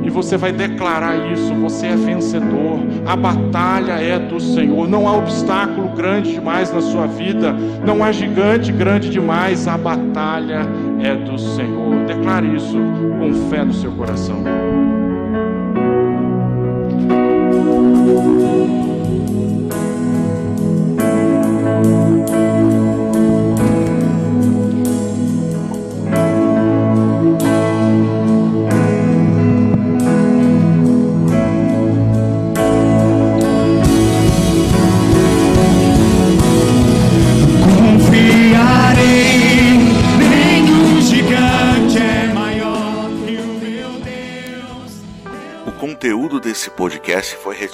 e 0.02 0.10
você 0.10 0.36
vai 0.36 0.52
declarar 0.52 1.32
isso: 1.32 1.54
você 1.54 1.88
é 1.88 1.96
vencedor, 1.96 2.80
a 3.06 3.16
batalha 3.16 3.92
é 3.92 4.18
do 4.18 4.40
Senhor. 4.40 4.88
Não 4.88 5.06
há 5.08 5.16
obstáculo 5.16 5.88
grande 5.90 6.32
demais 6.32 6.72
na 6.72 6.80
sua 6.80 7.06
vida, 7.06 7.52
não 7.84 8.02
há 8.02 8.12
gigante 8.12 8.72
grande 8.72 9.10
demais, 9.10 9.68
a 9.68 9.76
batalha 9.76 10.66
é 11.00 11.14
do 11.14 11.38
Senhor. 11.38 12.04
Declare 12.06 12.54
isso 12.54 12.78
com 13.18 13.50
fé 13.50 13.64
no 13.64 13.72
seu 13.72 13.92
coração. 13.92 14.42